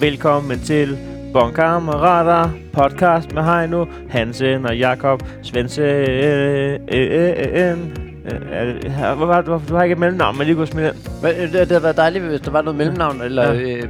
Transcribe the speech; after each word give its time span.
Velkommen 0.00 0.58
til 0.60 0.98
Bonkammerater 1.32 2.50
podcast 2.72 3.34
med 3.34 3.42
Heino, 3.42 3.86
Hansen 4.08 4.66
og 4.66 4.78
Jakob 4.78 5.22
Svendsen. 5.42 5.84
Øh, 5.84 6.80
øh, 6.92 7.10
øh, 7.10 7.32
øh. 7.54 7.78
Øh, 8.26 9.16
Hvor 9.16 9.26
var 9.26 9.40
du? 9.40 9.60
Har 9.76 9.82
ikke 9.82 9.92
et 9.92 9.98
mellemnavn, 9.98 10.38
men 10.38 10.46
lige 10.46 10.56
kunne 10.56 10.66
smide. 10.66 10.92
Men, 11.22 11.30
øh, 11.30 11.42
det, 11.42 11.52
det 11.52 11.68
havde 11.68 11.82
været 11.82 11.96
dejligt, 11.96 12.24
hvis 12.24 12.40
der 12.40 12.50
var 12.50 12.62
noget 12.62 12.76
mellemnavn, 12.76 13.22
eller, 13.22 13.52
ja. 13.52 13.76
øh, 13.76 13.82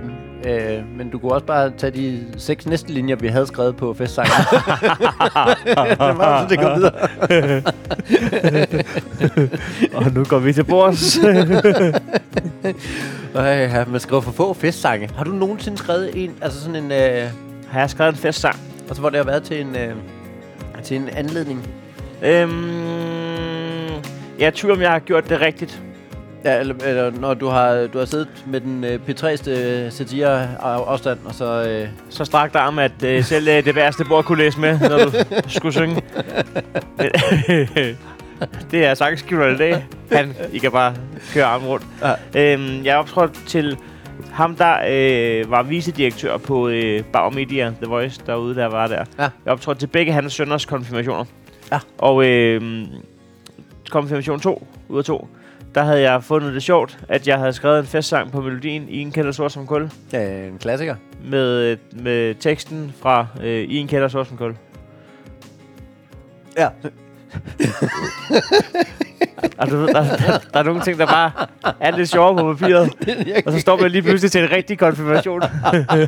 øh, 0.44 0.96
men 0.96 1.10
du 1.10 1.18
kunne 1.18 1.32
også 1.32 1.46
bare 1.46 1.72
tage 1.78 1.90
de 1.90 2.26
seks 2.36 2.66
næste 2.66 2.92
linjer, 2.92 3.16
vi 3.16 3.28
havde 3.28 3.46
skrevet 3.46 3.76
på 3.76 3.94
festsangen. 3.94 4.32
det 5.64 5.98
var 5.98 6.42
så, 6.42 6.46
det 6.48 6.58
går 6.58 6.74
videre. 6.74 7.62
Og 9.94 10.12
nu 10.14 10.24
går 10.24 10.38
vi 10.38 10.52
til 10.52 10.64
bords. 10.64 11.18
Øh, 13.36 13.44
ja, 13.44 13.84
man 13.84 14.00
skriver 14.00 14.22
for 14.22 14.32
få 14.32 14.54
festsange. 14.54 15.10
Har 15.16 15.24
du 15.24 15.30
nogensinde 15.30 15.78
skrevet 15.78 16.24
en, 16.24 16.34
altså 16.40 16.60
sådan 16.60 16.84
en, 16.84 16.92
øh, 16.92 17.28
har 17.68 17.80
jeg 17.80 17.90
skrevet 17.90 18.12
en 18.12 18.18
festsang? 18.18 18.56
altså 18.88 19.00
hvor 19.00 19.10
det 19.10 19.16
har 19.16 19.24
været 19.24 19.42
til 19.42 19.60
en, 19.60 19.76
øh, 19.76 19.94
til 20.82 20.96
en 20.96 21.08
anledning? 21.08 21.68
Øhm, 22.22 23.88
jeg 24.38 24.46
er 24.46 24.48
i 24.48 24.50
tvivl, 24.50 24.72
om 24.72 24.80
jeg 24.80 24.90
har 24.90 24.98
gjort 24.98 25.28
det 25.28 25.40
rigtigt. 25.40 25.82
Ja, 26.48 26.60
eller, 26.60 26.74
eller 26.84 27.10
når 27.10 27.34
du 27.34 27.46
har, 27.48 27.86
du 27.92 27.98
har 27.98 28.04
siddet 28.04 28.28
med 28.46 28.60
den 28.60 28.84
øh, 28.84 29.00
P3'ste 29.08 29.50
satire 29.90 30.48
afstand, 30.62 31.18
og 31.24 31.34
så... 31.34 31.64
Øh, 31.68 31.88
Så 32.10 32.24
strakt 32.24 32.56
arm, 32.56 32.78
at 32.78 33.02
øh, 33.04 33.24
selv 33.24 33.48
øh, 33.48 33.64
det 33.64 33.74
værste 33.74 34.04
bord 34.04 34.24
kunne 34.24 34.38
læse 34.38 34.60
med, 34.60 34.78
når 34.80 34.98
du 34.98 35.10
skulle 35.48 35.72
synge. 35.72 36.02
Det 38.70 38.84
er 38.86 38.94
sangskriveren 38.94 39.54
i 39.54 39.58
dag. 39.58 39.86
Han, 40.12 40.34
I 40.52 40.58
kan 40.58 40.72
bare 40.72 40.94
køre 41.34 41.44
armen 41.44 41.68
rundt. 41.68 41.86
Ja. 42.34 42.52
Øhm, 42.54 42.84
jeg 42.84 42.96
optrådte 42.96 43.34
til 43.46 43.76
ham, 44.32 44.56
der 44.56 44.74
øh, 44.88 45.50
var 45.50 45.62
vicedirektør 45.62 46.36
på 46.36 46.68
øh, 46.68 47.04
Bauer 47.12 47.30
Media, 47.30 47.72
The 47.82 47.86
Voice, 47.86 48.20
derude, 48.26 48.54
der 48.54 48.66
var 48.66 48.86
der. 48.86 49.04
Ja. 49.18 49.28
Jeg 49.44 49.52
optrådte 49.52 49.80
til 49.80 49.86
begge 49.86 50.12
hans 50.12 50.32
sønners 50.32 50.64
konfirmationer. 50.66 51.24
Ja. 51.72 51.78
Og 51.98 52.24
øh, 52.26 52.82
konfirmation 53.90 54.40
2 54.40 54.66
ud 54.88 54.98
af 54.98 55.04
2, 55.04 55.28
der 55.74 55.82
havde 55.82 56.00
jeg 56.00 56.24
fundet 56.24 56.54
det 56.54 56.62
sjovt, 56.62 56.98
at 57.08 57.28
jeg 57.28 57.38
havde 57.38 57.52
skrevet 57.52 57.78
en 57.78 57.86
festsang 57.86 58.32
på 58.32 58.40
melodien 58.40 58.88
i 58.88 58.98
en 58.98 59.12
kælder 59.12 59.32
sort 59.32 59.52
som 59.52 59.66
kul 59.66 59.90
ja, 60.12 60.46
en 60.46 60.58
klassiker. 60.58 60.96
med, 61.24 61.76
med 61.92 62.34
teksten 62.34 62.94
fra 63.00 63.26
øh, 63.42 63.62
I 63.62 63.76
en 63.76 63.88
kælder 63.88 64.08
sort 64.08 64.28
som 64.28 64.36
kul. 64.36 64.56
Ja. 66.56 66.68
Og 69.58 69.70
du 69.70 69.76
ved, 69.76 69.86
der, 69.88 70.02
der, 70.02 70.38
der 70.52 70.58
er 70.58 70.62
nogle 70.62 70.80
ting, 70.80 70.98
der 70.98 71.06
bare 71.06 71.30
er 71.80 71.96
lidt 71.96 72.08
sjove 72.08 72.38
på 72.38 72.54
papiret. 72.54 72.90
Og 73.46 73.52
så 73.52 73.60
står 73.60 73.80
man 73.80 73.90
lige 73.90 74.02
pludselig 74.02 74.30
til 74.32 74.42
en 74.42 74.50
rigtig 74.50 74.78
konfirmation. 74.78 75.42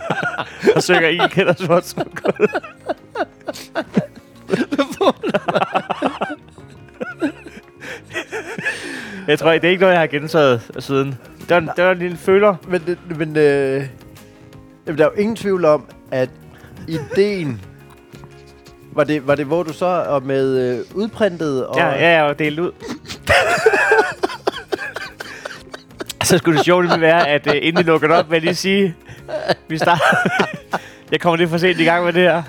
og 0.77 0.83
synger 0.83 1.09
I 1.09 1.17
en 1.17 1.29
kælder 1.29 1.55
sort 1.55 1.87
som 1.87 2.13
kul. 2.15 2.49
Jeg 9.31 9.39
tror, 9.39 9.53
det 9.53 9.65
er 9.65 9.69
ikke 9.69 9.81
noget, 9.81 9.93
jeg 9.93 10.01
har 10.01 10.07
gentaget 10.07 10.71
siden. 10.79 11.19
Det 11.49 11.51
var, 11.51 11.73
det 11.77 11.85
var 11.85 11.91
en 11.93 12.17
føler. 12.17 12.55
Men, 12.69 12.83
det- 12.87 13.19
men 13.19 13.37
øh, 13.37 13.85
jamen, 14.87 14.99
der 14.99 15.05
er 15.05 15.11
jo 15.15 15.21
ingen 15.21 15.37
tvivl 15.37 15.65
om, 15.65 15.85
at 16.11 16.29
ideen... 16.89 17.61
Var 18.93 19.05
det, 19.05 19.27
var 19.27 19.35
det, 19.35 19.47
hvor 19.47 19.63
du 19.63 19.73
så 19.73 19.87
og 20.09 20.23
med 20.23 20.59
øh, 20.59 20.85
udprintet 20.95 21.67
og... 21.67 21.77
Ja, 21.79 21.89
ja, 22.17 22.23
og 22.23 22.39
delt 22.39 22.59
ud. 22.61 22.71
så 26.25 26.39
skulle 26.39 26.57
det 26.57 26.65
sjovt 26.65 26.87
lige 26.87 27.01
være, 27.01 27.29
at 27.29 27.47
uh, 27.47 27.53
inden 27.57 27.85
vi 27.85 27.91
lukker 27.91 28.09
det 28.09 28.17
op, 28.17 28.31
vil 28.31 28.37
jeg 28.37 28.43
lige 28.43 28.55
sige, 28.55 28.95
vi 29.69 29.79
starter. 29.79 30.05
jeg 31.13 31.21
kommer 31.21 31.37
lidt 31.37 31.51
for 31.51 31.59
sent 31.59 31.81
i 31.81 31.85
gang 31.85 32.05
med 32.05 32.13
det 32.13 32.23
her. 32.23 32.43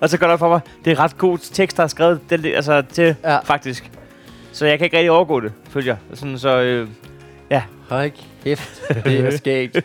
og 0.00 0.08
så 0.10 0.18
går 0.18 0.26
det 0.26 0.32
op 0.32 0.38
for 0.38 0.48
mig, 0.48 0.60
det 0.84 0.90
er 0.90 0.98
ret 1.00 1.18
god 1.18 1.38
tekst, 1.38 1.76
der 1.76 1.82
er 1.82 1.86
skrevet 1.86 2.20
den, 2.30 2.44
altså, 2.44 2.82
til, 2.92 3.16
Ja. 3.24 3.32
ja. 3.32 3.38
faktisk. 3.38 3.90
Så 4.52 4.66
jeg 4.66 4.78
kan 4.78 4.84
ikke 4.84 4.96
rigtig 4.96 5.10
overgå 5.10 5.40
det, 5.40 5.52
følger 5.68 5.96
jeg. 6.08 6.18
Sådan, 6.18 6.38
så 6.38 6.60
øh, 6.62 6.88
Hold 7.88 8.10
kæft, 8.44 8.82
det 9.04 9.20
er 9.20 9.30
skægt. 9.36 9.82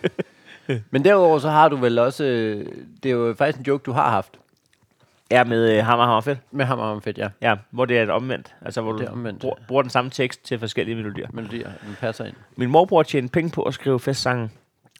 Men 0.91 1.05
derudover 1.05 1.39
så 1.39 1.49
har 1.49 1.69
du 1.69 1.75
vel 1.75 1.99
også... 1.99 2.23
Øh, 2.23 2.65
det 3.03 3.09
er 3.11 3.13
jo 3.15 3.35
faktisk 3.37 3.59
en 3.59 3.65
joke, 3.65 3.83
du 3.83 3.91
har 3.91 4.09
haft 4.09 4.39
er 5.29 5.43
med 5.43 5.77
øh, 5.77 5.85
Hammer 5.85 6.05
Hammer 6.05 6.21
Fedt. 6.21 6.39
med 6.51 6.65
ham 6.65 6.79
og 6.79 7.03
fedt, 7.03 7.17
ja. 7.17 7.27
Ja, 7.41 7.55
hvor 7.71 7.85
det 7.85 7.97
er 7.97 8.03
et 8.03 8.09
omvendt. 8.09 8.55
Altså, 8.65 8.81
hvor 8.81 8.91
Det 8.91 9.01
du 9.01 9.05
er 9.05 9.11
omvendt. 9.11 9.41
bruger, 9.41 9.55
bruger 9.67 9.81
den 9.81 9.89
samme 9.89 10.11
tekst 10.11 10.45
til 10.45 10.59
forskellige 10.59 10.95
melodier. 10.95 11.27
Melodier, 11.33 11.69
den 11.85 11.95
passer 11.99 12.25
ind. 12.25 12.35
Min 12.57 12.69
morbror 12.69 13.03
tjente 13.03 13.31
penge 13.31 13.49
på 13.51 13.61
at 13.63 13.73
skrive 13.73 13.99
festsange. 13.99 14.49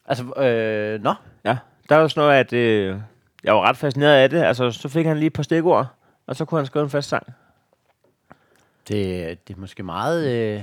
Altså, 0.06 0.24
øh, 0.24 1.02
nå. 1.02 1.14
Ja, 1.44 1.56
der 1.88 1.96
var 1.96 2.08
sådan 2.08 2.20
noget, 2.20 2.34
at 2.38 2.52
øh, 2.52 2.96
jeg 3.44 3.54
var 3.54 3.60
ret 3.60 3.76
fascineret 3.76 4.14
af 4.16 4.30
det. 4.30 4.42
Altså, 4.42 4.70
så 4.70 4.88
fik 4.88 5.06
han 5.06 5.16
lige 5.16 5.26
et 5.26 5.32
par 5.32 5.42
stikord, 5.42 5.86
og 6.26 6.36
så 6.36 6.44
kunne 6.44 6.58
han 6.58 6.66
skrive 6.66 6.82
en 6.84 6.90
fast 6.90 7.08
sang. 7.08 7.26
Det, 8.88 9.48
det 9.48 9.56
er 9.56 9.60
måske 9.60 9.82
meget... 9.82 10.26
Øh, 10.26 10.62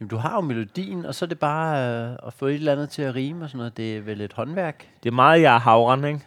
jamen, 0.00 0.08
du 0.08 0.16
har 0.16 0.34
jo 0.34 0.40
melodien, 0.40 1.06
og 1.06 1.14
så 1.14 1.24
er 1.24 1.28
det 1.28 1.38
bare 1.38 1.88
øh, 2.10 2.16
at 2.26 2.32
få 2.32 2.46
et 2.46 2.54
eller 2.54 2.72
andet 2.72 2.90
til 2.90 3.02
at 3.02 3.14
rime 3.14 3.44
og 3.44 3.50
sådan 3.50 3.58
noget. 3.58 3.76
Det 3.76 3.96
er 3.96 4.00
vel 4.00 4.20
et 4.20 4.32
håndværk. 4.32 4.88
Det 5.02 5.08
er 5.08 5.14
meget, 5.14 5.42
jeg 5.42 5.54
er 5.54 5.58
havren, 5.58 6.04
ikke? 6.04 6.20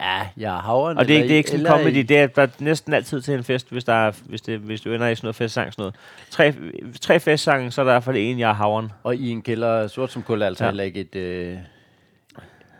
Ja, 0.00 0.28
jeg 0.36 0.50
har 0.52 0.60
havren. 0.60 0.98
Og 0.98 1.08
det 1.08 1.16
er, 1.16 1.22
ikke, 1.22 1.24
eller 1.24 1.28
det 1.28 1.34
er 1.34 1.36
ikke 1.38 1.50
sådan 1.50 1.60
eller 1.66 1.78
comedy, 1.78 1.96
i- 1.96 2.02
det 2.02 2.18
er, 2.18 2.26
der 2.26 2.42
er 2.42 2.48
næsten 2.58 2.92
altid 2.92 3.20
til 3.20 3.34
en 3.34 3.44
fest, 3.44 3.70
hvis, 3.70 3.84
der 3.84 3.92
er, 3.94 4.12
hvis, 4.26 4.40
det, 4.42 4.58
hvis 4.58 4.80
du 4.80 4.92
ender 4.92 5.08
i 5.08 5.14
sådan 5.14 5.26
noget 5.26 5.36
festsang. 5.36 5.72
Sådan 5.72 5.82
noget. 5.82 5.94
Tre, 6.30 6.54
tre 7.00 7.20
festsange, 7.20 7.70
så 7.70 7.80
er 7.80 7.84
der 7.84 7.92
i 7.92 7.94
hvert 7.94 8.04
fald 8.04 8.16
en, 8.16 8.38
jeg 8.38 8.50
er 8.50 8.54
havren. 8.54 8.92
Og 9.02 9.16
i 9.16 9.30
en 9.30 9.42
kælder 9.42 9.86
sort 9.86 10.12
som 10.12 10.22
kul 10.22 10.42
er 10.42 10.46
altså 10.46 10.64
ja. 10.64 10.70
heller 10.70 10.84
ikke 10.84 11.00
et... 11.00 11.14
Øh, 11.16 11.58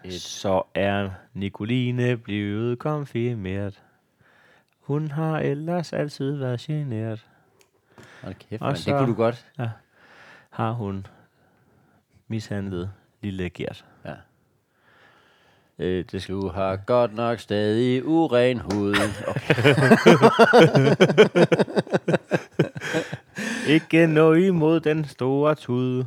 Et- 0.04 0.20
Så 0.20 0.62
er 0.74 1.10
Nicoline 1.34 2.16
blevet 2.16 2.78
konfirmeret. 2.78 3.80
Hun 4.90 5.10
har 5.10 5.38
ellers 5.38 5.92
altid 5.92 6.36
været 6.36 6.60
generet. 6.60 7.26
hold 8.22 8.34
kæft, 8.34 8.62
Og 8.62 8.66
man, 8.66 8.74
det 8.74 8.82
så- 8.84 8.98
kunne 8.98 9.06
du 9.08 9.14
godt. 9.14 9.46
Har 10.50 10.72
hun 10.72 11.06
mishandlet 12.28 12.90
lille 13.22 13.50
Gert. 13.50 13.84
Ja. 14.04 14.14
Øh, 15.78 16.04
det 16.12 16.22
skal 16.22 16.34
Du 16.34 16.48
har 16.48 16.76
godt 16.76 17.14
nok 17.14 17.38
stadig 17.38 18.04
uren 18.06 18.58
hud. 18.60 18.94
Okay. 19.28 19.74
Ikke 23.74 24.06
noget 24.06 24.46
imod 24.46 24.80
den 24.80 25.04
store 25.04 25.54
tude. 25.54 26.06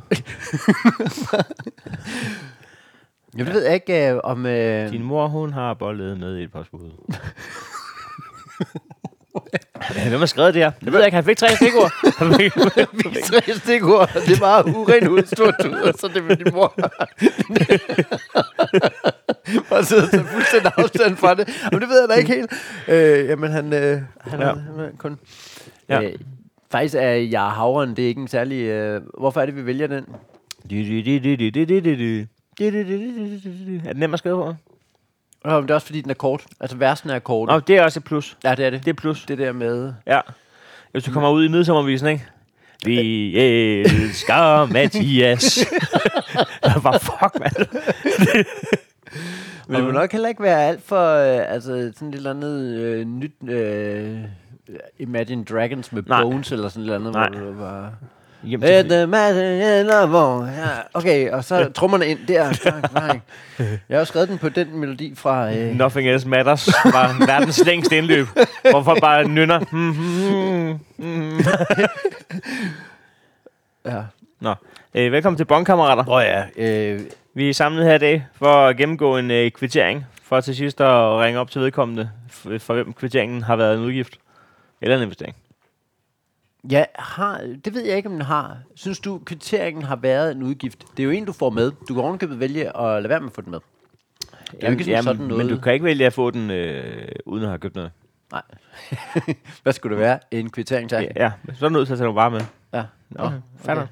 Jeg 3.36 3.46
ved 3.46 3.66
ikke, 3.66 4.10
øh, 4.12 4.20
om... 4.24 4.46
Øh, 4.46 4.90
Din 4.92 5.02
mor, 5.02 5.26
hun 5.28 5.52
har 5.52 5.74
bollet 5.74 6.18
med 6.20 6.36
i 6.36 6.42
et 6.42 6.52
par 6.52 6.62
skud. 6.62 6.90
Hvem 10.08 10.18
har 10.20 10.26
skrevet 10.26 10.54
det 10.54 10.62
her? 10.62 10.70
Det 10.70 10.92
ved 10.92 10.98
jeg 10.98 11.06
ikke. 11.06 11.14
Han 11.14 11.24
fik 11.24 11.36
tre 11.36 11.48
stikord. 11.48 11.92
Han 12.18 12.34
fik- 12.34 12.52
tre 13.24 13.54
stikord, 13.54 14.10
det 14.26 14.40
var 14.40 14.62
uren 14.62 15.06
hud, 15.06 15.18
og 15.88 15.94
så 15.98 16.10
det 16.14 16.24
med 16.24 16.36
din 16.36 16.46
mor. 16.54 16.74
Og 19.70 19.78
og 19.78 19.86
tage 19.86 20.24
fuldstændig 20.24 20.72
afstand 20.76 21.16
fra 21.16 21.34
det. 21.34 21.48
Men 21.72 21.80
det 21.80 21.88
ved 21.88 22.00
jeg 22.00 22.08
da 22.08 22.14
ikke 22.14 22.34
helt. 22.34 22.52
Øh, 22.88 23.28
jamen, 23.28 23.50
han, 23.50 23.72
øh, 23.72 24.00
han, 24.20 24.40
Ja. 24.40 24.46
ja. 24.48 24.54
han 24.54 24.80
er 24.80 24.88
kun... 24.98 25.18
Ja. 25.88 26.00
Ja. 26.00 26.08
Øh, 26.08 26.14
faktisk 26.70 26.94
er 26.94 27.00
jeg 27.10 27.42
havren, 27.42 27.96
det 27.96 28.04
er 28.04 28.08
ikke 28.08 28.20
en 28.20 28.28
særlig... 28.28 28.62
Øh, 28.62 29.02
hvorfor 29.18 29.40
er 29.40 29.46
det, 29.46 29.56
vi 29.56 29.66
vælger 29.66 29.86
den? 29.86 30.04
Er 33.84 33.92
den 33.92 34.00
nem 34.00 34.12
at 34.12 34.18
skrive 34.18 34.36
på? 34.36 34.54
Øh, 35.46 35.52
det 35.62 35.70
er 35.70 35.74
også 35.74 35.86
fordi, 35.86 36.00
den 36.00 36.10
er 36.10 36.14
kort. 36.14 36.44
Altså, 36.60 36.76
versen 36.76 37.10
er 37.10 37.18
kort. 37.18 37.48
Nå, 37.48 37.60
det 37.60 37.76
er 37.76 37.82
også 37.82 38.00
et 38.00 38.04
plus. 38.04 38.36
Ja, 38.44 38.54
det 38.54 38.64
er 38.66 38.70
det. 38.70 38.84
Det 38.84 38.90
er 38.90 38.94
plus. 38.94 39.24
Det 39.24 39.38
der 39.38 39.52
med... 39.52 39.92
Ja. 40.06 40.20
Hvis 40.92 41.04
du 41.04 41.12
kommer 41.12 41.30
ud 41.30 41.44
i 41.44 41.48
midsommervisen, 41.48 42.08
ikke? 42.08 42.24
Vi 42.84 43.38
elsker 43.38 44.66
Mathias. 44.72 45.58
Hvad 46.82 47.00
fuck, 47.00 47.38
mand? 47.40 47.66
Men 49.68 49.76
det 49.76 49.84
må 49.84 49.90
nok 49.90 50.12
heller 50.12 50.28
ikke 50.28 50.42
være 50.42 50.64
alt 50.68 50.82
for, 50.82 51.14
øh, 51.14 51.52
altså 51.54 51.92
sådan 51.94 52.08
et 52.08 52.14
eller 52.14 52.30
andet 52.30 52.74
øh, 52.78 53.06
nyt, 53.06 53.32
øh, 53.48 54.18
Imagine 54.98 55.44
Dragons 55.44 55.92
med 55.92 56.02
Nej. 56.06 56.22
Bones 56.22 56.52
eller 56.52 56.68
sådan 56.68 56.80
et 56.82 56.84
eller 56.94 56.98
andet, 57.08 57.12
Nej. 57.12 57.28
hvor 57.28 57.46
det 57.46 57.58
var... 57.58 57.92
Hjem 58.44 58.60
Let 58.60 58.84
til, 58.84 58.90
the 58.90 59.02
Imagine 59.02 60.06
hvor, 60.06 60.44
ja, 60.44 60.68
okay, 60.94 61.30
og 61.30 61.44
så 61.44 61.72
trommerne 61.72 62.06
ind 62.06 62.18
der. 62.28 62.44
Jeg 63.58 63.96
har 63.96 63.98
jo 63.98 64.04
skrevet 64.04 64.28
den 64.28 64.38
på 64.38 64.48
den 64.48 64.78
melodi 64.78 65.14
fra... 65.14 65.54
Øh, 65.54 65.74
Nothing 65.74 66.08
Else 66.08 66.28
Matters 66.28 66.68
var 66.84 67.16
verdens 67.32 67.64
længste 67.64 67.98
indløb, 67.98 68.26
hvor 68.70 68.82
folk 68.82 69.00
bare 69.00 69.28
nynner. 69.28 69.58
Hmm, 69.58 69.92
hmm, 69.92 70.78
hmm. 70.96 71.38
ja. 73.92 74.02
Nå, 74.40 74.54
øh, 74.94 75.12
velkommen 75.12 75.36
til 75.36 75.44
Bonkammerater. 75.44 76.08
Åh 76.08 76.14
oh, 76.14 76.22
ja, 76.22 76.44
øh, 76.56 77.00
Vi 77.34 77.48
er 77.48 77.54
samlet 77.54 77.84
her 77.84 77.94
i 77.94 77.98
dag 77.98 78.26
for 78.34 78.66
at 78.66 78.76
gennemgå 78.76 79.18
en 79.18 79.30
øh, 79.30 79.50
kvittering, 79.50 80.06
for 80.22 80.40
til 80.40 80.56
sidst 80.56 80.80
at 80.80 81.18
ringe 81.18 81.40
op 81.40 81.50
til 81.50 81.60
vedkommende, 81.60 82.10
for 82.58 82.74
hvem 82.74 82.92
kvitteringen 82.92 83.42
har 83.42 83.56
været 83.56 83.78
en 83.78 83.84
udgift 83.84 84.18
eller 84.82 84.96
en 84.96 85.02
investering. 85.02 85.36
Ja, 86.70 86.84
har, 86.94 87.38
det 87.64 87.74
ved 87.74 87.84
jeg 87.84 87.96
ikke, 87.96 88.08
om 88.08 88.12
den 88.12 88.22
har. 88.22 88.58
Synes 88.74 89.00
du, 89.00 89.18
kvitteringen 89.18 89.82
har 89.82 89.96
været 89.96 90.32
en 90.32 90.42
udgift? 90.42 90.84
Det 90.96 91.02
er 91.02 91.04
jo 91.04 91.10
en, 91.10 91.24
du 91.24 91.32
får 91.32 91.50
med. 91.50 91.72
Du 91.88 91.94
kan 91.94 92.02
ovenkøbet 92.02 92.40
vælge 92.40 92.76
at 92.76 93.02
lade 93.02 93.08
være 93.08 93.20
med 93.20 93.28
at 93.28 93.34
få 93.34 93.40
den 93.40 93.50
med. 93.50 93.60
Er 94.60 94.66
jo 94.66 94.72
ikke 94.72 94.84
sådan, 94.84 95.02
sådan 95.02 95.26
noget. 95.26 95.46
Men 95.46 95.56
du 95.56 95.62
kan 95.62 95.72
ikke 95.72 95.84
vælge 95.84 96.06
at 96.06 96.12
få 96.12 96.30
den, 96.30 96.50
øh, 96.50 97.08
uden 97.26 97.42
at 97.42 97.48
have 97.48 97.58
købt 97.58 97.74
noget. 97.74 97.90
Nej. 98.32 98.42
Hvad 99.62 99.72
skulle 99.72 99.96
det 99.96 100.02
være? 100.02 100.18
En 100.30 100.50
kvittering, 100.50 100.90
tak? 100.90 101.02
Ja, 101.02 101.08
ja. 101.16 101.32
så 101.54 101.64
er 101.64 101.68
du 101.68 101.72
nødt 101.72 101.86
til 101.86 101.94
at 101.94 101.98
tage 101.98 102.06
nogle 102.06 102.20
varer 102.20 102.30
med. 102.30 102.40
Ja. 102.72 102.84
Okay, 103.18 103.36
fair 103.56 103.74
nok. 103.74 103.88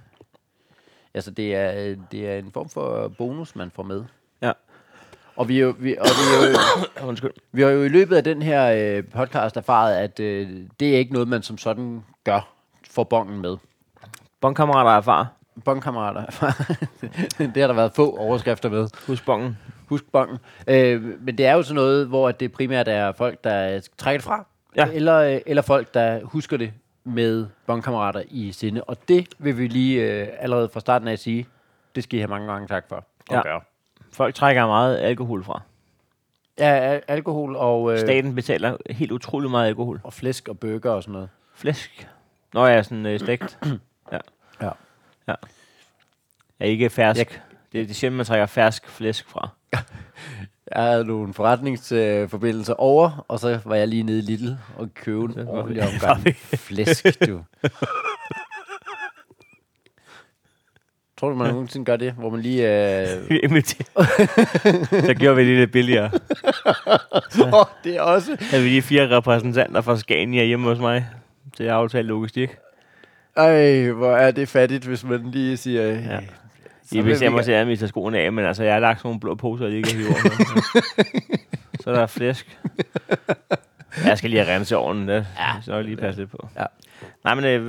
Altså, 1.15 1.31
det 1.31 1.55
er, 1.55 1.97
det 2.13 2.31
er 2.31 2.39
en 2.39 2.51
form 2.53 2.69
for 2.69 3.09
bonus, 3.09 3.57
man 3.57 3.71
får 3.71 3.83
med. 3.83 4.05
Ja. 4.43 4.53
Og 5.37 5.49
vi, 5.49 5.61
er 5.61 5.63
jo, 5.63 5.75
vi, 5.79 5.97
og 5.97 6.07
vi, 6.07 6.49
jo, 7.03 7.07
Undskyld. 7.09 7.31
vi 7.53 7.63
har 7.63 7.69
jo 7.69 7.83
i 7.83 7.89
løbet 7.89 8.17
af 8.17 8.25
den 8.25 8.43
her 8.43 8.97
øh, 8.97 9.05
podcast 9.05 9.57
erfaret, 9.57 9.95
at 9.95 10.21
øh, 10.21 10.49
det 10.81 10.95
er 10.95 10.99
ikke 10.99 11.13
noget, 11.13 11.29
man 11.29 11.43
som 11.43 11.59
sådan 11.59 12.03
gør 12.25 12.53
for 12.91 13.05
bongen 13.05 13.41
med. 13.41 13.57
Bongkammerater 14.41 14.91
er 14.91 15.01
far. 15.01 15.33
Bongkammerater. 15.65 16.25
det 17.55 17.57
har 17.57 17.67
der 17.67 17.73
været 17.73 17.93
få 17.93 18.17
overskrifter 18.17 18.69
med. 18.69 18.89
Husk 19.07 19.25
bongen. 19.27 19.59
Husk 19.89 20.05
bongen. 20.13 20.39
Øh, 20.69 21.03
men 21.03 21.39
det 21.39 21.47
er 21.47 21.53
jo 21.55 21.63
sådan 21.63 21.75
noget, 21.75 22.07
hvor 22.07 22.31
det 22.31 22.53
primært 22.53 22.89
er 22.89 23.13
folk, 23.13 23.45
der 23.45 23.81
trækker 23.99 24.19
det 24.19 24.25
fra. 24.25 24.47
Ja. 24.77 24.89
Eller, 24.93 25.19
øh, 25.19 25.41
eller 25.47 25.63
folk, 25.63 25.95
der 25.95 26.25
husker 26.25 26.57
det 26.57 26.73
med 27.05 27.47
bongkammerater 27.67 28.23
i 28.29 28.53
sinde. 28.53 28.85
Og 28.85 28.97
det 29.09 29.29
vil 29.39 29.59
vi 29.59 29.69
lige 29.69 30.03
øh, 30.23 30.29
allerede 30.39 30.69
fra 30.73 30.81
starten 30.81 31.09
af 31.09 31.19
sige, 31.19 31.47
det 31.95 32.03
skal 32.03 32.17
I 32.17 32.21
have 32.21 32.29
mange 32.31 32.53
gange 32.53 32.69
tak 32.69 32.85
for. 32.89 33.05
Ja. 33.31 33.43
gøre. 33.43 33.61
Folk 34.13 34.35
trækker 34.35 34.67
meget 34.67 34.99
alkohol 34.99 35.45
fra. 35.45 35.61
Ja, 36.59 36.65
al- 36.75 37.03
alkohol 37.09 37.57
og, 37.57 37.93
øh, 37.93 37.99
Staten 37.99 38.35
betaler 38.35 38.77
helt 38.91 39.13
utrolig 39.13 39.51
meget 39.51 39.69
alkohol. 39.69 40.01
og 40.05 40.13
flæsk 40.13 40.49
og 40.49 40.59
bøger 40.59 40.91
og 40.91 41.03
sådan 41.03 41.13
noget. 41.13 41.29
Flæsk. 41.55 42.09
Nå 42.55 42.67
ja, 42.67 42.83
sådan 42.83 43.07
øh, 43.07 43.21
stegt. 43.21 43.59
ja. 44.13 44.19
Ja. 44.61 44.71
Ja. 45.29 45.35
Ja, 46.61 46.65
ikke 46.65 46.91
fersk. 46.91 47.43
Det, 47.73 47.73
det 47.73 47.91
er 47.91 47.95
sjældent, 47.95 48.17
man 48.17 48.27
trækker 48.27 48.47
fersk 48.47 48.89
flæsk 48.89 49.29
fra. 49.29 49.49
Jeg 50.75 50.83
havde 50.83 51.05
nogle 51.05 51.35
forretningsforbindelser 51.35 52.75
over, 52.75 53.25
og 53.29 53.39
så 53.39 53.61
var 53.65 53.75
jeg 53.75 53.89
lige 53.89 54.03
nede 54.03 54.19
i 54.19 54.23
Lidl 54.23 54.53
og 54.77 54.95
købe 54.95 55.23
en 55.25 55.49
ordentlig 55.49 55.83
omgang 55.83 56.37
flæsk, 56.57 57.27
du. 57.27 57.45
Tror 61.17 61.29
du, 61.29 61.35
man 61.35 61.51
nogensinde 61.51 61.85
gør 61.85 61.97
det, 61.97 62.13
hvor 62.13 62.31
man 62.31 62.41
lige... 62.41 62.63
Øh... 63.01 63.07
Så 65.07 65.15
gjorde 65.19 65.37
vi 65.37 65.49
det 65.49 65.57
lidt 65.57 65.73
billigere. 65.73 66.11
oh, 67.53 67.67
det 67.85 67.97
er 67.97 68.03
også... 68.03 68.37
Havde 68.41 68.63
vi 68.63 68.69
lige 68.69 68.83
fire 68.83 69.17
repræsentanter 69.17 69.81
fra 69.81 69.97
Scania 69.97 70.45
hjemme 70.45 70.69
hos 70.69 70.79
mig 70.79 71.07
til 71.57 71.65
at 71.65 71.71
aftale 71.71 72.09
logistik. 72.09 72.51
Ej, 73.37 73.91
hvor 73.91 74.17
er 74.17 74.31
det 74.31 74.49
fattigt, 74.49 74.85
hvis 74.85 75.05
man 75.05 75.31
lige 75.31 75.57
siger... 75.57 75.83
Ja. 75.83 75.99
Ja. 76.01 76.19
I 76.93 77.03
bestemmer 77.03 77.43
sig, 77.43 77.55
at 77.55 77.67
vi 77.69 77.77
tager 77.77 77.89
skoene 77.89 78.19
af, 78.19 78.33
men 78.33 78.45
altså, 78.45 78.65
jeg 78.65 78.73
har 78.73 78.81
lagt 78.81 78.99
sådan 78.99 79.09
nogle 79.09 79.21
blå 79.21 79.35
poser, 79.35 79.67
jeg 79.67 79.77
ikke 79.77 79.89
kan 79.89 79.99
hive 79.99 80.09
over. 80.09 80.63
Så 81.83 81.91
er 81.91 81.95
der 81.95 82.07
flæsk. 82.07 82.59
Jeg 84.05 84.19
skal 84.19 84.31
lige 84.31 84.45
have 84.45 84.57
renset 84.57 84.79
ovnen, 84.79 85.09
det. 85.09 85.27
Ja. 85.39 85.53
Så 85.63 85.75
jeg 85.75 85.85
lige 85.85 85.97
passe 85.97 86.21
lidt 86.21 86.31
på. 86.31 86.49
Ja. 86.59 86.65
Nej, 87.25 87.35
men 87.35 87.45
øh, 87.45 87.63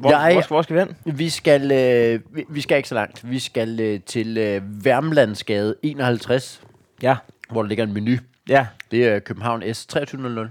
hvor, 0.00 0.10
Jeg- 0.10 0.32
hvor, 0.32 0.40
skal, 0.40 0.48
hvor 0.54 0.62
skal 0.62 0.76
vi 0.76 0.80
hen? 0.80 1.16
Vi 1.18 1.28
skal, 1.28 1.72
øh, 1.72 2.20
vi, 2.36 2.44
vi 2.48 2.60
skal 2.60 2.76
ikke 2.76 2.88
så 2.88 2.94
langt. 2.94 3.30
Vi 3.30 3.38
skal 3.38 3.80
øh, 3.80 4.00
til 4.00 4.38
øh, 4.38 4.84
Værmlandsgade 4.84 5.74
51, 5.82 6.62
Ja. 7.02 7.16
hvor 7.50 7.62
der 7.62 7.68
ligger 7.68 7.84
en 7.84 7.94
menu. 7.94 8.16
Ja. 8.48 8.66
Det 8.90 9.08
er 9.08 9.18
København 9.18 9.74
S 9.74 9.86
2300. 9.86 10.50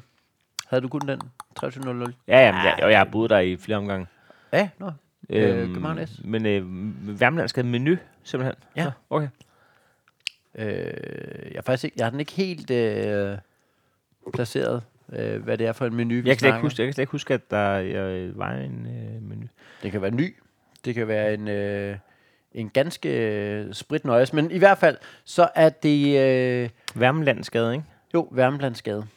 Havde 0.70 0.82
du 0.82 0.88
kun 0.88 1.02
den? 1.08 1.22
2300? 1.58 2.14
Ja, 2.28 2.40
ja, 2.40 2.56
jeg, 2.56 2.80
og 2.84 2.92
jeg 2.92 3.00
har 3.00 3.06
boet 3.06 3.30
der 3.30 3.40
i 3.40 3.58
flere 3.58 3.78
omgange. 3.78 4.08
Ja, 4.54 4.70
nå. 4.80 4.92
Øh, 5.30 5.68
København 5.68 6.08
S. 6.08 6.22
Men 6.24 6.46
øh, 6.46 6.62
Værmland 7.20 7.48
skal 7.48 7.64
have 7.64 7.72
menu, 7.72 7.98
simpelthen. 8.24 8.56
Ja. 8.76 8.84
Så, 8.84 8.92
okay. 9.10 9.28
Øh, 10.56 10.66
jeg, 11.52 11.56
er 11.56 11.62
faktisk 11.62 11.84
ikke, 11.84 11.96
jeg 11.98 12.06
har 12.06 12.10
den 12.12 12.20
ikke 12.20 12.32
helt 12.32 12.72
øh, 12.72 13.38
placeret, 14.34 14.84
øh, 15.14 15.44
hvad 15.44 15.58
det 15.58 15.68
er 15.68 15.74
for 15.74 15.86
en 15.86 15.96
menu, 15.96 16.22
vi 16.22 16.30
Jeg 16.30 16.38
kan, 16.38 16.48
ikke 16.48 16.60
huske, 16.60 16.82
jeg 16.82 16.88
kan 16.88 16.94
slet 16.94 17.02
ikke 17.02 17.12
huske, 17.12 17.34
at 17.34 17.52
der 17.52 17.82
øh, 17.84 18.40
var 18.40 18.52
en 18.52 18.88
øh, 18.88 19.30
menu. 19.30 19.48
Det 19.84 19.92
kan 19.92 20.02
være 20.02 20.12
ny. 20.12 20.36
Det 20.86 20.96
kan 20.96 21.08
være 21.08 21.34
en, 21.34 21.48
øh, 21.48 21.98
en 22.54 22.70
ganske 22.70 23.10
øh, 23.10 23.74
spritnøjes. 23.74 24.34
Men 24.34 24.52
i 24.52 24.58
hvert 24.58 24.78
fald, 24.78 24.98
så 25.24 25.50
er 25.56 25.70
det 25.70 26.20
øh, 26.20 26.70
Værmlandsgade, 26.96 27.74
ikke? 27.74 27.86
jo 28.14 28.28
Værmlandsgade. 28.32 29.08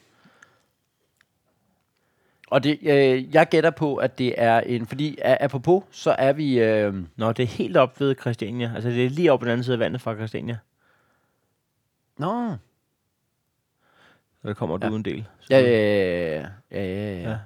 Og 2.51 2.63
det, 2.63 2.79
øh, 2.81 3.35
jeg 3.35 3.47
gætter 3.49 3.69
på, 3.69 3.95
at 3.95 4.17
det 4.17 4.33
er 4.37 4.59
en... 4.59 4.85
Fordi 4.87 5.17
a- 5.21 5.37
apropos, 5.43 5.83
så 5.91 6.11
er 6.11 6.33
vi... 6.33 6.59
Øh, 6.59 6.93
Nå, 7.15 7.31
det 7.31 7.43
er 7.43 7.47
helt 7.47 7.77
op 7.77 7.99
ved 7.99 8.15
Christiania. 8.21 8.71
Altså, 8.75 8.89
det 8.89 9.05
er 9.05 9.09
lige 9.09 9.31
op 9.31 9.39
på 9.39 9.45
den 9.45 9.51
anden 9.51 9.63
side 9.63 9.73
af 9.73 9.79
vandet 9.79 10.01
fra 10.01 10.15
Christiania. 10.15 10.57
nå, 12.17 12.49
Og 14.41 14.47
der 14.47 14.53
kommer 14.53 14.77
du 14.77 14.87
Ja. 14.87 14.95
en 14.95 15.05
del. 15.05 15.25
Så 15.39 15.47
ja, 15.55 15.61
du- 15.61 15.65
ja, 15.67 15.81
ja, 15.81 16.27
ja, 16.71 16.85
ja, 16.85 17.13
ja, 17.13 17.21
Ja. 17.21 17.29
ja. 17.29 17.37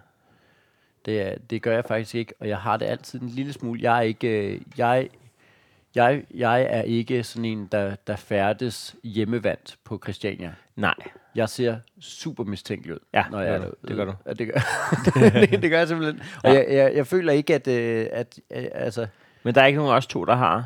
Det, 1.05 1.49
det 1.49 1.61
gør 1.61 1.73
jeg 1.73 1.85
faktisk 1.85 2.15
ikke, 2.15 2.33
og 2.39 2.47
jeg 2.47 2.57
har 2.57 2.77
det 2.77 2.85
altid 2.85 3.21
en 3.21 3.29
lille 3.29 3.53
smule. 3.53 3.79
Jeg 3.83 3.97
er 3.97 4.01
ikke... 4.01 4.27
øh, 4.53 4.61
Jeg, 4.77 5.09
jeg, 5.95 6.23
jeg 6.33 6.61
er 6.69 6.81
ikke 6.81 7.23
sådan 7.23 7.45
en, 7.45 7.67
der, 7.71 7.95
der 8.07 8.15
færdes 8.15 8.95
hjemmevandt 9.03 9.75
på 9.83 9.99
Christiania. 10.03 10.53
Nej. 10.75 10.93
Jeg 11.35 11.49
ser 11.49 11.77
super 11.99 12.43
mistænkelig 12.43 12.93
ud, 12.93 12.99
Ja, 13.13 13.23
når 13.31 13.41
jeg 13.41 13.53
er 13.53 13.57
derude. 13.57 13.75
Det 13.87 13.95
gør 13.95 14.05
du. 14.05 14.13
Ja, 14.25 14.33
det, 14.33 14.47
gør, 14.53 14.59
det, 15.51 15.61
det 15.61 15.69
gør 15.71 15.77
jeg 15.77 15.87
simpelthen. 15.87 16.21
Og 16.43 16.51
Ja. 16.53 16.53
jeg, 16.53 16.65
jeg, 16.69 16.95
jeg 16.95 17.07
føler 17.07 17.33
ikke, 17.33 17.55
at, 17.55 17.67
øh, 17.67 18.07
at 18.11 18.39
øh, 18.55 18.65
altså, 18.73 19.07
Men 19.43 19.55
der 19.55 19.61
er 19.61 19.65
ikke 19.65 19.77
nogen 19.77 19.91
af 19.93 19.97
os 19.97 20.07
to, 20.07 20.25
der 20.25 20.35
har 20.35 20.65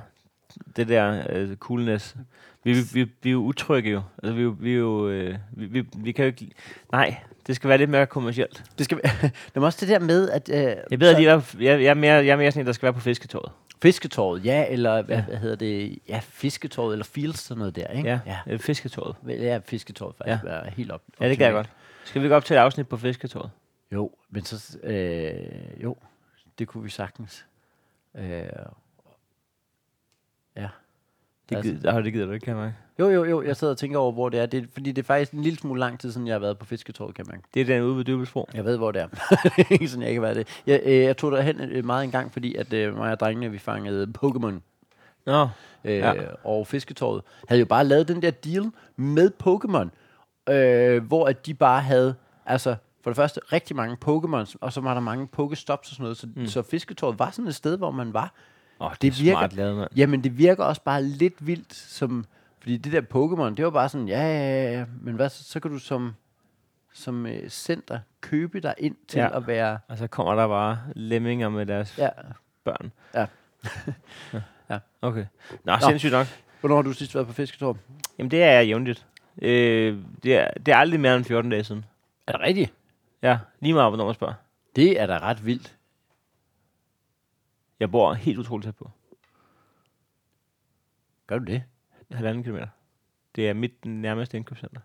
det 0.76 0.88
der 0.88 1.24
øh, 1.30 1.56
coolness. 1.56 2.16
Vi, 2.64 2.74
vi, 2.74 2.80
vi, 2.94 3.12
vi 3.24 3.30
er 3.30 3.34
jo 3.34 3.40
utrygge 3.40 3.90
jo. 3.92 4.02
Altså, 4.24 4.34
vi, 4.34 4.48
vi, 4.60 4.74
jo, 4.74 5.10
øh, 5.10 5.36
vi, 5.52 5.66
vi, 5.66 5.86
vi 5.98 6.12
kan 6.12 6.26
jo 6.26 6.28
ikke... 6.28 6.52
Nej, 6.92 7.16
det 7.48 7.56
skal 7.56 7.68
være 7.68 7.78
lidt 7.78 7.90
mere 7.90 8.06
kommercielt. 8.06 8.64
det 8.78 8.86
skal 8.86 9.00
være, 9.04 9.32
er 9.56 9.62
også 9.62 9.78
det 9.86 9.90
der 9.90 10.00
med, 10.00 10.30
at... 10.30 10.50
Øh, 10.54 10.76
Jeg 10.92 11.00
ved, 11.00 11.10
at 11.10 11.18
de 11.18 11.28
er, 11.28 11.42
jeg, 11.60 11.82
jeg, 11.84 11.90
er 11.90 11.94
mere, 11.94 12.14
jeg 12.14 12.28
er 12.28 12.36
mere 12.38 12.52
sådan 12.52 12.62
en, 12.62 12.68
der 12.68 12.74
skal 12.74 12.84
være 12.86 12.94
på 12.94 13.00
fisketåret. 13.00 13.52
Fisketåret, 13.82 14.46
ja, 14.46 14.66
eller 14.70 15.02
hvad, 15.02 15.16
Ja. 15.18 15.24
hvad 15.26 15.38
hedder 15.38 15.56
det? 15.56 16.00
Ja, 16.08 16.20
fisketåret, 16.24 16.94
eller 16.94 17.06
fields, 17.06 17.40
sådan 17.40 17.60
noget 17.60 17.76
der, 17.76 17.88
ikke? 17.88 18.10
Ja, 18.10 18.20
ja. 18.26 18.40
ja. 18.48 18.56
fisketåret. 18.56 19.16
Ja, 19.28 19.60
fisketåret 19.66 20.16
faktisk 20.16 20.44
Ja. 20.44 20.50
er 20.50 20.70
helt 20.70 20.92
op. 20.92 21.02
Ja, 21.20 21.30
det 21.30 21.38
kan 21.38 21.46
jeg 21.46 21.54
godt. 21.54 21.70
Skal 22.06 22.22
vi 22.22 22.28
gå 22.28 22.36
op 22.36 22.46
til 22.46 22.54
et 22.54 22.58
afsnit 22.60 22.88
på 22.88 22.98
fisketåret? 22.98 23.52
Jo, 23.92 24.12
men 24.30 24.44
så... 24.46 24.78
Øh, 24.84 25.84
jo, 25.84 25.96
det 26.60 26.68
kunne 26.68 26.84
vi 26.84 26.90
sagtens. 26.90 27.46
Øh, 28.16 28.44
ja. 30.56 30.70
Det, 31.50 31.56
Altså- 31.56 31.72
gider, 31.72 31.90
altså. 31.90 32.02
det 32.02 32.14
gider 32.14 32.26
du 32.26 32.32
ikke, 32.32 32.44
kan 32.46 32.56
jeg 32.56 32.64
mærke. 32.64 32.76
Jo, 33.00 33.10
jo, 33.10 33.24
jo, 33.26 33.42
jeg 33.44 33.56
sidder 33.58 33.72
og 33.74 33.78
tænker 33.78 33.98
over, 34.00 34.12
hvor 34.12 34.30
det 34.30 34.40
er. 34.40 34.46
Det, 34.46 34.64
er- 34.64 34.68
fordi 34.74 34.92
det 34.92 35.02
er 35.02 35.06
faktisk 35.06 35.32
en 35.32 35.42
lille 35.42 35.60
smule 35.60 35.80
lang 35.80 36.00
tid 36.00 36.12
siden, 36.12 36.28
jeg 36.28 36.34
har 36.34 36.40
været 36.40 36.58
på 36.58 36.66
fisketåret, 36.66 37.16
kan 37.16 37.26
man. 37.30 37.42
Det 37.54 37.62
er 37.62 37.66
den 37.66 37.84
ude 37.84 37.98
ved 37.98 38.04
Dybelsbro. 38.06 38.50
Jeg 38.54 38.66
ved, 38.66 38.78
hvor 38.78 38.92
det 38.92 39.02
er. 39.02 39.08
Ikke 39.74 39.88
sådan, 39.88 40.04
jeg 40.06 40.14
kan 40.14 40.22
være 40.22 40.34
det. 40.34 40.48
Jeg, 40.68 40.82
øh, 40.86 40.96
jeg 40.96 41.18
tog 41.18 41.32
derhen 41.32 41.60
øh, 41.62 41.86
meget 41.86 42.04
en 42.04 42.12
gang, 42.12 42.34
fordi 42.34 42.56
at 42.56 42.74
øh, 42.74 42.98
mig 42.98 43.12
og 43.12 43.20
drengene, 43.20 43.52
vi 43.52 43.58
fangede 43.58 44.08
Pokémon. 44.24 44.54
Nå, 45.26 45.48
Øh, 45.84 45.94
Ja. 45.98 46.14
Og 46.44 46.68
fisketåret 46.68 47.22
havde 47.48 47.60
jo 47.60 47.66
bare 47.66 47.84
lavet 47.86 48.08
den 48.08 48.22
der 48.22 48.32
deal 48.32 48.72
med 48.96 49.32
Pokémon, 49.44 49.90
øh, 50.54 51.04
hvor 51.04 51.26
at 51.28 51.46
de 51.46 51.54
bare 51.54 51.82
havde, 51.82 52.16
altså 52.46 52.76
for 53.04 53.10
det 53.10 53.16
første, 53.16 53.40
rigtig 53.54 53.76
mange 53.76 53.98
Pokémons, 54.06 54.54
og 54.62 54.74
så 54.74 54.82
var 54.82 54.94
der 54.94 55.02
mange 55.02 55.28
Pokestops 55.28 55.90
og 55.90 55.96
sådan 55.96 56.04
noget, 56.04 56.18
så, 56.18 56.28
mm. 56.36 56.46
så 56.46 56.62
fisketåret 56.62 57.20
var 57.20 57.30
sådan 57.32 57.48
et 57.48 57.56
sted, 57.56 57.78
hvor 57.78 57.92
man 57.92 58.14
var. 58.14 58.34
Oh, 58.80 58.92
det, 58.92 59.02
Det 59.02 59.08
er 59.08 59.24
virker- 59.24 59.32
smart 59.40 59.54
lavet, 59.54 59.78
mand. 59.78 59.90
Jamen, 59.96 60.24
det 60.24 60.38
virker 60.38 60.64
også 60.64 60.82
bare 60.82 61.04
lidt 61.04 61.48
vildt, 61.48 61.74
som, 61.76 62.26
fordi 62.60 62.78
det 62.78 62.92
der 62.92 63.02
Pokémon, 63.02 63.56
det 63.56 63.66
var 63.66 63.72
bare 63.72 63.90
sådan, 63.90 64.08
ja, 64.08 64.22
ja, 64.22 64.64
ja, 64.64 64.72
ja, 64.80 64.86
men 65.02 65.16
hvad, 65.16 65.30
så, 65.30 65.44
så 65.44 65.60
kan 65.60 65.72
du 65.72 65.80
som, 65.80 66.16
som 66.94 67.26
øh, 67.26 67.50
center 67.50 68.00
købe 68.22 68.60
dig 68.60 68.74
ind 68.78 68.96
til 69.08 69.20
Ja. 69.20 69.38
at 69.38 69.48
være, 69.48 69.80
Og 69.88 69.98
så 69.98 70.08
kommer 70.08 70.36
der 70.36 70.48
bare 70.48 70.80
lemminger 70.96 71.50
med 71.50 71.66
deres 71.66 71.98
ja. 71.98 72.10
børn. 72.64 72.92
Ja. 73.14 73.26
ja. 74.70 74.80
Okay. 75.02 75.26
Nå, 75.64 75.74
Nå, 75.74 75.80
sindssygt 75.88 76.12
nok. 76.12 76.28
Hvornår 76.60 76.76
har 76.76 76.82
du 76.82 76.94
sidst 76.94 77.16
været 77.16 77.28
på 77.28 77.34
fisketår? 77.34 77.78
Jamen, 78.18 78.32
det 78.32 78.44
er 78.44 78.52
jeg 78.52 78.68
jævnligt. 78.68 79.06
Øh, 79.42 79.98
det, 80.24 80.36
er, 80.36 80.48
det 80.66 80.68
er 80.74 80.78
aldrig 80.78 81.00
mere 81.00 81.16
end 81.16 81.26
14 81.26 81.52
dage 81.52 81.64
siden. 81.64 81.86
Er 82.28 82.32
det 82.32 82.42
rigtigt? 82.42 82.74
Ja, 83.22 83.38
lige 83.60 83.74
meget, 83.74 83.92
hvornår 83.92 84.06
man 84.06 84.14
spørger. 84.16 84.34
Det 84.76 85.02
er 85.02 85.06
da 85.06 85.18
ret 85.18 85.46
vildt. 85.46 85.76
Jeg 87.80 87.92
bor 87.92 88.14
helt 88.14 88.38
utroligt 88.40 88.66
tæt 88.66 88.76
på. 88.76 88.92
Gør 91.28 91.38
du 91.40 91.46
det? 91.46 91.64
Halvanden 92.12 92.44
kilometer. 92.44 92.68
Det 93.36 93.50
er 93.50 93.54
mit 93.54 93.86
nærmeste 93.86 94.38
indkøbscenter. 94.38 94.82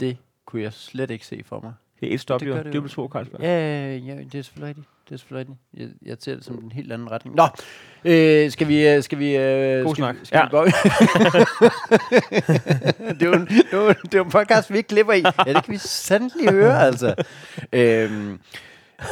Det 0.00 0.16
kunne 0.44 0.62
jeg 0.62 0.72
slet 0.72 1.10
ikke 1.10 1.26
se 1.26 1.42
for 1.46 1.60
mig. 1.60 1.72
Det 2.00 2.10
er 2.10 2.14
et 2.14 2.20
stop, 2.20 2.40
Det 2.40 2.46
jo. 2.48 2.56
det 2.58 2.64
jo. 2.66 2.72
Dybelsbro, 2.72 3.08
Carlsberg. 3.08 3.40
Ja, 3.40 3.96
ja, 3.96 4.14
det 4.16 4.34
er 4.34 4.42
selvfølgelig 4.42 4.68
rigtigt. 4.68 4.86
Det 5.08 5.14
er 5.14 5.16
selvfølgelig 5.18 5.56
rigtigt. 5.74 5.92
Jeg, 6.02 6.08
jeg 6.08 6.16
ser 6.20 6.34
det 6.34 6.44
som 6.44 6.64
en 6.64 6.72
helt 6.72 6.92
anden 6.92 7.10
retning. 7.10 7.36
Nå, 7.36 7.42
øh, 8.04 8.50
skal 8.50 8.68
vi... 8.68 8.88
øh, 8.88 9.02
Skal 9.02 9.18
vi 9.18 9.36
øh, 9.36 9.84
God 9.84 9.94
skal, 9.94 10.02
snak. 10.02 10.14
vi- 10.20 10.24
Skal 10.24 10.36
Ja. 10.38 10.44
vi 10.44 10.50
gå? 10.50 10.64
det, 13.14 13.22
er 13.22 13.26
jo 13.26 13.32
en, 13.32 13.46
det, 13.46 13.64
er 13.72 13.76
jo, 13.76 13.88
det 13.88 14.14
er 14.14 14.18
jo 14.18 14.24
en 14.24 14.30
podcast, 14.30 14.72
vi 14.72 14.76
ikke 14.76 14.88
klipper 14.88 15.12
i. 15.12 15.22
Ja, 15.46 15.52
det 15.52 15.64
kan 15.64 15.72
vi 15.72 15.78
sandelig 15.78 16.50
høre, 16.50 16.80
altså. 16.80 17.14
Øhm, 17.72 18.40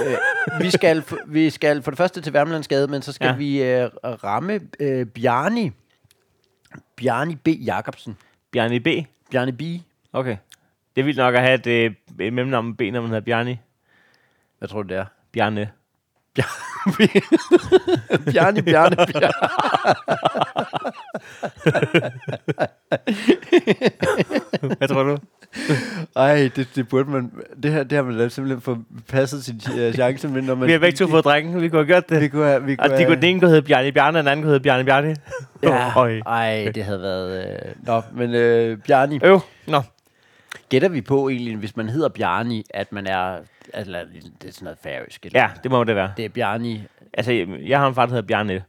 øh, 0.07 0.17
vi, 0.61 0.71
skal, 0.71 1.03
vi 1.27 1.51
skal 1.51 1.83
for 1.83 1.91
det 1.91 1.99
første 1.99 2.21
til 2.21 2.33
Værmlandsgade, 2.33 2.89
men 2.89 3.03
så 3.03 3.13
skal 3.13 3.27
Ja. 3.27 3.37
vi 3.37 3.63
øh, 3.63 3.91
ramme 4.05 4.61
øh, 4.81 5.07
Bjarni. 5.07 5.73
Bjarni 6.97 7.37
B. 7.37 7.49
Jacobsen. 7.49 8.17
Bjarne 8.53 8.81
B. 8.81 8.87
Bjarni 9.31 9.53
B. 9.53 9.63
Okay. 10.13 10.37
Det 10.97 11.01
er 11.01 11.05
vildt 11.05 11.19
nok 11.19 11.35
at 11.35 11.41
have 11.41 11.55
et, 11.55 11.67
øh, 11.67 11.95
et 12.27 12.33
mellemnavn 12.33 12.77
B, 12.77 12.81
når 12.81 13.01
man 13.01 13.11
hedder 13.11 13.21
Bjarni. 13.25 13.61
Hvad 14.59 14.69
tror 14.69 14.83
du, 14.83 14.89
det 14.89 14.97
er? 14.97 15.05
Bjarne. 15.33 15.71
Bjarne, 18.33 18.63
Bjarne, 18.63 18.97
Bjarne. 18.97 19.33
Hvad 24.79 24.89
tror 24.89 25.03
du? 25.03 25.19
Ej, 26.17 26.51
det, 26.57 26.69
det 26.77 26.89
burde 26.89 27.11
man... 27.11 27.33
Det 27.63 27.73
her, 27.73 27.83
det 27.83 27.97
har 27.97 28.03
man 28.03 28.19
da 28.19 28.29
simpelthen 28.29 28.61
fået 28.61 28.79
passet 29.09 29.45
sin 29.45 29.57
uh, 29.57 29.95
chance 29.95 30.29
med, 30.29 30.43
når 30.43 30.55
man... 30.55 30.67
Vi 30.69 30.73
har 30.73 30.79
begge 30.79 30.97
to 30.97 31.07
fået 31.07 31.25
drengen. 31.25 31.61
Vi 31.63 31.69
kunne 31.69 31.79
have 31.79 31.87
gjort 31.87 32.09
det. 32.09 32.21
Vi 32.21 32.29
kunne 32.29 32.47
have... 32.47 32.65
Vi 32.65 32.77
kunne 32.77 32.93
Og 32.93 32.99
de 32.99 33.05
kunne, 33.05 33.17
den 33.17 33.25
ene 33.25 33.41
kunne 33.41 33.51
hedde 33.51 33.63
Bjarne 33.63 33.93
Bjarne, 33.93 34.19
og 34.19 34.23
den 34.23 34.29
anden 34.29 34.43
kunne 34.43 34.51
hedde 34.51 34.63
Bjarne 34.63 34.85
Bjarne. 34.85 35.17
Ja, 35.63 35.99
Øj. 35.99 36.21
ej, 36.27 36.73
det 36.75 36.85
havde 36.85 37.03
været... 37.03 37.55
Øh... 37.67 37.73
Nå, 37.87 38.03
men 38.13 38.35
øh, 38.35 38.79
Bjarni, 38.79 39.21
Øv. 39.25 39.41
Nå. 39.67 39.83
gætter 40.69 40.89
vi 40.89 41.01
på 41.01 41.29
egentlig, 41.29 41.57
hvis 41.57 41.77
man 41.77 41.89
hedder 41.89 42.09
Bjarni, 42.09 42.65
at 42.71 42.93
man 42.93 43.07
er... 43.07 43.39
Altså, 43.75 43.93
det 44.43 44.49
er 44.49 44.53
sådan 44.53 44.65
noget 44.65 44.79
færøsk. 44.83 45.27
Eller? 45.27 45.41
Ja, 45.41 45.51
det 45.63 45.71
må 45.71 45.85
det 45.85 45.97
være. 45.97 46.13
Det 46.17 46.25
er 46.25 46.29
Bjarni. 46.29 46.83
Altså, 47.15 47.33
jeg 47.67 47.79
har 47.79 47.89
en 47.89 47.95
far, 47.95 48.07
der 48.07 48.13
hedder 48.13 48.27
Bjarne. 48.27 48.53
Ja. 48.53 48.63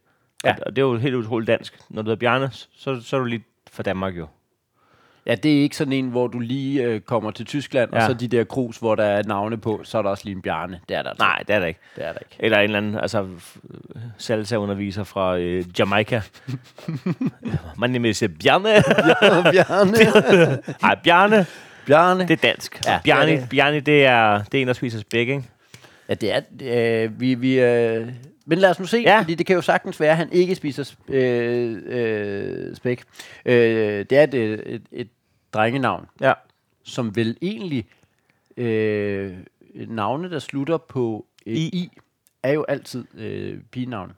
Ja. 0.46 0.56
Og 0.66 0.76
det 0.76 0.82
er 0.82 0.86
jo 0.86 0.98
helt 0.98 1.16
utroligt 1.16 1.48
dansk. 1.48 1.80
Når 1.90 2.02
du 2.02 2.10
hedder 2.10 2.20
Bjarne, 2.20 2.50
så, 2.52 3.02
så 3.02 3.16
er 3.16 3.20
du 3.20 3.26
lige 3.26 3.44
fra 3.72 3.84
Danmark 3.84 4.18
jo. 4.18 4.28
Ja, 5.26 5.36
det 5.36 5.58
er 5.58 5.62
ikke 5.62 5.76
sådan 5.76 5.94
en, 5.94 6.08
hvor 6.08 6.28
du 6.28 6.40
lige 6.40 6.84
øh, 6.84 7.02
kommer 7.02 7.32
til 7.32 7.46
Tyskland, 7.46 7.90
ja. 7.94 7.98
og 7.98 8.04
så 8.08 8.14
de 8.14 8.28
der 8.28 8.44
krus, 8.44 8.78
hvor 8.78 8.96
der 8.96 9.04
er 9.04 9.24
navne 9.24 9.58
på, 9.58 9.82
så 9.84 9.98
er 9.98 10.02
der 10.02 10.10
også 10.10 10.26
lige 10.26 10.36
en 10.36 10.42
Bjarne. 10.42 10.80
Det 10.90 10.98
er 10.98 11.02
der 11.02 11.10
altså. 11.10 11.26
Nej, 11.26 11.44
det 11.48 11.56
er 11.56 11.60
der 11.60 11.68
ikke. 11.68 11.80
Det 11.96 12.06
er 12.06 12.12
der 12.12 12.20
ikke. 12.20 12.36
Eller 12.40 12.58
en 12.58 12.64
eller 12.64 12.78
anden 12.78 12.96
altså, 12.96 13.28
salsa-underviser 14.18 15.04
fra 15.04 15.38
øh, 15.38 15.66
Jamaica. 15.80 16.22
Man 17.80 17.90
name 17.90 18.10
is 18.10 18.24
Bjarne. 18.44 18.64
Bjarne. 19.52 19.92
Nej, 20.82 20.96
Bjarne, 21.04 21.46
Bjarne. 21.86 22.28
det 22.28 22.32
er 22.32 22.48
dansk. 22.48 22.82
Ja, 22.86 22.92
Ja, 22.92 23.00
Bjarne, 23.04 23.26
det 23.26 23.32
er 23.32 23.36
det 23.36 23.42
det. 23.42 23.50
Bjarne, 23.50 23.80
det 23.80 24.06
er, 24.06 24.44
det 24.44 24.58
er 24.58 24.62
en, 24.62 24.68
der 24.68 24.74
spiser 24.74 25.00
spæk, 25.00 25.28
ikke? 25.28 25.44
Ja, 26.10 26.14
det 26.14 26.36
er... 26.36 26.42
Øh, 27.04 27.20
vi, 27.20 27.34
vi, 27.34 27.60
øh, 27.60 28.08
men 28.46 28.58
lad 28.58 28.70
os 28.70 28.80
nu 28.80 28.86
se, 28.86 28.98
ja. 28.98 29.20
Fordi 29.22 29.36
det 29.36 29.46
kan 29.46 29.56
jo 29.56 29.62
sagtens 29.62 30.00
være, 30.00 30.12
at 30.12 30.18
han 30.18 30.32
ikke 30.32 30.56
spiser 30.56 30.84
sp- 30.84 31.14
øh, 31.14 31.82
øh, 31.86 32.76
spæk. 32.76 33.04
Øh, 33.46 34.06
det 34.10 34.12
er 34.12 34.24
et, 34.24 34.34
et, 34.74 34.84
et 34.92 35.10
drengenavn, 35.54 36.06
Ja. 36.22 36.34
som 36.84 37.16
vel 37.16 37.38
egentlig... 37.42 37.88
Øh, 38.58 39.38
navne, 39.88 40.30
der 40.30 40.40
slutter 40.40 40.78
på 40.78 41.26
øh, 41.46 41.54
I. 41.54 41.70
I. 41.70 41.90
Er 42.44 42.52
jo 42.52 42.64
altid 42.64 43.06
øh, 43.14 43.62
pigenavne. 43.72 44.14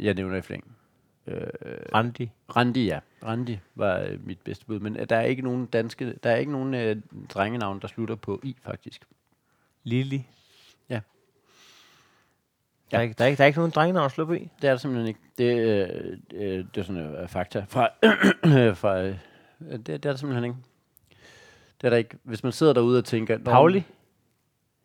Jeg 0.00 0.14
nævner 0.14 0.36
i 0.36 0.42
flæng. 0.42 0.64
Randi. 1.94 2.30
Randi, 2.56 2.84
ja. 2.86 2.98
Randi 3.24 3.58
var 3.74 3.98
øh, 4.00 4.26
mit 4.26 4.38
bedste 4.44 4.66
bud, 4.66 4.80
men 4.80 4.96
øh, 4.96 5.08
der 5.08 5.16
er 5.16 5.22
ikke 5.22 5.42
nogen 5.42 5.66
danske, 5.66 6.14
der 6.22 6.30
er 6.30 6.36
ikke 6.36 6.52
nogen 6.52 6.74
øh, 6.74 6.96
drengenavn, 7.28 7.80
der 7.80 7.88
slutter 7.88 8.14
på 8.14 8.40
I, 8.42 8.56
faktisk. 8.64 9.04
Lili. 9.84 10.26
Der 12.92 12.98
er, 12.98 13.02
ikke, 13.02 13.14
der, 13.18 13.24
er 13.24 13.28
ikke, 13.28 13.38
der 13.38 13.44
er 13.44 13.46
ikke 13.46 13.58
nogen 13.58 13.72
drengenavn 13.74 14.04
at 14.04 14.12
slå 14.12 14.24
på 14.24 14.32
i. 14.32 14.48
Det 14.62 14.68
er 14.68 14.72
der 14.72 14.76
simpelthen 14.76 15.08
ikke. 15.08 15.20
Det, 15.38 15.58
øh, 15.58 16.18
øh, 16.34 16.64
det 16.74 16.80
er 16.80 16.82
sådan 16.82 17.02
øh, 17.02 17.28
fakta 17.28 17.64
fra, 17.68 17.88
fra 18.82 19.02
øh, 19.02 19.14
det, 19.70 19.86
det 19.86 19.94
er 19.94 19.98
der 19.98 20.16
simpelthen 20.16 20.44
ikke. 20.44 20.56
Det 21.80 21.86
er 21.86 21.90
der 21.90 21.96
ikke. 21.96 22.16
Hvis 22.22 22.42
man 22.42 22.52
sidder 22.52 22.72
derude 22.72 22.98
og 22.98 23.04
tænker... 23.04 23.38
"Nå, 23.38 23.44
Pauli. 23.44 23.84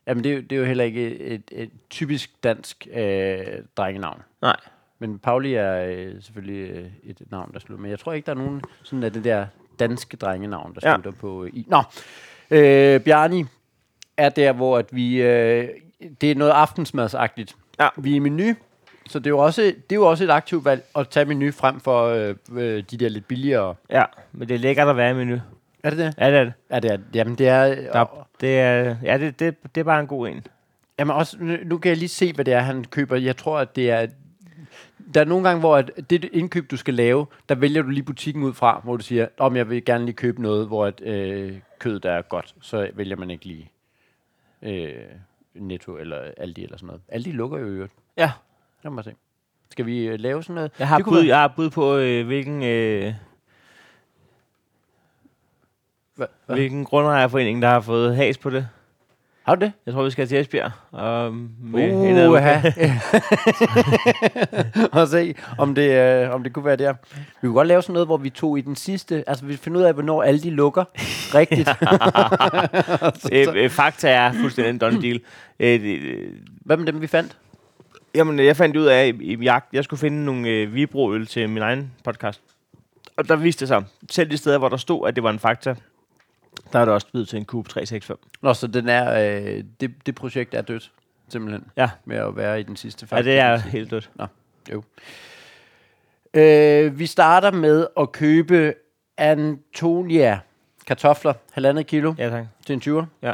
Jamen, 0.08 0.24
det 0.24 0.32
er, 0.32 0.36
jo, 0.36 0.42
det 0.42 0.52
er 0.52 0.60
jo 0.60 0.66
heller 0.66 0.84
ikke 0.84 1.16
et, 1.18 1.34
et, 1.34 1.44
et 1.52 1.70
typisk 1.90 2.44
dansk 2.44 2.88
øh, 2.94 3.38
drengenavn. 3.78 4.22
Nej. 4.42 4.56
Men 5.00 5.20
Pauli 5.20 5.54
er 5.54 5.84
øh, 5.84 6.22
selvfølgelig 6.22 6.70
øh, 6.72 6.90
et 7.04 7.22
navn, 7.32 7.54
der 7.54 7.60
slutter. 7.60 7.82
Men 7.82 7.92
jeg 7.92 8.00
tror 8.00 8.14
ikke, 8.14 8.26
der 8.26 8.32
er 8.32 8.36
nogen 8.38 8.62
sådan 8.84 9.04
af 9.04 9.14
det 9.14 9.24
der 9.24 9.46
danske 9.80 10.18
drengenavn, 10.18 10.76
der 10.76 10.90
Ja. 10.90 10.96
slutter 10.96 11.12
på 11.20 11.44
øh, 11.44 11.50
i. 11.54 11.66
Nå, 11.70 11.84
øh, 12.52 13.02
Bjarni 13.02 13.44
er 14.18 14.30
der, 14.30 14.52
hvor 14.54 14.78
at 14.78 14.86
vi... 14.96 15.22
Øh, 15.22 15.70
det 16.22 16.32
er 16.32 16.36
noget 16.36 16.52
aftensmadsagtigt. 16.52 17.56
Ja. 17.80 17.90
Vi 17.98 18.12
er 18.12 18.16
i 18.16 18.20
menu, 18.20 18.54
så 19.08 19.20
det 19.20 19.26
er 19.26 19.30
jo 19.30 19.38
også, 19.38 19.62
det 19.62 19.92
er 19.92 19.96
jo 19.96 20.06
også 20.10 20.24
et 20.24 20.30
aktivt 20.30 20.66
valg 20.66 20.84
at 20.96 21.08
tage 21.10 21.26
menu 21.26 21.52
frem 21.52 21.80
for 21.80 22.06
øh, 22.08 22.36
øh, 22.52 22.84
de 22.92 22.98
der 22.98 23.10
lidt 23.10 23.28
billigere. 23.28 23.76
Ja, 23.90 24.04
men 24.32 24.48
det 24.48 24.56
er 24.56 24.60
lækkert 24.60 24.88
at 24.88 24.98
være 24.98 25.12
i 25.12 25.14
menu. 25.14 25.40
Er 25.84 25.90
det 25.90 26.00
det? 26.00 26.14
Ja, 26.18 26.32
det 26.32 26.40
er 26.40 26.44
det. 26.44 26.54
Ja, 26.72 26.80
det 26.80 26.92
er, 26.92 26.98
jamen 27.14 27.36
det 27.36 27.48
er... 27.48 27.76
Der, 27.92 28.28
det 28.42 28.60
er, 28.60 28.96
ja, 29.04 29.18
det, 29.18 29.40
det, 29.40 29.56
det 29.76 29.82
er 29.82 29.86
bare 29.86 30.00
en 30.00 30.08
god 30.08 30.28
en. 30.28 30.46
Jamen 31.00 31.16
også, 31.16 31.38
nu- 31.64 31.78
kan 31.78 31.90
jeg 31.90 31.98
lige 31.98 32.10
se, 32.10 32.34
hvad 32.34 32.46
det 32.46 32.54
er, 32.54 32.60
han 32.60 32.84
køber. 32.86 33.16
Jeg 33.16 33.38
tror, 33.38 33.60
at 33.60 33.76
det 33.76 33.92
er... 33.92 34.08
Der 35.14 35.22
er 35.22 35.26
nogle 35.26 35.48
gange, 35.48 35.60
hvor 35.60 35.78
at 35.78 35.92
det 36.10 36.30
indkøb, 36.34 36.72
du 36.72 36.78
skal 36.78 36.94
lave, 36.94 37.26
der 37.50 37.56
vælger 37.56 37.82
du 37.82 37.90
lige 37.90 38.04
butikken 38.04 38.44
ud 38.44 38.54
fra, 38.54 38.82
hvor 38.84 38.98
du 38.98 39.04
siger, 39.04 39.28
om 39.38 39.56
jeg 39.56 39.70
vil 39.70 39.86
gerne 39.86 40.06
lige 40.06 40.16
købe 40.16 40.42
noget, 40.42 40.68
hvor 40.68 40.86
at, 40.86 41.02
øh, 41.02 41.54
kødet 41.80 42.06
er 42.06 42.22
godt. 42.22 42.56
Så 42.62 42.90
vælger 42.94 43.16
man 43.16 43.32
ikke 43.32 43.46
lige 43.46 43.72
øh, 44.62 44.94
Netto 45.60 45.98
eller 45.98 46.32
Aldi 46.38 46.64
eller 46.64 46.78
sådan 46.78 46.88
noget. 46.88 47.02
Aldi 47.10 47.32
lukker 47.32 47.58
jo 47.60 47.66
i 47.66 47.70
øvrigt. 47.70 47.94
Ja. 48.18 48.32
Lad 48.84 48.92
mig 48.92 49.04
se. 49.04 49.14
Skal 49.70 49.86
vi 49.86 50.08
øh, 50.08 50.20
lave 50.20 50.44
sådan 50.44 50.56
noget? 50.56 50.72
Jeg 50.80 50.88
har, 50.88 50.98
Det 50.98 51.04
kunne 51.04 51.12
bud, 51.14 51.20
være- 51.20 51.28
jeg 51.28 51.40
har 51.40 51.54
bud 51.56 51.70
på, 51.70 51.96
øh, 51.98 52.26
hvilken, 52.26 52.64
øh, 52.64 53.14
Hva, 56.16 56.26
hva? 56.46 56.54
hvilken 56.56 56.86
grundejerforening, 56.86 57.62
der 57.62 57.68
har 57.70 57.80
fået 57.82 58.16
has 58.16 58.38
på 58.38 58.50
det. 58.50 58.70
Har 59.48 59.56
du 59.56 59.66
det? 59.66 59.72
Jeg 59.86 59.94
tror, 59.94 60.04
vi 60.04 60.10
skal 60.10 60.28
til 60.28 60.38
Esbjerg. 60.38 60.72
Og 60.92 61.34
med 61.64 61.94
Uh, 61.94 62.10
en 62.10 62.18
og 65.02 65.08
se, 65.08 65.36
om 65.58 65.76
det, 65.76 65.92
øh, 65.92 66.34
om 66.34 66.44
det 66.44 66.54
kunne 66.54 66.66
være 66.66 66.76
der. 66.76 66.94
Vi 67.16 67.48
kunne 67.48 67.54
godt 67.54 67.68
lave 67.68 67.82
sådan 67.82 67.94
noget, 67.94 68.08
hvor 68.08 68.18
vi 68.18 68.30
tog 68.30 68.58
i 68.58 68.62
den 68.62 68.76
sidste... 68.76 69.24
Altså, 69.28 69.46
vi 69.46 69.56
finder 69.58 69.80
ud 69.80 69.86
af, 69.86 69.94
hvornår 69.94 70.24
alle 70.24 70.42
de 70.42 70.50
lukker 70.50 70.84
rigtigt. 71.36 71.70
øh, 73.58 73.64
øh, 73.64 73.70
fakta 73.70 74.10
er 74.10 74.32
fuldstændig 74.34 74.70
en 74.70 74.78
done 74.78 75.02
deal. 75.02 75.20
Øh, 75.60 75.82
det- 75.82 76.00
øh, 76.12 76.32
Hvad 76.66 76.78
med 76.78 76.86
dem, 76.86 77.02
vi 77.02 77.08
fandt? 77.08 77.38
Jamen, 78.16 78.40
jeg 78.40 78.58
fandt 78.58 78.78
ud 78.78 78.86
af 78.86 79.08
i, 79.20 79.34
i 79.34 79.44
jagt, 79.44 79.74
jeg 79.74 79.84
skulle 79.84 80.00
finde 80.00 80.26
nogle 80.26 80.48
øh, 80.50 80.74
vibroøl 80.74 81.28
til 81.28 81.50
min 81.50 81.64
egen 81.64 81.92
podcast. 82.04 82.42
Og 83.18 83.28
der 83.30 83.36
viste 83.36 83.60
det 83.60 83.68
sig, 83.68 83.84
selv 84.12 84.32
de 84.32 84.38
steder, 84.38 84.58
hvor 84.58 84.70
der 84.70 84.78
stod, 84.78 85.08
at 85.08 85.16
det 85.16 85.24
var 85.24 85.30
en 85.30 85.40
fakta, 85.40 85.76
der 86.74 86.80
er 86.80 86.86
det 86.86 86.94
også 86.94 87.08
blevet 87.12 87.28
til 87.28 87.38
en 87.38 87.46
Cube 87.46 87.70
365. 87.70 88.20
Nå, 88.42 88.54
så 88.54 88.68
den 88.68 88.90
er, 88.90 89.36
øh, 89.38 89.64
det, 89.80 89.92
det 90.06 90.16
projekt 90.16 90.54
er 90.54 90.62
dødt, 90.62 90.92
simpelthen, 91.30 91.64
Ja, 91.78 91.90
med 92.06 92.18
at 92.18 92.36
være 92.36 92.60
i 92.60 92.64
den 92.64 92.76
sidste 92.76 93.08
ja 93.12 93.22
det 93.22 93.40
er 93.40 93.58
helt 93.58 93.92
dødt. 93.92 94.10
Jo. 94.74 94.84
Øh, 96.34 97.00
vi 97.00 97.06
starter 97.06 97.52
med 97.52 97.88
at 98.00 98.12
købe 98.12 98.74
Antonia 99.18 100.40
kartofler, 100.88 101.34
halvandet 101.52 101.88
kilo 101.88 102.14
Ja, 102.18 102.30
tak. 102.30 102.46
til 102.66 102.74
en 102.74 102.82
20'er. 103.00 103.06
Ja. 103.22 103.34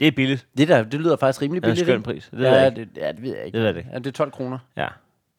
Det 0.00 0.08
er 0.08 0.12
billigt. 0.12 0.46
Det, 0.56 0.68
der, 0.68 0.82
det 0.84 1.00
lyder 1.00 1.16
faktisk 1.16 1.42
rimelig 1.42 1.62
Det 1.62 1.68
er 1.68 1.72
en 1.72 1.74
billigt. 1.74 1.86
skøn 1.86 1.96
ikke? 1.98 2.04
pris. 2.04 2.28
Det 2.30 2.38
ved 2.38 2.46
jeg 2.46 2.54
ja, 2.76 2.80
ikke. 2.80 2.80
det, 2.94 3.02
ja, 3.02 3.12
det 3.12 3.22
ved 3.22 3.36
jeg 3.36 3.46
ikke. 3.46 3.56
Det 3.58 3.64
ved 3.64 3.68
jeg 3.70 3.78
ikke. 3.78 3.90
Ja, 3.92 3.98
det 3.98 4.06
er 4.06 4.10
12 4.10 4.30
kroner. 4.30 4.58
Ja, 4.76 4.88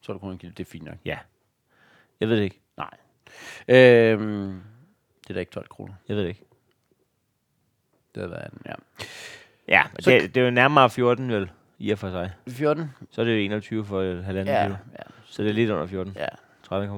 12 0.02 0.18
kroner 0.18 0.36
kilo, 0.36 0.52
det 0.56 0.66
er 0.66 0.70
fint 0.70 0.84
nok. 0.84 0.94
ja. 1.04 1.18
Jeg 2.20 2.28
ved 2.28 2.36
det 2.36 2.42
ikke. 2.42 2.60
Nej. 2.76 2.90
Øhm, 3.68 4.62
det 5.22 5.30
er 5.30 5.34
da 5.34 5.40
ikke 5.40 5.52
12 5.52 5.68
kroner. 5.68 5.94
Jeg 6.08 6.16
ved 6.16 6.22
det 6.22 6.28
ikke. 6.28 6.44
Det 8.14 8.22
har 8.22 8.28
været, 8.28 8.52
en- 8.52 8.58
ja. 8.66 8.72
Ja, 9.68 9.82
Så- 10.00 10.10
det, 10.10 10.34
det 10.34 10.40
er 10.40 10.44
jo 10.44 10.50
nærmere 10.50 10.90
14 10.90 11.28
vel, 11.32 11.50
i 11.78 11.90
og 11.90 11.98
for 11.98 12.10
sig. 12.10 12.30
14? 12.48 12.90
Så 13.10 13.20
er 13.20 13.24
det 13.24 13.32
jo 13.32 13.38
21 13.38 13.84
for 13.84 14.02
et 14.02 14.24
halvandet 14.24 14.52
Ja, 14.52 14.62
kilo. 14.64 14.76
ja, 14.92 15.02
Så 15.26 15.42
det 15.42 15.48
er 15.48 15.54
lidt 15.54 15.70
under 15.70 15.86
14. 15.86 16.12
ja. 16.16 16.26
13, 16.68 16.88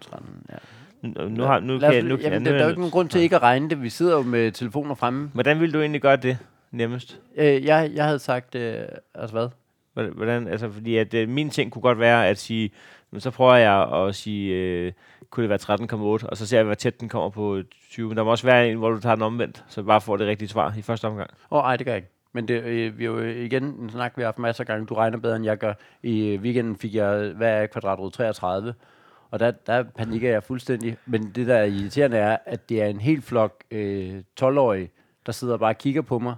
13, 0.00 0.28
ja. 0.50 0.56
nu, 1.02 1.28
nu, 1.28 1.42
har, 1.44 1.60
nu 1.60 1.74
os, 1.74 1.80
kan 1.82 1.94
jeg... 1.94 2.02
Nu, 2.02 2.16
kan 2.16 2.24
jamen, 2.32 2.32
jeg- 2.32 2.44
der, 2.44 2.50
nu 2.50 2.56
der 2.56 2.60
er 2.60 2.62
jo 2.64 2.68
ikke 2.68 2.80
nogen 2.80 2.90
grund 2.92 3.08
til 3.08 3.20
ikke 3.20 3.36
at 3.36 3.42
regne 3.42 3.70
det. 3.70 3.82
Vi 3.82 3.88
sidder 3.88 4.16
jo 4.16 4.22
med 4.22 4.52
telefoner 4.52 4.94
fremme. 4.94 5.30
Hvordan 5.34 5.60
vil 5.60 5.74
du 5.74 5.80
egentlig 5.80 6.02
gøre 6.02 6.16
det 6.16 6.38
nemmest? 6.70 7.20
Øh, 7.36 7.64
jeg, 7.64 7.90
jeg 7.94 8.04
havde 8.04 8.18
sagt, 8.18 8.54
øh, 8.54 8.74
altså 9.14 9.32
hvad? 9.36 9.48
Hvordan- 9.92 10.12
Hvordan, 10.12 10.48
altså, 10.48 10.70
fordi 10.70 10.96
at, 10.96 11.14
øh, 11.14 11.28
min 11.28 11.50
ting 11.50 11.72
kunne 11.72 11.82
godt 11.82 11.98
være 11.98 12.28
at 12.28 12.38
sige, 12.38 12.70
men 13.12 13.20
så 13.20 13.30
prøver 13.30 13.54
jeg 13.54 13.92
at 13.92 14.14
sige, 14.14 14.54
øh, 14.54 14.92
kunne 15.30 15.48
det 15.48 15.50
være 15.50 16.18
13,8, 16.22 16.28
og 16.28 16.36
så 16.36 16.46
ser 16.46 16.58
jeg, 16.58 16.64
hvor 16.64 16.74
tæt 16.74 17.00
den 17.00 17.08
kommer 17.08 17.30
på 17.30 17.62
20. 17.90 18.08
Men 18.08 18.16
der 18.16 18.24
må 18.24 18.30
også 18.30 18.46
være 18.46 18.70
en, 18.70 18.78
hvor 18.78 18.90
du 18.90 19.00
tager 19.00 19.14
den 19.14 19.22
omvendt, 19.22 19.64
så 19.68 19.82
bare 19.82 20.00
får 20.00 20.16
det 20.16 20.26
rigtige 20.26 20.48
svar 20.48 20.74
i 20.78 20.82
første 20.82 21.04
omgang. 21.04 21.30
Åh, 21.50 21.58
oh, 21.58 21.64
ej, 21.64 21.76
det 21.76 21.86
gør 21.86 21.92
jeg 21.92 21.96
ikke. 21.96 22.08
Men 22.32 22.48
det, 22.48 22.62
øh, 22.62 22.98
vi 22.98 23.04
er 23.04 23.08
jo 23.08 23.18
øh, 23.18 23.36
igen 23.36 23.64
en 23.64 23.90
snak, 23.90 24.12
vi 24.16 24.22
har 24.22 24.26
haft 24.26 24.38
masser 24.38 24.62
af 24.62 24.66
gange. 24.66 24.86
Du 24.86 24.94
regner 24.94 25.18
bedre, 25.18 25.36
end 25.36 25.44
jeg 25.44 25.58
gør. 25.58 25.74
I 26.02 26.26
øh, 26.26 26.40
weekenden 26.40 26.76
fik 26.76 26.94
jeg, 26.94 27.32
hvad 27.36 27.62
er 27.62 27.66
kvadratrod? 27.66 28.10
33. 28.10 28.74
Og 29.30 29.40
der, 29.40 29.50
der 29.50 29.82
panikker 29.82 30.30
jeg 30.30 30.42
fuldstændig. 30.42 30.96
Men 31.06 31.32
det, 31.34 31.46
der 31.46 31.56
er 31.56 31.64
irriterende, 31.64 32.16
er, 32.16 32.38
at 32.46 32.68
det 32.68 32.82
er 32.82 32.86
en 32.86 33.00
helt 33.00 33.24
flok 33.24 33.64
øh, 33.70 34.22
12-årige, 34.40 34.90
der 35.26 35.32
sidder 35.32 35.54
og 35.54 35.60
bare 35.60 35.70
og 35.70 35.78
kigger 35.78 36.02
på 36.02 36.18
mig. 36.18 36.34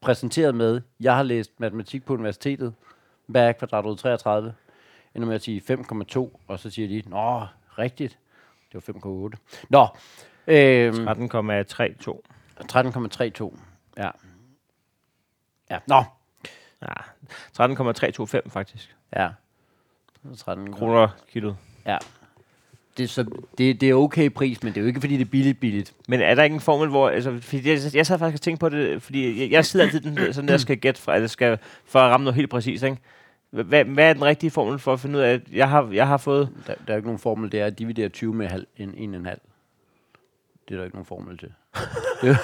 Præsenteret 0.00 0.54
med, 0.54 0.80
jeg 1.00 1.16
har 1.16 1.22
læst 1.22 1.50
matematik 1.58 2.04
på 2.04 2.14
universitetet. 2.14 2.74
Hvad 3.26 3.48
er 3.48 3.52
kvadratrod 3.52 3.96
33? 3.96 4.54
Ender 5.16 5.28
med 5.28 5.34
at 5.34 5.42
sige 5.42 5.62
5,2, 5.70 6.38
og 6.46 6.58
så 6.58 6.70
siger 6.70 6.88
de, 6.88 7.02
nå, 7.10 7.46
rigtigt. 7.78 8.18
Det 8.72 8.88
var 8.88 8.94
5,8. 8.94 9.36
Nå, 9.68 9.86
øhm, 10.46 11.08
13,32. 11.08 12.20
13,32. 12.72 13.58
Ja. 13.96 14.10
Ja, 15.70 15.78
nå. 15.86 16.04
Ja, 16.82 16.92
13,325 17.52 18.42
faktisk. 18.46 18.96
Ja. 19.16 19.28
13 20.36 20.72
Kroner 20.72 21.08
kilo. 21.32 21.54
Ja. 21.86 21.98
det, 22.98 23.10
så, 23.10 23.24
det, 23.58 23.80
det 23.80 23.90
er 23.90 23.94
okay 23.94 24.30
pris, 24.30 24.62
men 24.62 24.72
det 24.72 24.78
er 24.78 24.82
jo 24.82 24.86
ikke, 24.86 25.00
fordi 25.00 25.16
det 25.16 25.26
er 25.26 25.30
billigt 25.30 25.60
billigt. 25.60 25.94
Men 26.08 26.20
er 26.20 26.34
der 26.34 26.42
ikke 26.42 26.54
en 26.54 26.60
formel, 26.60 26.88
hvor... 26.88 27.08
Altså, 27.08 27.38
fordi 27.40 27.70
jeg, 27.70 27.78
jeg 27.94 28.06
sad 28.06 28.18
faktisk 28.18 28.40
og 28.40 28.42
tænkte 28.42 28.60
på 28.60 28.68
det, 28.68 29.02
fordi 29.02 29.42
jeg, 29.42 29.50
jeg 29.50 29.64
sidder 29.64 29.86
altid 29.86 30.00
den, 30.00 30.32
sådan 30.32 30.48
der, 30.48 30.56
skal 30.56 30.76
gætte 30.78 31.02
fra, 31.02 31.14
eller 31.14 31.28
skal, 31.28 31.58
for 31.84 31.98
at 32.00 32.10
ramme 32.10 32.24
noget 32.24 32.34
helt 32.34 32.50
præcis, 32.50 32.82
ikke? 32.82 32.98
Hvad, 33.50 33.84
hvad 33.84 34.08
er 34.08 34.12
den 34.12 34.24
rigtige 34.24 34.50
formel 34.50 34.78
for 34.78 34.92
at 34.92 35.00
finde 35.00 35.18
ud 35.18 35.22
af, 35.22 35.32
at 35.32 35.40
jeg 35.52 35.70
har, 35.70 35.88
jeg 35.92 36.06
har 36.06 36.16
fået... 36.16 36.48
Der, 36.66 36.74
der 36.86 36.92
er 36.92 36.96
ikke 36.96 37.08
nogen 37.08 37.18
formel, 37.18 37.52
det 37.52 37.60
er 37.60 37.66
at 37.66 37.78
dividere 37.78 38.08
20 38.08 38.34
med 38.34 38.46
halv, 38.46 38.66
en, 38.76 38.94
en, 38.94 39.14
en 39.14 39.26
halv. 39.26 39.40
Det 40.68 40.74
er 40.74 40.78
der 40.78 40.84
ikke 40.84 40.96
nogen 40.96 41.06
formel 41.06 41.38
til. 41.38 41.52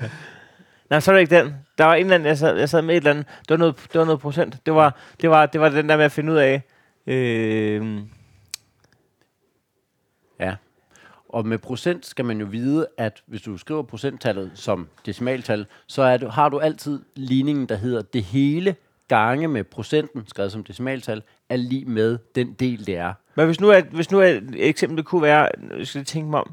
Nej, 0.90 1.00
så 1.00 1.10
er 1.10 1.14
det 1.14 1.20
ikke 1.20 1.36
den. 1.36 1.54
Der 1.78 1.84
var 1.84 1.94
en 1.94 2.00
eller 2.00 2.14
anden, 2.14 2.26
jeg 2.26 2.38
sad, 2.38 2.58
jeg 2.58 2.68
sad 2.68 2.82
med 2.82 2.94
et 2.94 2.96
eller 2.96 3.10
andet. 3.10 3.26
Det 3.26 3.50
var 3.50 3.56
noget, 3.56 3.76
det 3.92 3.98
var 3.98 4.04
noget 4.04 4.20
procent. 4.20 4.66
Det 4.66 4.74
var, 4.74 4.96
det, 5.20 5.30
var, 5.30 5.46
det 5.46 5.60
var 5.60 5.68
den 5.68 5.88
der 5.88 5.96
med 5.96 6.04
at 6.04 6.12
finde 6.12 6.32
ud 6.32 6.36
af... 6.36 6.62
Øh, 7.06 7.98
Ja. 10.40 10.54
Og 11.28 11.46
med 11.46 11.58
procent 11.58 12.06
skal 12.06 12.24
man 12.24 12.40
jo 12.40 12.46
vide, 12.46 12.86
at 12.98 13.22
hvis 13.26 13.42
du 13.42 13.56
skriver 13.56 13.82
procenttallet 13.82 14.50
som 14.54 14.88
decimaltal, 15.06 15.66
så 15.86 16.02
er 16.02 16.16
du, 16.16 16.28
har 16.28 16.48
du 16.48 16.58
altid 16.58 17.00
ligningen, 17.16 17.66
der 17.66 17.76
hedder 17.76 18.02
det 18.02 18.22
hele 18.24 18.76
gange 19.16 19.48
med 19.48 19.64
procenten, 19.64 20.24
skrevet 20.26 20.52
som 20.52 20.64
decimaltal, 20.64 21.22
er 21.48 21.56
lige 21.56 21.84
med 21.84 22.18
den 22.34 22.52
del, 22.52 22.86
det 22.86 22.96
er. 22.96 23.12
men 23.34 23.46
hvis 23.46 23.60
nu, 23.60 23.68
er, 23.68 23.80
hvis 23.80 24.10
nu 24.10 24.20
er 24.20 24.26
et 24.26 24.54
eksempel 24.54 25.04
kunne 25.04 25.22
være... 25.22 25.48
Jeg 25.78 25.86
skal 25.86 26.04
tænke 26.04 26.30
mig 26.30 26.40
om. 26.40 26.52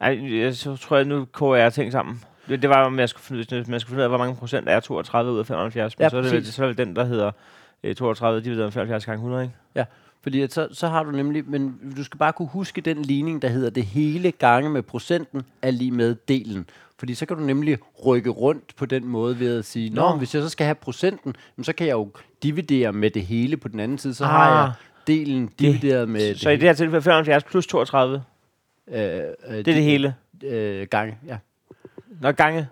Ej, 0.00 0.38
jeg, 0.40 0.56
så 0.56 0.76
tror 0.76 0.96
jeg, 0.96 1.04
nu 1.04 1.24
koger 1.24 1.56
jeg 1.56 1.72
ting 1.72 1.92
sammen. 1.92 2.20
Det, 2.48 2.62
det 2.62 2.70
var, 2.70 2.84
om 2.84 2.98
jeg 2.98 3.08
skulle, 3.08 3.44
finde, 3.46 3.70
man 3.70 3.80
skulle 3.80 3.90
finde 3.90 4.00
ud 4.00 4.02
af, 4.02 4.08
hvor 4.08 4.18
mange 4.18 4.36
procent 4.36 4.68
er 4.68 4.80
32 4.80 5.32
ud 5.32 5.38
af 5.38 5.46
75. 5.46 5.98
Men 5.98 6.02
Ja, 6.02 6.08
så, 6.08 6.16
er 6.16 6.22
det, 6.22 6.46
så 6.46 6.64
er 6.64 6.68
det 6.68 6.78
den, 6.78 6.96
der 6.96 7.04
hedder 7.04 7.30
øh, 7.82 7.94
32 7.94 8.40
divideret 8.40 8.66
med 8.66 8.72
75 8.72 9.06
gange 9.06 9.16
100, 9.16 9.42
ikke? 9.42 9.54
Ja, 9.74 9.84
fordi 10.22 10.40
at 10.40 10.52
så, 10.52 10.68
så 10.72 10.88
har 10.88 11.02
du 11.02 11.10
nemlig, 11.10 11.50
men 11.50 11.94
du 11.96 12.04
skal 12.04 12.18
bare 12.18 12.32
kunne 12.32 12.48
huske 12.48 12.80
den 12.80 13.02
ligning, 13.02 13.42
der 13.42 13.48
hedder 13.48 13.70
det 13.70 13.84
hele 13.84 14.32
gange 14.32 14.70
med 14.70 14.82
procenten 14.82 15.42
er 15.62 15.70
lige 15.70 15.90
med 15.90 16.14
delen. 16.28 16.68
Fordi 17.02 17.14
så 17.14 17.26
kan 17.26 17.36
du 17.36 17.42
nemlig 17.42 17.78
rykke 18.06 18.30
rundt 18.30 18.76
på 18.76 18.86
den 18.86 19.04
måde 19.06 19.38
ved 19.40 19.58
at 19.58 19.64
sige, 19.64 19.90
Nå, 19.90 20.10
Nå. 20.10 20.16
Hvis 20.16 20.34
jeg 20.34 20.42
så 20.42 20.48
skal 20.48 20.64
have 20.64 20.74
procenten, 20.74 21.34
så 21.62 21.72
kan 21.72 21.86
jeg 21.86 21.92
jo 21.92 22.10
dividere 22.42 22.92
med 22.92 23.10
det 23.10 23.22
hele 23.26 23.56
på 23.56 23.68
den 23.68 23.80
anden 23.80 23.98
side. 23.98 24.14
Så 24.14 24.24
har 24.24 24.50
jeg 24.50 24.64
Ah. 24.68 24.72
delen 25.06 25.46
divideret 25.46 26.08
med 26.08 26.34
Så 26.34 26.50
i 26.50 26.52
det 26.52 26.62
her 26.62 26.72
tilfælde 26.72 27.02
75 27.02 27.44
plus 27.44 27.66
32, 27.66 28.22
øh, 28.88 28.94
øh, 28.96 29.02
det 29.02 29.58
er 29.58 29.62
det 29.62 29.82
hele. 29.82 30.14
Øh, 30.44 30.86
gange, 30.90 31.18
ja. 31.26 31.38
Nå, 32.20 32.32
gange. 32.32 32.68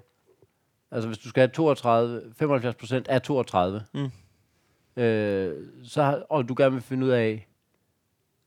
Altså 0.91 1.09
hvis 1.09 1.19
du 1.19 1.29
skal 1.29 1.41
have 1.41 1.49
32, 1.51 2.23
75 2.39 2.75
procent 2.75 3.09
af 3.09 3.23
32, 3.23 3.83
Mm. 3.95 4.11
øh, 5.03 5.55
så, 5.85 6.23
og 6.31 6.49
du 6.49 6.55
gerne 6.59 6.73
vil 6.73 6.83
finde 6.83 7.07
ud 7.07 7.11
af, 7.11 7.47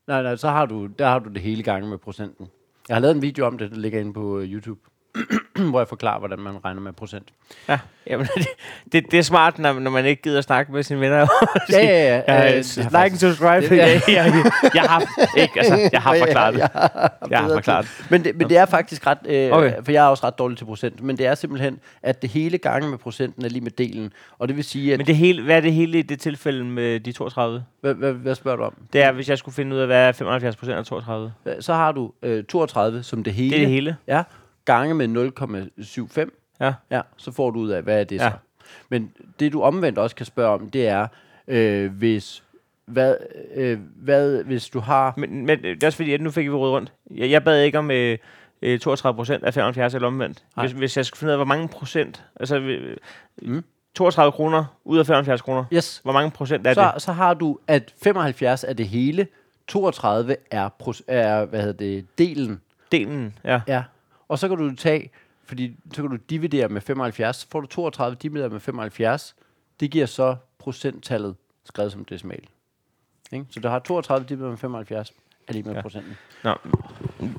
nej, 0.08 0.24
nej, 0.24 0.36
så 0.36 0.50
har 0.50 0.66
du, 0.66 0.86
der 0.86 1.08
har 1.10 1.20
du 1.20 1.30
det 1.30 1.42
hele 1.42 1.64
gange 1.64 1.90
med 1.90 1.98
procenten. 1.98 2.48
Jeg 2.90 2.96
har 2.96 3.02
lavet 3.02 3.16
en 3.16 3.22
video 3.22 3.46
om 3.46 3.58
det, 3.58 3.72
der 3.72 3.78
ligger 3.78 4.00
inde 4.00 4.14
på 4.14 4.40
øh, 4.40 4.54
YouTube, 4.54 4.80
hvor 5.70 5.80
jeg 5.80 5.88
forklarer, 5.88 6.20
hvordan 6.20 6.40
man 6.40 6.66
regner 6.66 6.82
med 6.82 6.94
procent. 6.94 7.28
Ja, 7.70 7.80
jamen, 8.08 8.28
det, 8.36 8.48
det, 8.92 9.12
det 9.12 9.20
er 9.20 9.24
smart, 9.24 9.60
når, 9.60 9.80
når 9.80 9.92
man 9.92 10.06
ikke 10.06 10.22
gider 10.22 10.38
at 10.38 10.44
snakke 10.44 10.72
med 10.72 10.84
sine 10.84 11.00
venner. 11.00 11.18
Ja, 11.72 11.78
ja, 11.86 12.22
ja. 12.28 12.34
ja 12.34 12.50
øh, 12.58 12.64
like 12.76 12.98
and 12.98 13.16
subscribe. 13.18 13.62
det- 13.70 13.78
Ja. 13.78 13.86
Jeg, 13.88 14.02
jeg, 14.08 14.44
jeg, 14.74 14.82
har, 14.84 15.04
ikke, 15.38 15.60
altså, 15.60 15.90
jeg 15.92 16.02
har 16.02 16.16
forklaret 16.26 16.54
det. 16.54 16.60
Jeg, 16.60 16.70
har, 16.74 17.18
Jeg 17.30 17.40
har 17.40 17.50
forklaret 17.54 17.88
Men 18.10 18.24
det, 18.24 18.36
men 18.36 18.50
det 18.50 18.58
er 18.58 18.66
faktisk 18.66 19.08
ret, 19.08 19.18
øh, 19.26 19.52
Okay. 19.52 19.68
okay. 19.68 19.84
for 19.84 19.92
jeg 19.92 20.06
er 20.06 20.10
også 20.10 20.26
ret 20.28 20.38
dårlig 20.40 20.58
til 20.58 20.66
procent, 20.66 21.04
men 21.04 21.18
det 21.18 21.26
er 21.26 21.36
simpelthen, 21.36 21.80
at 22.04 22.22
det 22.22 22.30
hele 22.30 22.58
gange 22.58 22.90
med 22.90 22.98
procenten 22.98 23.46
er 23.46 23.50
lige 23.50 23.62
med 23.64 23.72
delen. 23.72 24.14
Og 24.40 24.48
det 24.48 24.56
vil 24.56 24.64
sige, 24.64 24.94
at... 24.94 25.00
Men 25.00 25.08
det 25.08 25.16
hele, 25.16 25.44
hvad 25.44 25.58
er 25.58 25.62
det 25.62 25.74
hele 25.74 26.00
i 26.00 26.02
det 26.02 26.20
tilfælde 26.20 26.66
med 26.66 27.00
de 27.00 27.12
32? 27.12 27.64
hvad, 27.82 27.94
hvad, 27.94 28.14
hvad 28.14 28.36
spørger 28.36 28.58
du 28.58 28.64
om? 28.64 28.74
Det 28.94 29.04
er, 29.04 29.12
hvis 29.12 29.30
jeg 29.30 29.38
skulle 29.38 29.56
finde 29.56 29.76
ud 29.76 29.82
af, 29.82 29.88
hvad 29.88 30.08
er 30.08 30.12
75 30.12 30.56
procent 30.56 30.78
af 30.78 30.86
32? 30.86 31.32
Så 31.60 31.74
har 31.74 31.92
du 31.92 32.12
øh, 32.24 32.44
32 32.44 33.04
som 33.04 33.24
det 33.24 33.34
hele. 33.34 33.50
Det 33.50 33.56
er 33.58 33.60
det 33.66 33.70
hele. 33.74 33.96
Ja, 34.08 34.24
gange 34.66 34.94
med 34.96 35.08
0,75. 35.08 36.30
Ja. 36.60 36.74
Ja, 36.92 37.02
så 37.18 37.32
får 37.32 37.52
du 37.52 37.60
ud 37.60 37.70
af, 37.70 37.84
hvad 37.84 38.00
er 38.00 38.04
det 38.04 38.16
Ja. 38.16 38.30
så? 38.30 38.36
Men 38.90 39.12
det 39.40 39.54
du 39.54 39.62
omvendt 39.62 40.00
også 40.00 40.16
kan 40.16 40.26
spørge 40.26 40.54
om, 40.54 40.70
det 40.70 40.88
er, 40.88 41.08
øh, 41.48 41.92
hvis, 41.92 42.44
hvad, 42.86 43.16
øh, 43.56 43.80
hvad, 43.96 44.44
hvis 44.44 44.70
du 44.70 44.80
har... 44.80 45.14
Men, 45.18 45.46
men 45.46 45.62
det 45.64 45.84
er 45.84 45.88
også 45.88 45.98
fordi, 45.98 46.14
at 46.14 46.22
nu 46.22 46.32
fik 46.32 46.46
vi 46.46 46.50
ryddet 46.56 46.74
rundt. 46.76 46.92
Jeg, 47.12 47.30
jeg 47.32 47.44
bad 47.44 47.62
ikke 47.64 47.80
om 47.80 47.92
øh, 47.92 48.18
øh, 48.62 48.80
32 48.80 49.16
procent 49.16 49.44
af 49.44 49.54
75 49.54 49.94
eller 49.94 50.08
omvendt. 50.08 50.44
Nej. 50.58 50.66
Hvis, 50.68 50.78
hvis 50.78 50.98
jeg 50.98 51.06
skulle 51.06 51.20
finde 51.20 51.30
ud 51.30 51.34
af, 51.34 51.38
hvor 51.38 51.46
mange 51.46 51.68
procent, 51.68 52.24
altså 52.40 52.60
øh, 52.60 52.98
Mm. 53.42 53.64
32 53.96 54.32
kroner 54.32 54.66
ud 54.86 54.98
af 54.98 55.06
75 55.06 55.42
kroner, 55.42 55.66
Yes, 55.74 56.00
hvor 56.04 56.14
mange 56.14 56.32
procent 56.32 56.68
er 56.68 56.74
så, 56.74 56.92
det? 56.94 57.02
så 57.02 57.12
har 57.12 57.34
du, 57.34 57.58
at 57.68 57.94
75 58.04 58.64
er 58.64 58.74
det 58.74 58.88
hele, 58.88 59.28
32 59.68 60.36
er, 60.52 60.70
er 61.08 61.46
hvad 61.46 61.60
hedder 61.62 61.74
det, 61.78 62.06
delen. 62.18 62.62
Delen, 62.92 63.38
ja. 63.44 63.62
Ja. 63.68 63.84
Og 64.28 64.40
så 64.40 64.48
kan 64.48 64.58
du 64.58 64.76
tage, 64.76 65.10
fordi 65.46 65.76
så 65.94 66.02
kan 66.02 66.12
du 66.12 66.18
dividere 66.30 66.68
med 66.70 66.82
75, 66.82 67.36
så 67.36 67.48
får 67.52 67.62
du 67.62 67.68
32 67.68 68.18
divideret 68.22 68.52
med 68.52 68.60
75. 68.60 69.36
Det 69.80 69.92
giver 69.92 70.06
så 70.06 70.36
procenttallet 70.60 71.36
skrevet 71.66 71.92
som 71.92 72.06
decimal. 72.06 72.44
Ikke? 73.32 73.46
Så 73.50 73.60
du 73.60 73.68
har 73.68 73.80
32 73.80 74.26
divideret 74.30 74.50
med 74.52 74.58
75, 74.58 75.14
er 75.48 75.54
lige 75.54 75.64
med 75.64 75.74
Ja. 75.76 75.82
procenten. 75.82 76.14
Nå. 76.44 76.56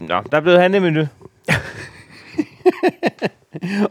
Nå, 0.01 0.23
der 0.31 0.37
er 0.37 0.41
blevet 0.41 0.61
handlet 0.61 0.83
menu. 0.83 1.07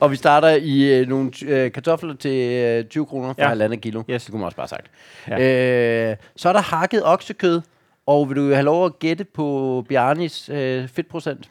Og 0.02 0.12
vi 0.12 0.16
starter 0.16 0.50
i 0.50 1.00
øh, 1.00 1.08
nogle 1.08 1.32
øh, 1.46 1.72
kartofler 1.72 2.16
til 2.16 2.64
øh, 2.64 2.86
20 2.86 3.06
kroner 3.06 3.34
for 3.34 3.42
Ja. 3.42 3.48
halvandet 3.48 3.82
kilo. 3.82 4.04
Yes. 4.10 4.24
Det 4.24 4.32
kunne 4.32 4.40
man 4.40 4.46
også 4.46 4.56
bare 4.58 4.68
sagt. 4.68 4.92
Ja. 5.28 6.10
Øh, 6.12 6.18
så 6.36 6.50
er 6.50 6.54
der 6.54 6.62
hakket 6.62 7.02
oksekød. 7.06 7.62
Og 8.06 8.30
vil 8.30 8.38
du 8.38 8.50
have 8.54 8.64
lov 8.64 8.86
at 8.86 9.00
gætte 9.00 9.24
på 9.24 9.86
Bjarnis 9.90 10.50
øh, 10.50 10.88
fedtprocent? 10.88 11.50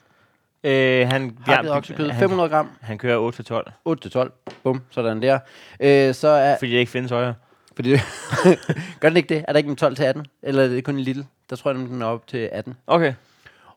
Øh, 0.64 1.09
han, 1.09 1.38
Hakket 1.46 1.72
oksekød, 1.72 2.09
han, 2.09 2.20
500 2.20 2.48
gram, 2.48 2.70
han 2.81 2.98
kører 2.98 3.16
8 3.16 3.38
til 3.38 3.44
12, 3.44 3.72
8-12. 3.88 4.53
Bum, 4.62 4.81
sådan 4.90 5.22
der. 5.22 5.38
Øh, 5.81 6.14
så 6.14 6.29
er, 6.29 6.57
fordi 6.59 6.72
det 6.72 6.79
ikke 6.79 6.92
findes 6.92 7.11
højere. 7.11 7.35
Fordi, 7.77 7.90
gør 9.01 9.09
den 9.09 9.16
ikke 9.16 9.35
det? 9.35 9.44
Er 9.48 9.53
der 9.53 9.59
ikke 9.59 9.70
en 9.70 9.77
12 9.77 9.96
til 9.96 10.05
18? 10.05 10.27
Eller 10.42 10.62
er 10.64 10.68
det 10.68 10.85
kun 10.85 10.94
en 10.94 11.01
lille? 11.01 11.27
Der 11.51 11.57
tror 11.57 11.70
jeg, 11.70 11.79
den 11.81 12.03
er 12.03 12.07
op 12.07 12.27
til 12.27 12.48
18. 12.53 12.75
Okay. 12.87 13.14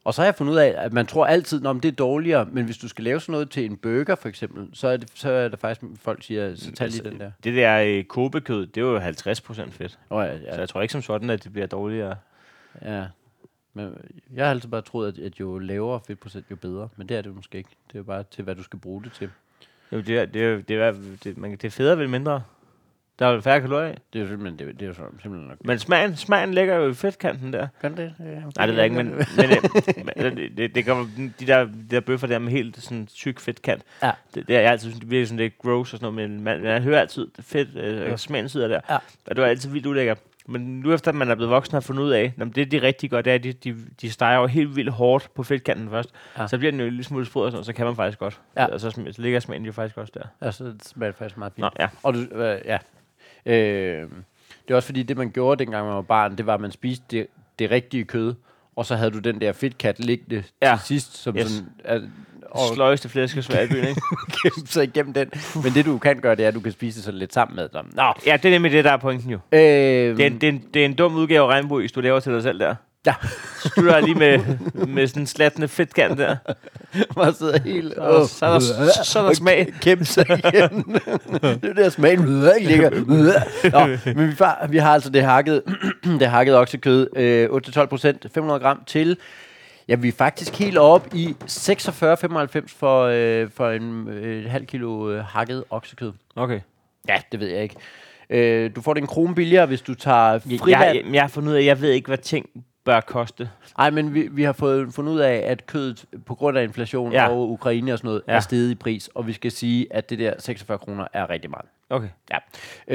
Og 0.03 0.13
så 0.13 0.21
har 0.21 0.25
jeg 0.25 0.35
fundet 0.35 0.53
ud 0.53 0.57
af, 0.57 0.73
at 0.77 0.93
man 0.93 1.05
tror 1.05 1.25
altid, 1.25 1.65
at 1.67 1.75
det 1.75 1.85
er 1.85 1.95
dårligere, 1.95 2.45
men 2.51 2.65
hvis 2.65 2.77
du 2.77 2.87
skal 2.87 3.03
lave 3.03 3.19
sådan 3.19 3.31
noget 3.33 3.49
til 3.49 3.65
en 3.65 3.77
burger 3.77 4.15
for 4.15 4.29
eksempel, 4.29 4.67
så 4.73 4.87
er 4.87 4.97
det, 4.97 5.09
så 5.13 5.31
er 5.31 5.47
det 5.47 5.59
faktisk, 5.59 5.81
folk 6.01 6.23
siger, 6.23 6.55
så 6.55 6.71
tag 6.71 6.87
lige 6.89 7.03
den 7.03 7.19
der. 7.19 7.31
Det 7.43 7.55
der 7.55 7.81
øh, 7.85 8.03
kobekød, 8.03 8.65
det 8.67 8.81
er 8.81 8.85
jo 8.85 8.99
50 8.99 9.41
procent 9.41 9.73
fedt. 9.73 9.99
Oh, 10.09 10.25
ja, 10.25 10.37
Så 10.37 10.43
ja, 10.45 10.59
jeg 10.59 10.69
tror 10.69 10.81
ikke 10.81 10.91
som 10.91 11.01
sådan, 11.01 11.29
at 11.29 11.43
det 11.43 11.53
bliver 11.53 11.67
dårligere. 11.67 12.15
ja. 12.85 13.03
Men 13.77 13.97
jeg 14.33 14.45
har 14.45 14.51
altid 14.51 14.69
bare 14.69 14.81
troet, 14.81 15.07
at, 15.07 15.19
at 15.25 15.39
jo 15.39 15.57
lavere 15.59 15.99
fedtprocent, 16.07 16.45
jo 16.51 16.55
bedre. 16.55 16.89
Men 16.97 17.09
det 17.09 17.17
er 17.17 17.21
det 17.21 17.35
måske 17.35 17.57
ikke. 17.57 17.69
Det 17.93 17.99
er 17.99 18.03
bare 18.03 18.23
til, 18.31 18.43
hvad 18.43 18.55
du 18.55 18.63
skal 18.63 18.79
bruge 18.79 19.03
det 19.03 19.11
til. 19.13 19.29
Jo, 19.91 20.01
det 20.01 20.17
er, 20.19 20.25
det 20.25 20.43
er, 20.43 20.57
det 20.61 20.75
er, 20.77 20.93
det, 21.23 21.37
man, 21.37 21.51
det 21.51 21.63
er 21.63 21.69
federe 21.69 21.97
vel 21.97 22.09
mindre. 22.09 22.43
Der 23.19 23.25
er 23.27 23.31
jo 23.31 23.41
færre 23.41 23.61
kalorier 23.61 23.91
i. 23.91 23.95
Det 24.13 24.19
er 24.19 24.23
jo 24.23 24.27
simpelthen, 24.29 24.59
det, 24.59 24.67
er- 24.67 24.71
det 24.73 24.81
er 24.81 24.87
jo 24.87 24.93
simpelthen 24.93 25.47
nok. 25.47 25.57
Men 25.65 25.79
smagen, 25.79 26.15
smagen 26.15 26.53
ligger 26.53 26.75
jo 26.75 26.89
i 26.89 26.93
fedtkanten 26.93 27.53
der. 27.53 27.67
Gør 27.81 27.89
det? 27.89 28.13
Ja, 28.19 28.25
Nej, 28.57 28.65
det 28.65 28.75
jeg 28.75 28.83
ikke, 28.83 28.95
men, 28.95 29.05
men 29.05 29.15
øh, 29.17 30.05
men 30.25 30.37
det, 30.37 30.57
det, 30.57 30.75
det 30.75 30.85
gør, 30.85 30.95
de 31.39 31.47
der, 31.47 31.63
de 31.65 31.85
der 31.91 31.99
bøffer 31.99 32.27
der 32.27 32.39
med 32.39 32.51
helt 32.51 32.77
sådan 32.81 33.07
tyk 33.07 33.39
fedtkant, 33.39 33.83
Ja. 34.03 34.11
det, 34.35 34.47
det 34.47 34.55
er 34.55 34.61
jeg 34.61 34.71
altid 34.71 34.89
synes, 34.89 34.99
det 34.99 35.09
virker 35.11 35.25
sådan 35.25 35.37
lidt 35.39 35.57
gross 35.57 35.93
og 35.93 35.99
sådan 35.99 36.13
noget, 36.13 36.29
men 36.29 36.43
man, 36.43 36.61
man 36.61 36.81
hører 36.81 36.99
altid 37.01 37.27
fedt, 37.39 37.75
øh, 37.75 37.97
Ja. 38.01 38.17
smagen 38.17 38.49
sidder 38.49 38.67
der. 38.67 38.79
Ja. 38.89 38.95
Og 39.27 39.35
det 39.35 39.41
var 39.41 39.47
altid 39.47 39.69
vildt 39.69 39.85
ulækkert. 39.85 40.19
Men 40.47 40.79
nu 40.79 40.93
efter 40.93 41.11
man 41.11 41.29
er 41.29 41.35
blevet 41.35 41.51
voksen 41.51 41.73
har 41.73 41.79
fundet 41.79 42.03
ud 42.03 42.11
af, 42.11 42.33
at 42.39 42.55
det 42.55 42.71
de 42.71 42.81
rigtig 42.81 43.11
godt, 43.11 43.25
det 43.25 43.31
er, 43.31 43.35
at 43.35 43.43
de, 43.43 43.53
de, 43.53 43.75
de 44.01 44.11
steger 44.11 44.39
jo 44.39 44.47
helt 44.47 44.75
vildt 44.75 44.91
hårdt 44.91 45.29
på 45.35 45.43
fedtkanten 45.43 45.89
først. 45.89 46.09
Ja. 46.37 46.47
Så 46.47 46.57
bliver 46.57 46.71
den 46.71 46.79
jo 46.79 46.85
en 46.85 46.91
lille 46.91 47.03
smule 47.03 47.25
sprød 47.25 47.45
og 47.45 47.51
sådan 47.51 47.63
så 47.63 47.73
kan 47.73 47.85
man 47.85 47.95
faktisk 47.95 48.19
godt. 48.19 48.41
Ja. 48.57 48.65
Og 48.65 48.79
så, 48.79 48.89
så 48.91 49.21
ligger 49.21 49.39
smagen 49.39 49.65
jo 49.65 49.71
faktisk 49.71 49.97
også 49.97 50.11
der. 50.15 50.45
Ja, 50.45 50.51
så 50.51 50.73
smager 50.83 51.11
det 51.11 51.17
faktisk 51.17 51.37
meget 51.37 51.53
fint. 51.53 51.61
Nå, 51.63 51.69
ja. 51.79 51.87
Og 52.03 52.13
du, 52.13 52.19
øh, 52.19 52.61
ja. 52.65 52.77
Øh, 53.45 54.09
det 54.67 54.71
er 54.71 54.75
også 54.75 54.85
fordi, 54.85 55.03
det 55.03 55.17
man 55.17 55.31
gjorde, 55.31 55.59
dengang 55.63 55.85
man 55.85 55.95
var 55.95 56.01
barn, 56.01 56.35
det 56.37 56.45
var, 56.45 56.53
at 56.53 56.61
man 56.61 56.71
spiste 56.71 57.03
det, 57.11 57.27
det 57.59 57.71
rigtige 57.71 58.03
kød, 58.05 58.33
og 58.75 58.85
så 58.85 58.95
havde 58.95 59.11
du 59.11 59.19
den 59.19 59.41
der 59.41 59.51
fedtkat 59.53 59.99
liggende 59.99 60.43
Ja. 60.61 60.75
til 60.77 60.85
sidst, 60.85 61.17
som 61.17 61.37
yes. 61.37 61.51
sådan, 61.51 61.69
at, 61.83 62.01
og 62.51 62.75
Sløjeste 62.75 63.09
flæskesvær 63.09 63.61
i 63.61 63.67
byen, 63.67 63.87
ikke? 63.87 64.01
sig 64.65 64.83
igennem 64.83 65.13
den. 65.13 65.27
Men 65.63 65.73
det 65.73 65.85
du 65.85 65.97
kan 65.97 66.19
gøre, 66.19 66.35
det 66.35 66.43
er, 66.43 66.47
at 66.47 66.53
du 66.55 66.59
kan 66.59 66.71
spise 66.71 66.95
det 66.97 67.05
sådan 67.05 67.19
lidt 67.19 67.33
sammen 67.33 67.55
med 67.55 67.69
dem. 67.73 67.85
Nå. 67.93 68.03
Ja, 68.25 68.37
det 68.37 68.45
er 68.45 68.51
nemlig 68.51 68.71
det, 68.71 68.83
der 68.85 68.91
er 68.91 68.97
pointen 68.97 69.31
jo. 69.31 69.37
Øh, 69.51 69.59
Det 69.61 70.19
er, 70.21 70.27
en, 70.27 70.33
det, 70.41 70.43
er 70.43 70.51
en, 70.51 70.63
det 70.73 70.81
er 70.81 70.85
en 70.85 70.93
dum 70.93 71.15
udgave 71.15 71.43
af 71.43 71.47
regnbuis, 71.53 71.91
du 71.91 72.01
laver 72.01 72.19
til 72.19 72.33
dig 72.33 72.43
selv 72.43 72.59
der. 72.59 72.75
Ja. 73.05 73.13
Slutter 73.59 73.99
lige 73.99 74.15
med, 74.15 74.39
med 74.87 75.07
sådan 75.07 75.23
en 75.23 75.27
slattende 75.27 75.67
fedtkant 75.67 76.17
der. 76.17 76.35
man 77.17 77.33
sidder 77.33 77.59
helt... 77.59 77.93
Så 77.95 78.01
der- 78.01 78.25
så 78.25 78.45
er 78.45 78.49
der- 78.83 79.03
så 79.03 79.19
er 79.19 79.23
der 79.25 79.33
smag. 79.33 79.73
Kæmpe 79.81 80.05
sig 80.05 80.25
igennem. 80.29 80.83
det 81.41 81.65
er 81.69 81.73
der 81.73 81.89
smagen 81.89 82.43
ikke 82.59 82.69
ligger. 82.71 82.89
Nå, 83.71 84.13
men 84.15 84.27
vi, 84.29 84.35
far, 84.35 84.67
vi 84.69 84.77
har 84.77 84.93
altså 84.93 85.09
det 85.09 85.23
hakket, 85.23 85.61
det 86.19 86.27
hakket 86.27 86.55
oksekød, 86.55 87.07
øh, 87.15 87.49
8-12 87.77 87.85
procent, 87.85 88.25
500 88.33 88.59
gram 88.59 88.81
til. 88.87 89.17
Ja, 89.87 89.95
vi 89.95 90.07
er 90.07 90.11
faktisk 90.11 90.55
helt 90.59 90.77
op 90.77 91.07
i 91.13 91.35
46,95 91.47 92.67
for, 92.67 93.01
øh, 93.03 93.49
for 93.49 93.69
en 93.69 94.07
øh, 94.07 94.51
halv 94.51 94.65
kilo 94.65 95.11
øh, 95.11 95.23
hakket 95.25 95.63
oksekød. 95.69 96.11
Okay. 96.35 96.59
Ja, 97.09 97.21
det 97.31 97.39
ved 97.39 97.47
jeg 97.47 97.63
ikke. 97.63 97.75
Øh, 98.29 98.71
du 98.75 98.81
får 98.81 98.93
det 98.93 99.01
en 99.01 99.07
krone 99.07 99.35
billigere, 99.35 99.65
hvis 99.65 99.81
du 99.81 99.93
tager 99.93 100.31
Jeg, 100.49 100.59
friland. 100.59 100.83
jeg, 100.95 101.03
jeg 101.13 101.21
har 101.23 101.27
fundet 101.27 101.49
ud 101.49 101.55
af, 101.55 101.59
at 101.59 101.65
jeg 101.65 101.81
ved 101.81 101.91
ikke, 101.91 102.07
hvad 102.07 102.17
ting 102.17 102.49
bør 102.85 102.99
koste. 102.99 103.49
Nej, 103.77 103.89
men 103.89 104.13
vi, 104.13 104.27
vi 104.31 104.43
har 104.43 104.53
fået 104.53 104.93
fundet 104.93 105.13
ud 105.13 105.19
af, 105.19 105.43
at 105.45 105.65
kødet 105.65 106.05
på 106.25 106.35
grund 106.35 106.57
af 106.57 106.63
inflation 106.63 107.11
Ja. 107.11 107.27
og 107.29 107.51
Ukraine 107.51 107.93
og 107.93 107.97
sådan 107.97 108.07
noget, 108.07 108.21
Ja. 108.27 108.33
er 108.33 108.39
steget 108.39 108.71
i 108.71 108.75
pris, 108.75 109.09
og 109.15 109.27
vi 109.27 109.33
skal 109.33 109.51
sige, 109.51 109.87
at 109.93 110.09
det 110.09 110.19
der 110.19 110.33
46 110.39 110.77
kroner 110.77 111.07
er 111.13 111.29
rigtig 111.29 111.49
meget. 111.49 111.65
Okay. 111.89 112.07
Ja. 112.31 112.37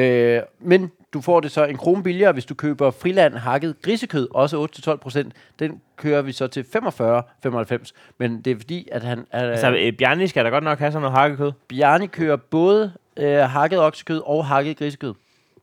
Øh, 0.03 0.43
men 0.61 0.91
du 1.15 1.21
får 1.21 1.41
det 1.41 1.51
så 1.51 1.65
en 1.65 1.77
krone 1.77 2.03
billigere, 2.03 2.33
hvis 2.33 2.45
du 2.45 2.55
køber 2.55 2.91
friland 2.91 3.35
hakket 3.35 3.83
grisekød, 3.83 4.29
også 4.31 4.91
8-12 4.93 4.97
procent. 4.97 5.33
Den 5.59 5.81
kører 5.97 6.23
vi 6.23 6.33
så 6.33 6.47
til 6.47 6.65
45,95. 6.77 7.93
Men 8.19 8.43
det 8.43 8.51
er 8.51 8.57
fordi, 8.57 8.89
at 8.93 9.03
han... 9.03 9.27
At, 9.31 9.59
Så 9.61 9.75
øh, 9.77 9.93
Bjarni 9.93 10.27
skal 10.27 10.45
da 10.45 10.51
godt 10.51 10.65
nok 10.65 10.79
have 10.79 10.93
sådan 10.93 11.03
noget 11.03 11.19
hakkekød. 11.19 11.53
Bjarni 11.69 12.07
kører 12.07 12.37
både 12.37 12.93
øh, 13.17 13.39
hakket 13.39 13.79
oksekød 13.81 14.23
og 14.27 14.47
hakket 14.47 14.77
grisekød. 14.79 15.15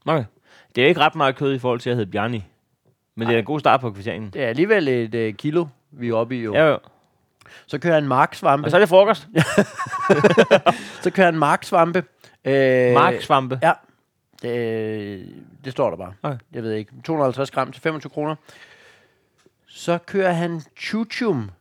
Okay. 0.06 0.24
Det 0.76 0.84
er 0.84 0.88
ikke 0.88 1.00
ret 1.02 1.16
meget 1.16 1.36
kød 1.36 1.54
i 1.56 1.60
forhold 1.60 1.80
til 1.80 1.90
at 1.90 1.96
hedde 1.96 2.12
Bjarni. 2.12 2.44
Men 3.18 3.28
det 3.28 3.36
er 3.36 3.40
en 3.40 3.46
god 3.46 3.60
start 3.60 3.82
på 3.82 3.92
kvitteringen. 3.92 4.30
Det 4.34 4.44
er 4.44 4.48
alligevel 4.48 4.88
et 4.88 5.16
øh, 5.16 5.34
kilo, 5.34 5.66
vi 5.92 6.10
er 6.10 6.14
oppe 6.14 6.38
i 6.38 6.42
jo. 6.42 6.54
Ja, 6.54 6.66
jo. 6.66 6.80
Så 7.68 7.80
kører 7.80 7.94
han 7.94 8.08
marksvampe. 8.08 8.68
Og 8.68 8.72
så 8.72 8.78
er 8.78 8.80
det 8.80 8.90
frokost. 8.90 9.28
Så 11.04 11.12
kører 11.12 11.26
han 11.26 11.38
marksvampe. 11.38 12.04
Øh, 12.46 12.94
Marksvampe. 12.94 13.60
Ja. 13.64 13.74
Det, 14.42 15.44
det 15.66 15.72
står 15.72 15.90
der 15.90 15.98
bare. 15.98 16.14
Okay. 16.24 16.38
Jeg 16.54 16.64
ved 16.64 16.72
ikke. 16.72 16.92
250 17.04 17.52
gram 17.52 17.72
til 17.72 17.82
25 17.82 18.10
kroner. 18.10 18.36
Så 19.68 19.98
kører 19.98 20.32
han 20.32 20.62
Chuchum. 20.80 21.52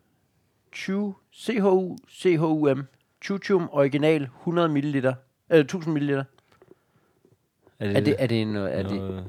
Chu, 0.75 1.15
C-H-U, 1.37 1.97
C-H-U-M. 2.11 2.87
Chuchum 3.23 3.69
original 3.73 4.23
100 4.23 4.69
ml. 4.69 5.07
Øh, 5.51 5.61
1000 5.61 5.95
ml. 5.95 6.11
Er 6.11 8.01
det, 8.01 8.17
er 8.19 8.27
det 8.27 8.43
en... 8.43 8.57
Er 8.57 8.83
det, 8.83 9.25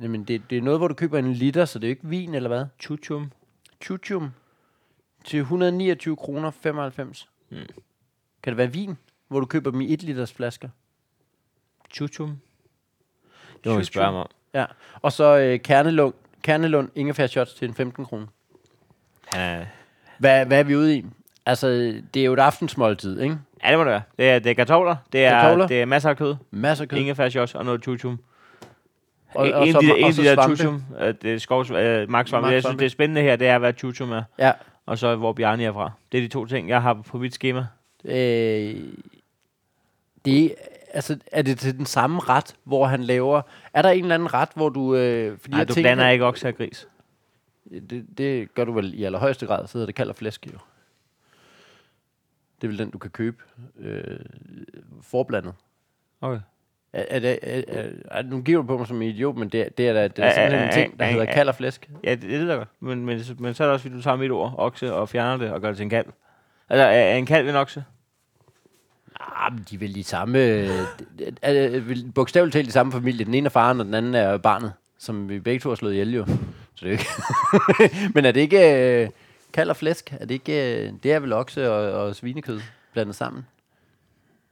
jamen 0.00 0.24
det, 0.24 0.42
det 0.50 0.58
er 0.58 0.62
noget, 0.62 0.80
hvor 0.80 0.88
du 0.88 0.94
køber 0.94 1.18
en 1.18 1.32
liter, 1.32 1.64
så 1.64 1.78
det 1.78 1.84
er 1.84 1.88
jo 1.88 1.92
ikke 1.92 2.08
vin, 2.08 2.34
eller 2.34 2.48
hvad? 2.48 2.64
chuchum? 2.80 3.32
Chuchum 3.82 4.30
til 5.24 5.40
129 5.40 6.16
kroner 6.16 6.50
95. 6.50 7.28
Mm. 7.50 7.56
Kan 8.42 8.50
det 8.50 8.56
være 8.56 8.72
vin, 8.72 8.96
hvor 9.28 9.40
du 9.40 9.46
køber 9.46 9.70
dem 9.70 9.80
i 9.80 9.92
1 9.92 10.02
liters 10.02 10.32
flasker? 10.32 10.68
Chuchum? 11.90 12.38
Det 13.64 13.72
må 13.72 13.78
vi 13.78 13.84
spørge 13.84 14.12
mig 14.12 14.20
om. 14.20 14.28
Ja. 14.54 14.64
Og 15.02 15.12
så 15.12 15.38
øh, 15.38 15.60
Kernelund, 15.60 16.14
Kernelund 16.42 16.88
ingefær 16.94 17.26
shots 17.26 17.54
til 17.54 17.68
en 17.68 17.74
15 17.74 18.04
kroner. 18.04 18.26
Han 19.26 19.60
er... 19.60 19.66
Hvad, 20.18 20.46
hvad 20.46 20.58
er 20.58 20.62
vi 20.64 20.76
ude 20.76 20.96
i? 20.96 21.04
Altså, 21.46 21.68
det 22.14 22.20
er 22.20 22.24
jo 22.24 22.32
et 22.32 22.38
aftensmåltid, 22.38 23.20
ikke? 23.20 23.38
Ja, 23.64 23.70
det 23.70 23.78
må 23.78 23.84
det 23.84 23.90
være. 23.90 24.02
Det 24.18 24.30
er, 24.30 24.38
det 24.38 24.50
er 24.50 24.54
kartofler. 24.54 24.96
Det 25.12 25.24
er, 25.24 25.30
Kartofler. 25.40 25.66
det 25.66 25.82
er 25.82 25.84
masser 25.84 26.10
af 26.10 26.16
kød. 26.16 26.36
Masser 26.50 26.84
af 26.84 26.88
kød. 26.88 26.98
Ingefær 26.98 27.28
shots 27.28 27.54
og 27.54 27.64
noget 27.64 27.82
chuchum. 27.82 28.18
Og, 29.36 29.46
en 29.48 29.54
og, 29.54 29.66
så, 29.68 29.78
af 29.78 29.82
de, 29.84 29.92
og 29.92 29.98
en 30.00 30.12
så 30.12 30.22
de 30.22 30.26
der 30.26 30.34
svampe. 30.34 30.56
chuchum, 30.56 30.82
øh, 31.00 31.14
det 31.22 31.34
er 31.34 31.38
skovs, 31.38 31.70
øh, 31.70 32.10
marksvampe. 32.10 32.48
Jeg 32.48 32.62
synes, 32.62 32.76
det 32.78 32.84
er 32.84 32.90
spændende 32.90 33.22
her, 33.22 33.36
det 33.36 33.46
er, 33.48 33.58
hvad 33.58 33.72
chuchum 33.72 34.12
er. 34.12 34.22
Ja. 34.38 34.52
Og 34.86 34.98
så 34.98 35.16
hvor 35.16 35.32
Bjarni 35.32 35.64
er 35.64 35.72
fra. 35.72 35.92
Det 36.12 36.18
er 36.18 36.22
de 36.22 36.28
to 36.28 36.46
ting, 36.46 36.68
jeg 36.68 36.82
har 36.82 36.94
på 36.94 37.18
mit 37.18 37.34
schema. 37.34 37.66
Øh, 38.04 38.74
det 40.24 40.54
altså, 40.92 41.18
er 41.32 41.42
det 41.42 41.58
til 41.58 41.78
den 41.78 41.86
samme 41.86 42.20
ret, 42.20 42.54
hvor 42.64 42.86
han 42.86 43.02
laver... 43.02 43.42
Er 43.74 43.82
der 43.82 43.90
en 43.90 44.02
eller 44.04 44.14
anden 44.14 44.34
ret, 44.34 44.48
hvor 44.54 44.68
du... 44.68 44.94
Øh, 44.94 45.38
fordi 45.38 45.54
Nej, 45.54 45.64
du 45.64 45.74
tænker- 45.74 45.88
blander 45.88 46.08
ikke 46.08 46.24
okse 46.24 46.48
og 46.48 46.54
gris. 46.54 46.88
Det, 47.90 48.06
det 48.18 48.54
gør 48.54 48.64
du 48.64 48.72
vel 48.72 48.94
i 48.94 49.04
allerhøjeste 49.04 49.46
grad, 49.46 49.66
så 49.66 49.72
hedder 49.78 49.86
det 49.86 49.94
kald 49.94 50.08
og 50.08 50.16
flæsk 50.16 50.46
jo. 50.46 50.58
Det 52.60 52.64
er 52.66 52.68
vel 52.68 52.78
den, 52.78 52.90
du 52.90 52.98
kan 52.98 53.10
købe 53.10 53.36
øh, 53.78 54.18
forblandet. 55.02 55.54
Okay. 56.20 56.40
Er, 56.96 57.04
er 57.08 57.18
det, 57.18 57.38
er, 57.42 57.62
er, 57.68 57.88
er, 58.10 58.22
nu 58.22 58.40
giver 58.42 58.60
du 58.62 58.66
på 58.66 58.78
mig 58.78 58.86
som 58.86 59.02
en 59.02 59.08
idiot, 59.08 59.36
men 59.36 59.48
det, 59.48 59.78
det 59.78 59.88
er, 59.88 59.92
da- 59.92 60.08
det 60.08 60.18
er 60.18 60.24
Er- 60.24 60.32
simpelthen 60.34 60.60
er- 60.62 60.66
en 60.66 60.72
ting, 60.72 60.98
der 60.98 61.04
er- 61.04 61.10
hedder 61.10 61.26
er- 61.26 61.32
kald 61.34 61.48
og 61.48 61.54
flæsk. 61.54 61.88
Ja, 62.04 62.10
det, 62.10 62.22
det 62.22 62.48
jeg 62.48 62.56
godt. 62.56 62.68
Men, 62.80 63.06
men, 63.06 63.20
men 63.38 63.54
så 63.54 63.62
er 63.64 63.66
det 63.66 63.72
også, 63.72 63.82
fordi 63.82 63.94
du 63.96 64.02
tager 64.02 64.16
mit 64.16 64.30
ord, 64.30 64.54
okse, 64.58 64.94
og 64.94 65.08
fjerner 65.08 65.36
det 65.44 65.52
og 65.52 65.60
gør 65.60 65.68
det 65.68 65.76
til 65.76 65.84
en 65.84 65.90
kalv. 65.90 66.06
Altså, 66.68 66.84
er, 66.84 66.88
er 66.90 67.16
en 67.16 67.26
kalv 67.26 67.48
en 67.48 67.56
okse? 67.56 67.84
Ah, 69.20 69.52
men 69.52 69.64
de 69.70 69.74
er 69.74 69.78
vel 69.78 69.94
de 69.94 70.04
samme... 70.04 70.38
øh, 70.38 70.68
er, 71.42 71.52
er, 71.52 71.80
vel 71.80 72.12
bogstaveligt 72.14 72.52
talt 72.52 72.66
de 72.66 72.72
samme 72.72 72.92
familie. 72.92 73.24
Den 73.24 73.34
ene 73.34 73.46
er 73.46 73.50
faren, 73.50 73.80
og 73.80 73.86
den 73.86 73.94
anden 73.94 74.14
er 74.14 74.36
barnet, 74.36 74.72
som 74.98 75.28
vi 75.28 75.38
begge 75.38 75.60
to 75.60 75.68
har 75.68 75.76
slået 75.76 75.92
ihjel 75.92 76.14
jo. 76.14 76.26
Så 76.74 76.86
det 76.86 76.88
er 76.88 76.90
ikke... 76.92 77.06
men 78.14 78.24
er 78.24 78.32
det 78.32 78.40
ikke 78.40 79.02
øh, 79.02 79.08
kald 79.52 79.70
og 79.70 79.76
flæsk? 79.76 80.12
Er 80.12 80.18
det 80.26 80.30
ikke... 80.30 80.86
Øh, 80.86 80.92
det 81.02 81.12
er 81.12 81.18
vel 81.20 81.32
okse 81.32 81.70
og, 81.72 82.04
og 82.06 82.16
svinekød 82.16 82.60
blandet 82.92 83.14
sammen? 83.16 83.46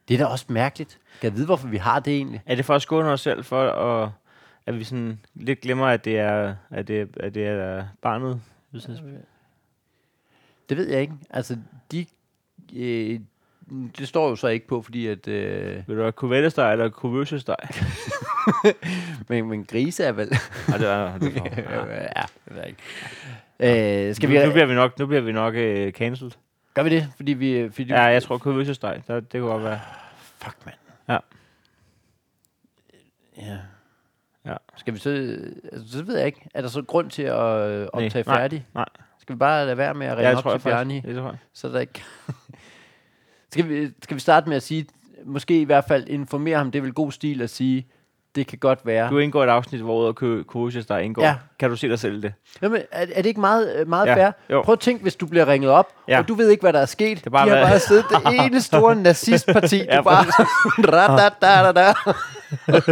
Det 0.08 0.14
er 0.14 0.18
da 0.18 0.24
også 0.24 0.44
mærkeligt. 0.48 0.98
Kan 1.20 1.30
jeg 1.30 1.36
vide, 1.36 1.46
hvorfor 1.46 1.68
vi 1.68 1.76
har 1.76 2.00
det 2.00 2.16
egentlig? 2.16 2.42
Er 2.46 2.54
det 2.54 2.64
for 2.64 2.74
at 2.74 2.82
skåne 2.82 3.08
os 3.08 3.20
selv 3.20 3.44
for, 3.44 3.70
at, 3.70 4.10
at 4.66 4.78
vi 4.78 4.84
sådan 4.84 5.20
lidt 5.34 5.60
glemmer, 5.60 5.86
at 5.86 6.04
det 6.04 6.18
er, 6.18 6.54
at 6.70 6.88
det, 6.88 7.16
at 7.20 7.34
det 7.34 7.46
er 7.46 7.84
barnet? 8.02 8.40
Det 10.68 10.76
ved 10.76 10.88
jeg 10.88 11.00
ikke. 11.00 11.14
Altså, 11.30 11.56
de... 11.92 12.06
Øh, 12.76 13.20
det 13.98 14.08
står 14.08 14.28
jo 14.28 14.36
så 14.36 14.48
ikke 14.48 14.66
på, 14.66 14.82
fordi 14.82 15.06
at... 15.06 15.28
Øh, 15.28 15.88
Vil 15.88 15.96
du 15.96 16.00
have 16.00 16.12
kuvettesteg 16.12 16.72
eller 16.72 16.88
kuvøsesteg? 16.88 17.56
men, 19.28 19.48
men 19.48 19.64
grise 19.64 20.04
er 20.04 20.12
vel... 20.12 20.28
Nej, 20.68 20.78
det 20.78 20.88
er, 20.88 21.18
det 21.18 21.36
er 21.36 21.42
ja, 22.16 22.22
det 22.44 22.54
ved 22.54 22.56
jeg 22.56 22.68
ikke. 22.68 24.08
Øh, 24.08 24.14
skal 24.14 24.28
nu, 24.28 24.38
vi... 24.38 24.46
nu 24.46 24.52
bliver 24.52 24.66
vi 24.66 24.74
nok, 24.74 24.98
nu 24.98 25.06
bliver 25.06 25.20
vi 25.20 25.32
nok 25.32 25.54
uh, 25.54 25.90
cancelled. 25.90 26.32
Gør 26.74 26.82
vi 26.82 26.90
det? 26.90 27.08
Fordi 27.16 27.32
vi... 27.32 27.70
Fordi 27.72 27.88
Ja, 27.92 28.02
jeg 28.02 28.22
tror 28.22 28.38
kuvøsesteg. 28.38 29.02
Der, 29.06 29.20
det 29.20 29.40
kunne 29.40 29.50
godt 29.52 29.64
være. 29.64 29.80
Fuck, 30.16 30.56
mand. 30.66 30.76
Ja. 31.08 31.18
Ja. 33.37 33.58
Ja. 34.46 34.56
Skal 34.76 34.94
vi 34.94 34.98
så... 34.98 35.10
Altså, 35.72 35.98
så 35.98 36.02
ved 36.02 36.16
jeg 36.16 36.26
ikke. 36.26 36.48
Er 36.54 36.60
der 36.60 36.68
så 36.68 36.82
grund 36.82 37.10
til 37.10 37.22
at 37.22 37.70
øh, 37.70 37.88
optage 37.92 38.24
nej, 38.26 38.37
færdig? 38.37 38.66
nej. 38.74 38.84
Skal 39.18 39.34
vi 39.34 39.38
bare 39.38 39.64
lade 39.66 39.76
være 39.76 39.94
med 39.94 40.06
at 40.06 40.12
Ja, 40.12 40.16
ringe 40.16 40.28
jeg 40.28 40.46
op 40.46 40.60
til. 40.60 40.68
Bjarni? 40.68 41.00
Det 41.00 41.16
tror 41.16 41.28
jeg. 41.28 41.38
Så 41.52 41.68
der 41.68 41.80
ikke... 41.80 42.02
skal, 43.52 43.68
vi, 43.68 43.90
skal 44.02 44.14
vi 44.14 44.20
starte 44.20 44.48
med 44.48 44.56
at 44.56 44.62
sige... 44.62 44.87
Måske 45.24 45.60
i 45.60 45.64
hvert 45.64 45.84
fald 45.84 46.08
informere 46.08 46.56
ham. 46.56 46.70
Det 46.70 46.78
er 46.78 46.82
vel 46.82 46.92
god 46.92 47.12
stil 47.12 47.42
at 47.42 47.50
sige... 47.50 47.87
Det 48.34 48.46
kan 48.46 48.58
godt 48.58 48.78
være. 48.84 49.10
Du 49.10 49.18
indgår 49.18 49.44
et 49.44 49.48
afsnit, 49.48 49.80
hvor 49.80 49.94
ordet 49.94 50.16
ku- 50.16 50.42
kuvøsesteg 50.42 51.02
indgår. 51.04 51.22
Ja. 51.22 51.34
Kan 51.58 51.70
du 51.70 51.76
se 51.76 51.88
dig 51.88 51.98
selv 51.98 52.22
det? 52.22 52.32
Jamen, 52.62 52.80
er, 52.92 53.00
er 53.14 53.22
det 53.22 53.26
ikke 53.26 53.40
meget, 53.40 53.76
øh, 53.80 53.88
meget 53.88 54.06
Ja, 54.06 54.14
fair? 54.14 54.30
jo. 54.50 54.62
Prøv 54.62 54.72
at 54.72 54.80
tænke, 54.80 55.02
hvis 55.02 55.16
du 55.16 55.26
bliver 55.26 55.48
ringet 55.48 55.70
op, 55.70 55.86
Ja. 56.08 56.18
og 56.18 56.28
du 56.28 56.34
ved 56.34 56.50
ikke, 56.50 56.60
hvad 56.60 56.72
der 56.72 56.78
er 56.80 56.86
sket. 56.86 57.18
Det 57.18 57.26
er 57.26 57.30
bare 57.30 57.44
De 57.46 57.50
har 57.50 57.56
været- 57.56 57.68
bare 57.70 57.78
siddet 57.78 58.04
det 58.10 58.18
ene 58.46 58.60
store 58.62 58.94
nazistparti. 58.96 59.84
Ja, 59.84 59.96
du 59.96 60.02
bare... 60.02 60.24
Radadadada. 60.92 61.88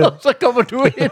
og 0.07 0.13
så 0.23 0.35
kommer 0.43 0.63
du 0.63 0.85
ind 0.85 1.11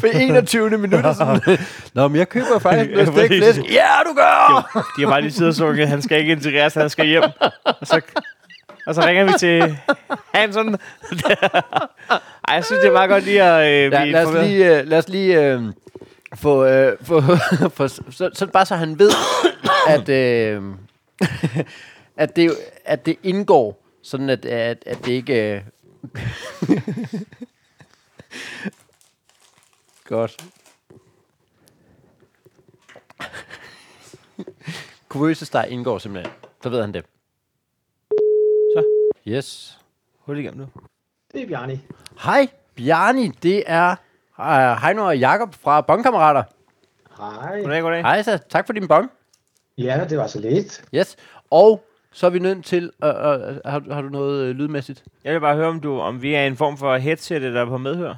for 0.00 0.06
21. 0.06 0.70
minutter. 0.78 1.12
Sådan, 1.12 1.58
Nå, 1.94 2.08
men 2.08 2.16
jeg 2.18 2.28
køber 2.28 2.58
faktisk 2.58 2.90
noget 2.90 3.08
stegt 3.08 3.28
flæsk. 3.28 3.58
Ja, 3.72 3.88
du 4.06 4.14
gør! 4.16 4.82
De 4.96 5.02
har 5.02 5.10
bare 5.10 5.20
lige 5.20 5.32
siddet 5.32 5.48
og 5.48 5.54
sunget, 5.54 5.88
han 5.88 6.02
skal 6.02 6.18
ikke 6.18 6.32
integreres, 6.32 6.74
han 6.74 6.90
skal 6.90 7.06
hjem. 7.06 7.22
Og 7.64 7.74
så, 7.82 8.00
og 8.86 8.94
så 8.94 9.00
ringer 9.00 9.24
vi 9.24 9.32
til 9.38 9.78
Hansen. 10.34 10.68
Ej, 12.48 12.54
jeg 12.54 12.64
synes, 12.64 12.80
det 12.80 12.88
er 12.88 12.92
meget 12.92 13.10
godt 13.10 13.24
lige 13.24 13.42
at 13.42 13.86
øh, 13.86 13.92
Ja, 13.92 14.04
lad 14.04 14.26
os 14.26 14.46
lige, 14.46 14.78
øh, 14.78 14.86
lad 14.86 14.98
os 14.98 15.08
lige 15.08 15.40
øh, 15.40 15.62
få, 16.34 16.64
øh, 16.64 16.96
få, 17.02 17.20
få 17.76 17.88
så, 17.88 18.30
så 18.34 18.46
bare 18.46 18.66
så 18.66 18.76
han 18.76 18.98
ved, 18.98 19.10
at, 19.88 20.08
øh, 20.08 20.62
at, 22.16 22.36
det, 22.36 22.52
at 22.84 23.06
det 23.06 23.16
indgår, 23.22 23.82
sådan 24.02 24.30
at, 24.30 24.44
at, 24.44 24.82
at 24.86 24.98
det 25.04 25.12
ikke... 25.12 25.54
Øh, 25.54 25.62
Godt. 30.04 30.44
Kuvøsesteg 35.08 35.66
indgår 35.70 35.98
simpelthen. 35.98 36.32
Så 36.62 36.68
ved 36.68 36.80
han 36.80 36.94
det. 36.94 37.04
Så. 38.76 38.84
Yes. 39.28 39.78
Hul 40.18 40.38
igennem 40.38 40.60
nu. 40.60 40.66
Det 41.32 41.42
er 41.42 41.46
Bjarni. 41.46 41.80
Hej, 42.24 42.48
Bjarni. 42.76 43.28
Det 43.28 43.62
er 43.66 43.96
uh, 44.38 44.82
Heino 44.82 45.06
og 45.06 45.18
Jakob 45.18 45.54
fra 45.54 45.80
Bongkammerater. 45.80 46.42
Hej. 47.18 47.60
Goddag, 47.60 47.82
goddag. 47.82 48.02
Hej 48.02 48.22
så, 48.22 48.38
tak 48.48 48.66
for 48.66 48.72
din 48.72 48.88
bong. 48.88 49.10
Ja, 49.78 50.06
det 50.10 50.18
var 50.18 50.26
så 50.26 50.40
lidt. 50.40 50.84
Yes. 50.94 51.16
Og 51.50 51.84
så 52.12 52.26
er 52.26 52.30
vi 52.30 52.38
nødt 52.38 52.64
til, 52.64 52.84
uh, 52.84 53.08
uh, 53.08 53.14
har, 53.64 53.94
har 53.94 54.02
du 54.02 54.08
noget 54.08 54.50
uh, 54.50 54.56
lydmæssigt? 54.56 55.04
Jeg 55.24 55.34
vil 55.34 55.40
bare 55.40 55.56
høre, 55.56 55.68
om, 55.68 55.80
du, 55.80 56.00
om 56.00 56.22
vi 56.22 56.34
er 56.34 56.46
en 56.46 56.56
form 56.56 56.76
for 56.76 56.96
headset, 56.96 57.42
der 57.42 57.60
er 57.60 57.66
på 57.66 57.78
medhør. 57.78 58.14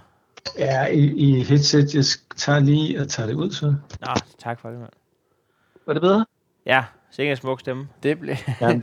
Ja, 0.59 0.87
i, 0.87 0.99
i 0.99 1.43
headset. 1.43 1.95
Jeg 1.95 2.05
tager 2.37 2.59
lige 2.59 3.01
og 3.01 3.09
tager 3.09 3.27
det 3.27 3.35
ud, 3.35 3.51
så. 3.51 3.67
Nå, 4.01 4.15
tak 4.39 4.61
for 4.61 4.69
det, 4.69 4.79
mand. 4.79 4.93
Var 5.87 5.93
det 5.93 6.03
bedre? 6.03 6.27
Ja, 6.67 6.85
sikkert 7.17 7.39
en 7.39 7.41
smuk 7.41 7.61
stemme. 7.61 7.89
Det 8.03 8.19
blev 8.21 8.35
Ja. 8.61 8.69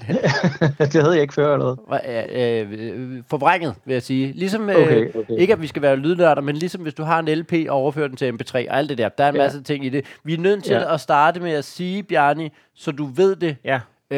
det 0.79 0.93
havde 1.01 1.13
jeg 1.13 1.21
ikke 1.21 1.33
før 1.33 1.53
eller 1.53 1.75
noget. 1.87 3.17
uh, 3.17 3.23
forvrænget, 3.29 3.75
vil 3.85 3.93
jeg 3.93 4.01
sige. 4.01 4.31
Ligesom, 4.33 4.61
uh, 4.61 4.69
Okay, 4.69 5.09
okay. 5.15 5.33
ikke 5.37 5.53
at 5.53 5.61
vi 5.61 5.67
skal 5.67 5.81
være 5.81 5.95
lydnørder, 5.95 6.41
men 6.41 6.55
ligesom 6.55 6.81
hvis 6.81 6.93
du 6.93 7.03
har 7.03 7.19
en 7.19 7.27
LP 7.29 7.53
og 7.69 7.75
overfører 7.77 8.07
den 8.07 8.17
til 8.17 8.31
MP3 8.31 8.55
og 8.69 8.77
alt 8.77 8.89
det 8.89 8.97
der. 8.97 9.09
Der 9.09 9.23
er 9.23 9.29
en 9.29 9.35
Ja. 9.35 9.41
masse 9.41 9.63
ting 9.63 9.85
i 9.85 9.89
det. 9.89 10.05
Vi 10.23 10.33
er 10.33 10.37
nødt 10.37 10.63
til 10.63 10.73
Ja. 10.73 10.93
at 10.93 11.01
starte 11.01 11.39
med 11.39 11.51
at 11.51 11.65
sige, 11.65 12.03
Bjarni, 12.03 12.49
så 12.73 12.91
du 12.91 13.05
ved 13.05 13.35
det. 13.35 13.55
Ja, 13.65 13.79
Uh, 14.13 14.17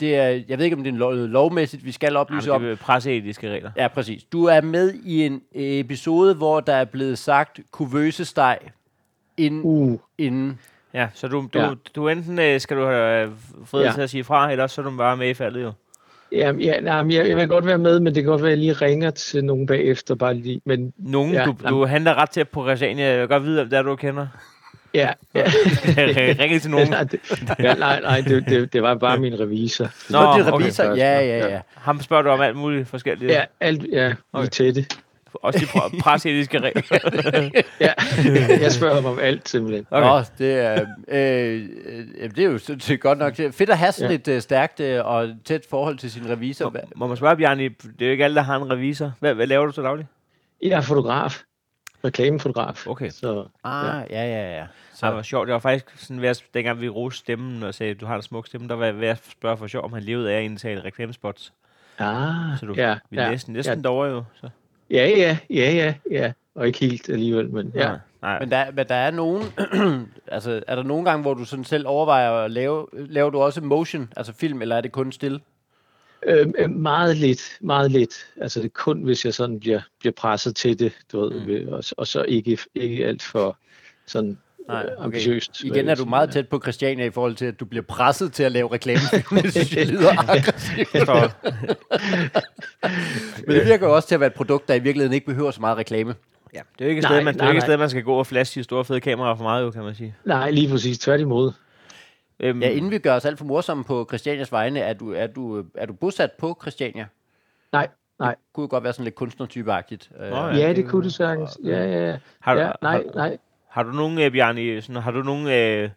det 0.00 0.16
er, 0.16 0.40
jeg 0.48 0.58
ved 0.58 0.64
ikke, 0.64 0.76
om 0.76 0.84
det 0.84 0.94
er 0.94 0.98
lov, 0.98 1.12
lovmæssigt, 1.14 1.84
vi 1.84 1.92
skal 1.92 2.16
oplyse 2.16 2.52
Jamen, 2.52 2.54
om. 2.54 2.62
det 2.62 2.80
er 2.80 2.84
presseetiske 2.84 3.50
regler. 3.52 3.70
Ja, 3.76 3.88
præcis. 3.88 4.24
Du 4.24 4.44
er 4.44 4.60
med 4.60 4.94
i 5.04 5.26
en 5.26 5.40
episode, 5.54 6.34
hvor 6.34 6.60
der 6.60 6.74
er 6.74 6.84
blevet 6.84 7.18
sagt 7.18 7.60
kuvøsesteg 7.70 8.58
inden, 9.36 9.60
Uh, 9.64 9.98
inden 10.18 10.58
Ja, 10.94 11.08
så 11.14 11.28
du, 11.28 11.48
du, 11.54 11.58
Ja. 11.58 11.70
du 11.96 12.08
enten 12.08 12.38
øh, 12.38 12.60
skal 12.60 12.76
du 12.76 12.84
have 12.86 13.32
frihed 13.66 13.86
Ja. 13.86 13.92
til 13.92 14.00
at 14.00 14.10
sige 14.10 14.24
fra, 14.24 14.52
eller 14.52 14.66
så 14.66 14.80
er 14.80 14.84
du 14.84 14.96
bare 14.96 15.16
med 15.16 15.28
i 15.28 15.34
faldet 15.34 15.62
jo. 15.62 15.72
Jamen, 16.32 16.60
ja, 16.60 16.80
nej, 16.80 16.94
jeg, 16.94 17.28
jeg 17.28 17.36
vil 17.36 17.48
godt 17.48 17.66
være 17.66 17.78
med, 17.78 18.00
men 18.00 18.14
det 18.14 18.22
kan 18.22 18.30
godt 18.30 18.42
være, 18.42 18.52
at 18.52 18.58
jeg 18.58 18.66
lige 18.66 18.72
ringer 18.72 19.10
til 19.10 19.44
nogen 19.44 19.66
bagefter, 19.66 20.14
bare 20.14 20.34
lige. 20.34 20.60
Men 20.66 20.92
Nogen, 20.98 21.32
Ja, 21.32 21.44
du, 21.44 21.54
nej. 21.62 21.70
du 21.70 21.84
handler 21.86 22.14
ret 22.14 22.30
tæt 22.30 22.48
på 22.48 22.64
Christiania. 22.66 23.06
Jeg 23.06 23.20
vil 23.20 23.28
godt 23.28 23.44
vide, 23.44 23.60
om 23.62 23.68
det 23.70 23.78
er, 23.78 23.82
du 23.82 23.96
kender. 23.96 24.26
ja, 24.94 25.10
ja. 25.34 25.44
Ring 26.40 26.62
til 26.62 26.70
nogen. 26.70 26.90
nej, 26.96 27.02
det, 27.04 27.20
ja, 27.58 27.74
nej, 27.74 28.00
nej 28.00 28.20
det, 28.20 28.44
det, 28.48 28.72
det 28.72 28.82
var 28.82 28.94
bare 28.94 29.18
min 29.18 29.40
revisor. 29.40 29.88
Nå, 30.10 30.20
Nå, 30.22 30.38
det 30.38 30.46
er 30.46 30.52
okay. 30.52 30.62
revisor. 30.64 30.84
Ja, 30.84 31.20
ja, 31.20 31.48
ja. 31.48 31.60
Ham 31.74 32.00
spørger 32.00 32.22
du 32.22 32.28
om 32.30 32.40
alt 32.40 32.56
muligt 32.56 32.88
forskelligt. 32.88 33.30
Ja, 33.32 33.42
alt, 33.60 33.86
ja, 33.92 34.06
lige 34.08 34.16
Okay. 34.32 34.48
tætte. 34.48 34.86
Også 35.42 35.58
de 35.58 35.64
pr- 35.64 36.00
presetiske 36.00 36.58
regler. 36.60 36.82
Ja, 37.80 37.92
jeg 38.62 38.72
spørger 38.72 38.94
ham 38.94 39.04
om 39.04 39.18
alt 39.18 39.48
simpelthen. 39.48 39.86
Okay. 39.90 40.06
Okay. 40.06 40.18
Nå, 40.18 40.24
det 40.38 40.52
er, 40.60 40.86
øh, 41.08 41.68
øh, 42.18 42.30
det 42.30 42.38
er 42.38 42.44
jo 42.44 42.58
sådan 42.58 42.80
set 42.80 43.00
godt 43.00 43.18
nok. 43.18 43.36
Fedt 43.36 43.70
at 43.70 43.78
have 43.78 43.92
sådan 43.92 44.10
Ja. 44.10 44.14
et 44.16 44.28
øh, 44.28 44.40
stærkt 44.40 44.80
øh, 44.80 45.06
og 45.06 45.28
tæt 45.44 45.66
forhold 45.70 45.98
til 45.98 46.10
sin 46.10 46.28
revisor. 46.30 46.70
Hva- 46.70 46.90
Må 46.96 47.06
man 47.06 47.16
spørge, 47.16 47.36
Bjarni, 47.36 47.68
det 47.68 48.02
er 48.02 48.06
jo 48.06 48.10
ikke 48.12 48.24
alle, 48.24 48.34
der 48.36 48.42
har 48.42 48.56
en 48.56 48.70
revisor. 48.70 49.12
Hvad, 49.20 49.34
hvad 49.34 49.46
laver 49.46 49.66
du 49.66 49.72
så 49.72 49.82
dagligt? 49.82 50.08
Jeg 50.62 50.70
er 50.70 50.80
fotograf. 50.80 51.42
Reklamefotograf. 52.04 52.86
Okay. 52.86 53.10
Så, 53.10 53.46
Ah, 53.64 54.04
ja, 54.10 54.24
ja, 54.26 54.56
ja. 54.58 54.64
Så. 54.94 55.06
Det 55.06 55.14
var 55.16 55.22
sjovt. 55.22 55.46
Det 55.46 55.52
var 55.52 55.58
faktisk 55.58 55.86
sådan, 55.96 56.22
ved 56.22 56.28
at, 56.28 56.42
dengang 56.54 56.80
vi 56.80 56.88
roste 56.88 57.18
stemmen 57.18 57.62
og 57.62 57.74
sagde, 57.74 57.94
du 57.94 58.06
har 58.06 58.16
en 58.16 58.22
smuk 58.22 58.46
stemme, 58.46 58.68
der 58.68 58.74
var 58.74 58.84
jeg 58.84 59.00
ved 59.00 59.08
at 59.08 59.22
spørge 59.32 59.56
for 59.56 59.66
sjov, 59.66 59.84
om 59.84 59.92
han 59.92 60.02
levede 60.02 60.32
af 60.32 60.36
at 60.38 60.42
indtale 60.44 60.84
reklamespots. 60.84 61.52
ah, 61.98 62.58
Så 62.60 62.66
du, 62.66 62.74
ja, 62.76 62.94
vi 63.10 63.16
er 63.16 63.22
ja, 63.24 63.30
næsten, 63.30 63.52
næsten 63.52 63.76
ja. 63.76 63.82
derovre 63.82 64.08
jo. 64.08 64.24
Så. 64.40 64.48
Ja, 64.90 65.08
ja, 65.08 65.38
ja, 65.50 65.72
ja, 65.72 65.94
ja. 66.10 66.32
Og 66.54 66.66
ikke 66.66 66.78
helt 66.78 67.08
alligevel, 67.08 67.50
men 67.50 67.72
ja. 67.74 67.88
Nej, 67.88 67.98
nej. 68.22 68.38
Men 68.40 68.50
der, 68.50 68.70
men 68.70 68.88
der 68.88 68.94
er 68.94 69.10
nogen, 69.10 69.42
altså 70.28 70.62
er 70.66 70.74
der 70.74 70.82
nogle 70.82 71.04
gange, 71.04 71.22
hvor 71.22 71.34
du 71.34 71.44
sådan 71.44 71.64
selv 71.64 71.86
overvejer 71.86 72.30
at 72.32 72.50
lave, 72.50 72.86
laver 72.92 73.30
du 73.30 73.40
også 73.40 73.60
motion, 73.60 74.12
altså 74.16 74.32
film, 74.32 74.62
eller 74.62 74.76
er 74.76 74.80
det 74.80 74.92
kun 74.92 75.12
stille? 75.12 75.40
Øh, 76.26 76.70
meget 76.70 77.16
lidt, 77.16 77.58
meget 77.60 77.90
lidt. 77.90 78.14
Altså 78.40 78.60
det 78.60 78.66
er 78.66 78.70
kun, 78.74 79.02
hvis 79.02 79.24
jeg 79.24 79.34
sådan 79.34 79.60
bliver, 79.60 79.80
bliver 80.00 80.12
presset 80.12 80.56
til 80.56 80.78
det, 80.78 80.92
du 81.12 81.20
ved, 81.20 81.60
Mm. 81.64 81.72
og, 81.72 81.84
og 81.96 82.06
så 82.06 82.22
ikke, 82.22 82.58
ikke 82.74 83.06
alt 83.06 83.22
for 83.22 83.58
sådan 84.06 84.38
Nej, 84.68 84.82
øh, 84.82 84.92
okay. 84.92 85.04
ambitiøst. 85.04 85.60
Igen 85.64 85.88
er 85.88 85.94
du 85.94 86.04
meget 86.04 86.30
tæt 86.30 86.48
på 86.48 86.60
Christiania 86.62 87.04
i 87.06 87.10
forhold 87.10 87.34
til, 87.34 87.44
at 87.44 87.60
du 87.60 87.64
bliver 87.64 87.82
presset 87.82 88.32
til 88.32 88.42
at 88.42 88.52
lave 88.52 88.72
reklamefilm. 88.72 89.42
Det 89.42 89.52
synes 89.52 89.76
jeg 89.76 89.86
lyder 89.86 90.10
aggressivt. 90.30 90.94
Jeg 90.94 91.02
står, 91.02 91.30
Men 93.46 93.56
det 93.56 93.66
virker 93.66 93.86
jo 93.86 93.94
også 93.94 94.08
til 94.08 94.14
at 94.14 94.20
være 94.20 94.26
et 94.26 94.34
produkt, 94.34 94.68
der 94.68 94.74
i 94.74 94.78
virkeligheden 94.78 95.12
ikke 95.14 95.26
behøver 95.26 95.50
så 95.50 95.60
meget 95.60 95.76
reklame. 95.78 96.14
ja, 96.54 96.60
det 96.78 96.80
er 96.80 96.84
jo 96.84 96.88
ikke 96.88 96.98
et 96.98 97.04
sted, 97.04 97.24
man, 97.24 97.34
det 97.34 97.36
nej, 97.42 97.48
ikke 97.50 97.58
et 97.58 97.62
sted, 97.62 97.76
man 97.76 97.90
skal 97.90 98.02
gå 98.02 98.14
og 98.14 98.26
flashe 98.26 98.60
de 98.60 98.64
store 98.64 98.84
fede 98.84 99.00
kameraer 99.00 99.34
for 99.36 99.42
meget, 99.42 99.62
jo, 99.64 99.70
kan 99.70 99.82
man 99.82 99.94
sige. 99.94 100.14
Nej, 100.24 100.50
lige 100.50 100.68
præcis. 100.68 100.98
Tværtimod. 100.98 101.52
Øhm, 102.40 102.62
Ja, 102.62 102.68
inden 102.70 102.90
vi 102.90 102.98
gør 102.98 103.14
os 103.16 103.24
alt 103.24 103.38
for 103.38 103.44
morsomme 103.44 103.84
på 103.84 104.04
Christianias 104.10 104.52
vegne, 104.52 104.80
er 104.80 104.92
du, 104.92 105.12
er 105.12 105.26
du, 105.26 105.64
er 105.74 105.86
du 105.86 105.92
bosat 105.92 106.30
på 106.32 106.58
Christiania? 106.62 107.06
Nej, 107.72 107.88
nej. 108.18 108.34
Kunne 108.54 108.64
jo 108.64 108.68
godt 108.70 108.84
være 108.84 108.92
sådan 108.92 109.04
lidt 109.04 109.14
kunstnertypeagtigt. 109.14 110.10
Nå, 110.30 110.46
Ja, 110.46 110.72
det 110.72 110.88
kunne 110.88 111.04
du 111.04 111.10
sagtens. 111.10 111.58
Ja, 111.64 111.84
ja, 111.84 112.06
ja. 112.10 112.16
har, 112.40 112.54
du- 112.54 112.60
ja 112.60 112.70
nej, 112.82 112.92
har, 112.92 113.02
nej. 113.14 113.38
Har 113.74 113.82
du 113.82 113.90
nogen, 113.92 114.18
øh, 114.18 114.32
Bjarni, 114.32 114.80
sådan, 114.80 115.02
har 115.02 115.10
du 115.10 115.22
nogen 115.22 115.46
øh, 115.48 115.90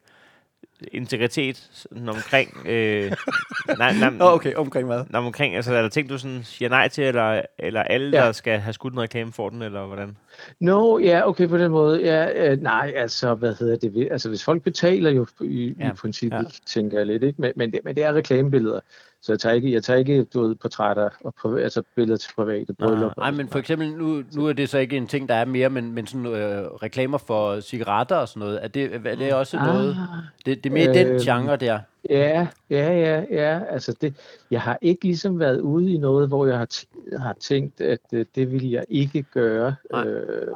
integritet 0.92 1.70
sådan 1.72 2.10
omkring... 2.10 2.58
Øh, 2.66 3.12
nej, 3.78 3.94
nej, 4.00 4.10
Nå, 4.10 4.26
okay, 4.26 4.54
omkring 4.56 4.88
hvad? 4.88 5.04
nej, 5.10 5.22
omkring, 5.22 5.56
altså 5.56 5.74
er 5.74 5.82
der 5.82 5.90
ting, 5.90 6.10
du 6.10 6.18
sådan 6.18 6.44
siger 6.44 6.70
nej 6.70 6.88
til, 6.88 7.04
eller, 7.04 7.42
eller 7.60 7.84
alle, 7.84 8.18
Ja. 8.18 8.26
der 8.26 8.32
skal 8.32 8.60
have 8.60 8.74
skudt 8.74 8.94
en 8.94 9.00
reklame 9.00 9.32
for 9.34 9.50
den, 9.50 9.62
eller 9.62 9.86
hvordan? 9.86 10.18
Nå, 10.60 11.00
ja, 11.00 11.28
okay, 11.28 11.48
på 11.48 11.58
den 11.58 11.72
måde. 11.72 12.02
Ja, 12.02 12.52
øh, 12.52 12.62
nej, 12.62 12.94
altså, 12.96 13.36
hvad 13.36 13.56
hedder 13.60 13.78
det? 13.90 14.08
Altså, 14.12 14.30
hvis 14.30 14.44
folk 14.44 14.64
betaler 14.64 15.10
jo 15.10 15.28
i, 15.42 15.74
Ja, 15.80 15.90
i 15.92 15.94
princippet, 15.94 16.38
ja. 16.38 16.50
tænker 16.66 16.98
jeg 16.98 17.08
lidt, 17.08 17.24
ikke? 17.24 17.42
Men, 17.42 17.52
men, 17.56 17.72
det, 17.72 17.80
men 17.84 17.96
det 17.96 18.04
er 18.04 18.14
reklamebilleder. 18.14 18.80
Så 19.22 19.32
jeg 19.34 19.40
tager 19.40 19.54
ikke, 19.56 19.74
jeg 19.74 19.84
tager 19.84 19.98
ikke 20.00 20.24
du 20.24 20.42
ved, 20.42 20.56
portrætter 20.56 21.10
og 21.24 21.34
priva- 21.40 21.60
altså 21.60 21.84
billeder 21.96 22.18
til 22.18 22.32
private 22.36 22.74
bryllup. 22.74 23.18
Nej, 23.18 23.32
men 23.32 23.48
for 23.48 23.60
eksempel, 23.60 23.92
nu, 23.94 24.24
nu 24.36 24.48
er 24.48 24.54
det 24.54 24.70
så 24.70 24.78
ikke 24.78 24.98
en 24.98 25.08
ting, 25.08 25.30
der 25.30 25.36
er 25.36 25.46
mere, 25.46 25.70
men, 25.70 25.92
men 25.92 26.08
sådan 26.08 26.26
øh, 26.26 26.64
reklamer 26.66 27.18
for 27.18 27.60
cigaretter 27.60 28.16
og 28.16 28.28
sådan 28.28 28.40
noget. 28.40 28.64
Er 28.64 28.68
det, 28.68 28.94
er 29.06 29.16
det 29.16 29.34
også 29.34 29.58
noget? 29.58 29.90
Ah, 29.92 29.98
Det, 30.46 30.64
det 30.64 30.70
er 30.70 30.74
mere 30.74 30.94
den 30.94 31.08
øh, 31.08 31.20
genre 31.22 31.56
der. 31.56 31.80
ja, 32.10 32.48
ja, 32.70 32.94
ja, 33.00 33.24
ja. 33.32 33.60
Altså, 33.70 33.96
det, 34.02 34.14
jeg 34.52 34.62
har 34.62 34.78
ikke 34.82 35.04
ligesom 35.04 35.40
været 35.40 35.60
ude 35.60 35.92
i 35.94 35.98
noget, 35.98 36.28
hvor 36.28 36.46
jeg 36.46 36.58
har, 36.58 36.68
t- 36.74 37.18
har 37.18 37.34
tænkt, 37.40 37.82
at 37.82 38.00
øh, 38.14 38.26
det 38.36 38.52
ville 38.52 38.72
jeg 38.72 38.86
ikke 38.90 39.24
gøre. 39.24 39.76
Nej. 39.92 40.08
Øh, 40.08 40.48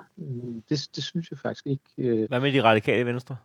det, 0.69 0.88
det 0.95 1.04
synes 1.04 1.32
jeg 1.32 1.39
faktisk 1.39 1.67
ikke. 1.67 1.84
Øh, 1.97 2.28
Hvad 2.28 2.39
med 2.39 2.52
de 2.54 2.63
radikale 2.63 3.06
venstre? 3.06 3.36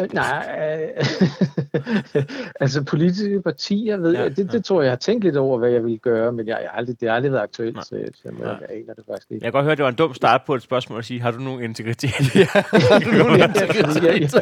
Øh, 0.00 0.08
Nej, 0.12 0.88
øh, 0.98 2.24
altså 2.60 2.82
politiske 2.84 3.42
partier, 3.42 3.96
ved 3.96 4.12
Ja, 4.12 4.22
ja, 4.22 4.28
det, 4.28 4.52
det 4.52 4.64
tror 4.64 4.80
jeg, 4.80 4.84
jeg 4.84 4.92
har 4.92 4.96
tænkt 4.96 5.24
lidt 5.24 5.36
over, 5.36 5.58
hvad 5.58 5.70
jeg 5.70 5.82
ville 5.84 5.98
gøre, 5.98 6.32
men 6.32 6.46
jeg, 6.48 6.58
jeg 6.62 6.70
har 6.70 6.78
aldrig, 6.78 7.00
det 7.00 7.08
har 7.08 7.16
aldrig 7.16 7.32
været 7.32 7.42
aktuelt, 7.42 7.86
så 7.86 7.96
jeg, 7.96 8.08
så 8.14 8.20
jeg, 8.24 8.32
Nej. 8.32 8.48
jeg 8.48 8.58
aner 8.70 8.94
det 8.94 9.04
faktisk 9.10 9.30
ikke. 9.30 9.44
Jeg 9.44 9.52
kan 9.52 9.58
godt 9.58 9.64
høre, 9.64 9.72
at 9.72 9.78
det 9.78 9.82
var 9.84 9.88
en 9.90 9.94
dum 9.96 10.14
start 10.14 10.40
på 10.46 10.54
et 10.54 10.62
spørgsmål 10.62 10.98
at 10.98 11.04
sige, 11.04 11.20
har 11.20 11.30
du 11.30 11.38
nogen 11.38 11.62
integritet? 11.62 12.10
Har 12.90 12.98
du 12.98 13.10
nogen 13.10 13.38
jeg, 13.38 13.48
integritet? 13.48 14.34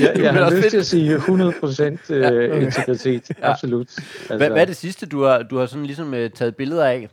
jeg, 0.00 0.12
jeg 0.16 0.34
Men 0.34 0.42
har 0.42 0.50
lyst 0.50 0.62
fedt. 0.62 0.70
til 0.70 0.78
at 0.78 0.86
sige 0.86 1.16
100% 1.16 2.12
øh, 2.14 2.62
integritet, 2.62 3.30
Ja. 3.38 3.50
absolut. 3.50 3.88
Altså, 3.98 4.36
Hvad, 4.36 4.50
hvad 4.50 4.60
er 4.62 4.64
det 4.64 4.76
sidste, 4.76 5.06
du 5.06 5.22
har, 5.22 5.42
du 5.42 5.58
har 5.58 5.66
sådan 5.66 5.86
ligesom 5.86 6.14
øh, 6.14 6.30
taget 6.30 6.56
billeder 6.56 6.84
af? 6.84 7.08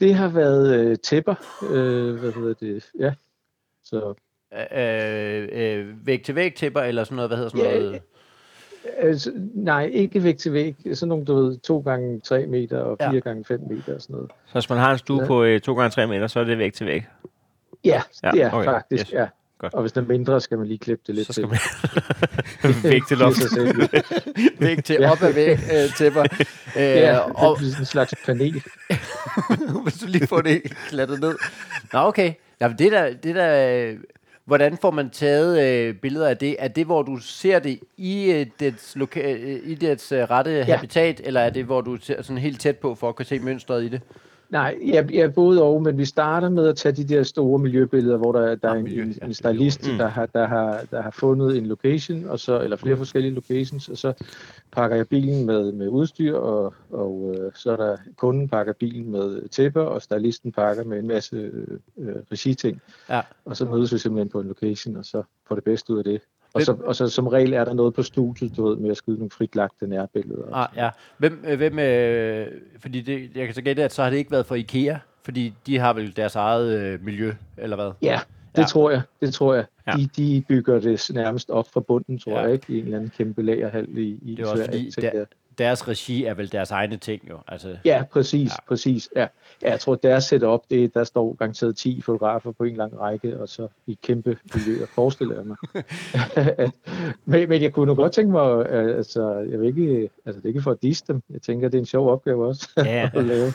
Det 0.00 0.14
har 0.14 0.28
været 0.28 0.74
øh, 0.80 0.96
tæpper, 0.98 1.34
øh, 1.70 2.14
hvad 2.14 2.32
hedder 2.32 2.54
det, 2.60 2.84
ja. 2.98 3.12
Så, 3.84 4.14
Øh, 4.76 5.48
øh, 5.52 6.06
væg-til-væg 6.06 6.54
tæpper, 6.54 6.80
eller 6.80 7.04
sådan 7.04 7.16
noget, 7.16 7.28
hvad 7.30 7.36
hedder 7.36 7.50
sådan 7.50 7.66
Ja, 7.66 7.78
noget? 7.80 8.00
altså, 8.98 9.32
nej, 9.54 9.84
ikke 9.92 10.22
væk 10.24 10.38
til 10.38 10.52
væg, 10.52 10.76
sådan 10.94 11.08
nogle, 11.08 11.24
du 11.24 11.34
ved, 11.34 11.58
2 11.58 11.78
gange 11.80 12.20
3 12.20 12.46
meter 12.46 12.78
og 12.78 12.96
Ja. 13.00 13.10
4 13.10 13.20
gange 13.20 13.44
5 13.44 13.60
meter 13.70 13.94
og 13.94 14.00
sådan 14.02 14.14
noget. 14.14 14.30
Så 14.46 14.52
hvis 14.52 14.70
man 14.70 14.78
har 14.78 14.92
en 14.92 14.98
stue 14.98 15.20
Ja. 15.20 15.26
på 15.26 15.44
øh, 15.44 15.60
2x3 15.68 16.06
meter, 16.06 16.26
så 16.26 16.40
er 16.40 16.44
det 16.44 16.58
væk 16.58 16.72
til 16.72 16.86
væg. 16.86 17.02
Ja, 17.84 18.02
Ja, 18.22 18.30
det 18.30 18.42
er 18.42 18.50
okay, 18.52 18.64
faktisk, 18.64 19.06
yes. 19.06 19.12
ja. 19.12 19.26
Godt. 19.58 19.74
Og 19.74 19.80
hvis 19.80 19.92
den 19.92 20.04
er 20.04 20.08
mindre, 20.08 20.40
skal 20.40 20.58
man 20.58 20.66
lige 20.66 20.78
klippe 20.78 21.02
det 21.06 21.14
lidt 21.14 21.26
Så 21.26 21.32
skal 21.32 21.48
til. 21.48 21.58
man 22.62 22.74
væk 22.92 23.06
til 23.08 23.18
loft. 23.18 23.36
Væg 24.60 24.84
til 24.84 24.96
Ja. 25.00 25.10
op 25.12 25.22
ad 25.22 25.32
væg 25.32 25.50
øh, 25.50 25.94
tæpper. 25.98 26.24
Øh, 26.76 26.82
Ja, 26.82 27.18
og 27.18 27.50
og 27.50 27.58
sådan 27.58 27.80
en 27.80 27.84
slags 27.84 28.14
panel. 28.26 28.62
hvis 29.82 29.94
du 29.94 30.06
lige 30.06 30.26
får 30.26 30.40
det 30.40 30.62
klatret 30.88 31.20
ned. 31.20 31.34
Nå, 31.92 31.98
okay. 31.98 32.32
Ja, 32.60 32.68
men 32.68 32.78
det 32.78 32.92
der, 32.92 33.12
det 33.22 33.34
der, 33.34 33.74
øh, 33.90 33.96
hvordan 34.44 34.76
får 34.76 34.90
man 34.90 35.10
taget 35.10 35.62
øh, 35.62 35.94
billeder 35.94 36.28
af 36.28 36.36
det? 36.36 36.56
Er 36.58 36.68
det, 36.68 36.86
hvor 36.86 37.02
du 37.02 37.16
ser 37.16 37.58
det 37.58 37.80
i 37.96 38.32
øh, 38.32 38.46
dets, 38.60 38.96
loka- 38.96 39.26
øh, 39.26 39.60
i 39.64 39.74
dets 39.74 40.12
øh, 40.12 40.22
rette 40.30 40.50
ja. 40.50 40.64
habitat, 40.64 41.20
eller 41.24 41.40
er 41.40 41.50
det, 41.50 41.64
hvor 41.64 41.80
du 41.80 41.96
ser 42.00 42.22
sådan 42.22 42.38
helt 42.38 42.60
tæt 42.60 42.76
på, 42.76 42.94
for 42.94 43.08
at 43.08 43.16
kunne 43.16 43.26
se 43.26 43.38
mønstret 43.38 43.84
i 43.84 43.88
det? 43.88 44.00
Nej, 44.54 44.78
jeg, 44.84 45.12
jeg 45.14 45.20
er 45.20 45.28
både 45.28 45.62
og, 45.62 45.82
men 45.82 45.98
vi 45.98 46.04
starter 46.04 46.48
med 46.48 46.68
at 46.68 46.76
tage 46.76 46.92
de 46.92 47.04
der 47.04 47.22
store 47.22 47.58
miljøbilleder, 47.58 48.16
hvor 48.16 48.32
der, 48.32 48.54
der 48.54 48.68
er 48.68 48.74
en, 48.74 48.86
en, 48.86 49.16
ja, 49.20 49.26
en 49.26 49.34
stylist, 49.34 49.90
Mm. 49.92 49.98
der, 49.98 50.06
har, 50.06 50.26
der, 50.26 50.46
har, 50.46 50.84
der 50.90 51.02
har 51.02 51.10
fundet 51.10 51.56
en 51.56 51.66
location, 51.66 52.24
og 52.24 52.40
så, 52.40 52.60
eller 52.60 52.76
flere 52.76 52.96
forskellige 52.96 53.34
locations, 53.34 53.88
og 53.88 53.98
så 53.98 54.12
pakker 54.72 54.96
jeg 54.96 55.08
bilen 55.08 55.46
med, 55.46 55.72
med 55.72 55.88
udstyr, 55.88 56.36
og, 56.36 56.74
og 56.90 57.36
øh, 57.38 57.52
så 57.54 57.72
er 57.72 57.76
der 57.76 57.96
kunden 58.16 58.48
pakker 58.48 58.72
bilen 58.72 59.10
med 59.10 59.48
tæpper, 59.48 59.82
og 59.82 60.02
stylisten 60.02 60.52
pakker 60.52 60.84
med 60.84 60.98
en 60.98 61.06
masse 61.08 61.36
øh, 61.98 62.14
regiting. 62.32 62.82
Ja. 63.10 63.20
Og 63.44 63.56
så 63.56 63.64
mødes 63.64 63.92
vi 63.92 63.98
simpelthen 63.98 64.28
på 64.28 64.40
en 64.40 64.48
location, 64.48 64.96
og 64.96 65.04
så 65.04 65.22
får 65.48 65.54
det 65.54 65.64
bedste 65.64 65.92
ud 65.92 65.98
af 65.98 66.04
det. 66.04 66.20
Og 66.54 66.62
så, 66.62 66.76
og 66.84 66.96
så 66.96 67.08
som 67.08 67.26
regel 67.26 67.52
er 67.52 67.64
der 67.64 67.72
noget 67.74 67.94
på 67.94 68.02
studiet, 68.02 68.56
du 68.56 68.68
ved, 68.68 68.76
med 68.76 68.90
at 68.90 68.96
skyde 68.96 69.16
nogle 69.16 69.30
fritlagte 69.30 69.86
nærbilleder. 69.86 70.54
Ah, 70.54 70.68
ja. 70.76 70.90
Hvem, 71.18 71.44
øh, 71.48 71.56
hvem 71.56 71.78
øh, 71.78 72.46
fordi 72.78 73.00
det, 73.00 73.30
jeg 73.36 73.46
kan 73.46 73.54
så 73.54 73.62
gætte, 73.62 73.84
at 73.84 73.92
så 73.92 74.02
har 74.02 74.10
det 74.10 74.16
ikke 74.16 74.30
været 74.30 74.46
for 74.46 74.54
IKEA, 74.54 74.96
fordi 75.24 75.54
de 75.66 75.78
har 75.78 75.92
vel 75.92 76.16
deres 76.16 76.34
eget 76.36 76.78
øh, 76.80 77.04
miljø, 77.04 77.32
eller 77.58 77.76
hvad? 77.76 77.90
Ja, 78.02 78.20
det 78.56 78.62
Ja. 78.62 78.66
tror 78.66 78.90
jeg. 78.90 79.02
Det 79.20 79.34
tror 79.34 79.54
jeg. 79.54 79.64
Ja. 79.86 79.92
De, 79.92 80.08
de 80.16 80.44
bygger 80.48 80.80
det 80.80 81.10
nærmest 81.14 81.50
op 81.50 81.66
fra 81.72 81.80
bunden, 81.80 82.18
tror 82.18 82.32
Ja. 82.32 82.40
jeg, 82.40 82.52
ikke? 82.52 82.64
I 82.68 82.78
en 82.78 82.84
eller 82.84 82.96
anden 82.98 83.12
kæmpe 83.18 83.42
lagerhal 83.42 83.98
i, 83.98 84.18
i 84.22 84.34
Det 84.34 84.44
er 84.44 84.50
også 84.50 84.64
Sverige, 84.64 84.90
fordi, 84.94 85.06
der-. 85.06 85.24
Deres 85.58 85.88
regi 85.88 86.24
er 86.24 86.34
vel 86.34 86.52
deres 86.52 86.70
egne 86.70 86.96
ting, 86.96 87.22
jo. 87.30 87.38
Altså, 87.48 87.76
Ja, 87.84 88.02
præcis, 88.12 88.50
Ja. 88.50 88.56
præcis. 88.68 89.08
Ja. 89.16 89.26
ja, 89.62 89.70
jeg 89.70 89.80
tror, 89.80 89.94
deres 89.94 90.24
setup, 90.24 90.60
det, 90.70 90.94
der 90.94 91.04
står 91.04 91.34
garanteret 91.34 91.76
10 91.76 92.00
fotografer 92.00 92.52
på 92.52 92.64
en 92.64 92.76
lang 92.76 93.00
række, 93.00 93.40
og 93.40 93.48
så 93.48 93.68
i 93.86 93.98
kæmpe 94.02 94.36
miljøer, 94.54 94.86
forestiller 94.94 95.34
jeg 95.36 95.44
mig. 95.46 95.56
men, 97.24 97.48
men 97.48 97.62
jeg 97.62 97.72
kunne 97.72 97.86
nu 97.86 97.94
godt 97.94 98.12
tænke 98.12 98.32
mig, 98.32 98.66
øh, 98.70 98.96
altså, 98.96 99.46
jeg 99.50 99.60
vil 99.60 99.66
ikke, 99.68 100.10
altså, 100.26 100.40
det 100.40 100.44
er 100.44 100.48
ikke 100.48 100.62
for 100.62 100.70
at 100.70 100.82
disse 100.82 101.04
dem. 101.08 101.22
Jeg 101.32 101.42
tænker, 101.42 101.68
det 101.68 101.78
er 101.78 101.82
en 101.82 101.86
sjov 101.86 102.10
opgave 102.10 102.46
også 102.46 102.68
Ja, 102.76 103.10
at 103.14 103.24
lave. 103.24 103.52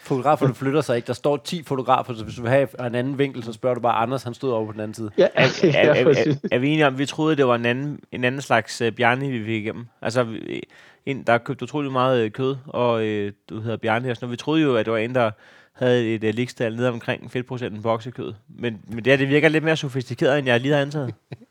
fotograferne 0.00 0.54
flytter 0.54 0.80
sig 0.80 0.96
ikke. 0.96 1.06
Der 1.06 1.12
står 1.12 1.36
10 1.36 1.62
fotografer, 1.62 2.14
så 2.14 2.24
hvis 2.24 2.34
du 2.36 2.42
vil 2.42 2.50
have 2.50 2.86
en 2.86 2.94
anden 2.94 3.18
vinkel, 3.18 3.42
så 3.44 3.52
spørger 3.52 3.74
du 3.74 3.80
bare 3.80 3.94
Anders, 3.94 4.22
han 4.22 4.34
stod 4.34 4.50
over 4.52 4.66
på 4.66 4.72
den 4.72 4.80
anden 4.80 4.94
side. 4.94 5.10
Ja, 5.18 5.26
er, 5.34 5.44
er, 5.62 5.68
ja, 5.68 6.00
er, 6.00 6.04
præcis. 6.04 6.26
er, 6.36 6.48
er 6.52 6.58
vi 6.58 6.68
enige 6.68 6.86
om, 6.86 6.98
vi 6.98 7.06
troede, 7.06 7.36
det 7.36 7.46
var 7.46 7.54
en 7.54 7.66
anden, 7.66 8.00
en 8.12 8.24
anden 8.24 8.40
slags 8.40 8.82
uh, 8.82 8.88
Bjarni, 8.88 9.30
vi 9.30 9.44
fik 9.44 9.62
igennem? 9.64 9.86
Altså, 10.02 10.22
vi- 10.22 10.62
en, 11.10 11.22
der 11.22 11.38
købte 11.38 11.62
utrolig 11.62 11.92
meget 11.92 12.24
øh, 12.24 12.30
kød, 12.30 12.56
og 12.66 13.06
øh, 13.06 13.32
du 13.48 13.60
hedder 13.60 13.76
Bjarne 13.76 14.06
her, 14.06 14.14
så. 14.14 14.26
Vi 14.26 14.36
troede 14.36 14.62
jo, 14.62 14.76
at 14.76 14.86
det 14.86 14.92
var 14.92 14.98
en, 14.98 15.14
der 15.14 15.30
havde 15.72 16.14
et 16.14 16.24
øh, 16.24 16.34
ligstal 16.34 16.76
nede 16.76 16.88
omkring 16.88 17.30
fedtprocenten 17.30 17.82
på 17.82 17.90
oksekød. 17.90 18.32
Men, 18.48 18.82
men 18.88 19.04
det, 19.04 19.06
her, 19.06 19.16
det 19.16 19.28
virker 19.28 19.48
lidt 19.48 19.64
mere 19.64 19.76
sofistikeret, 19.76 20.38
end 20.38 20.46
jeg 20.46 20.60
lige 20.60 20.74
har 20.74 20.80
antaget. 20.80 21.14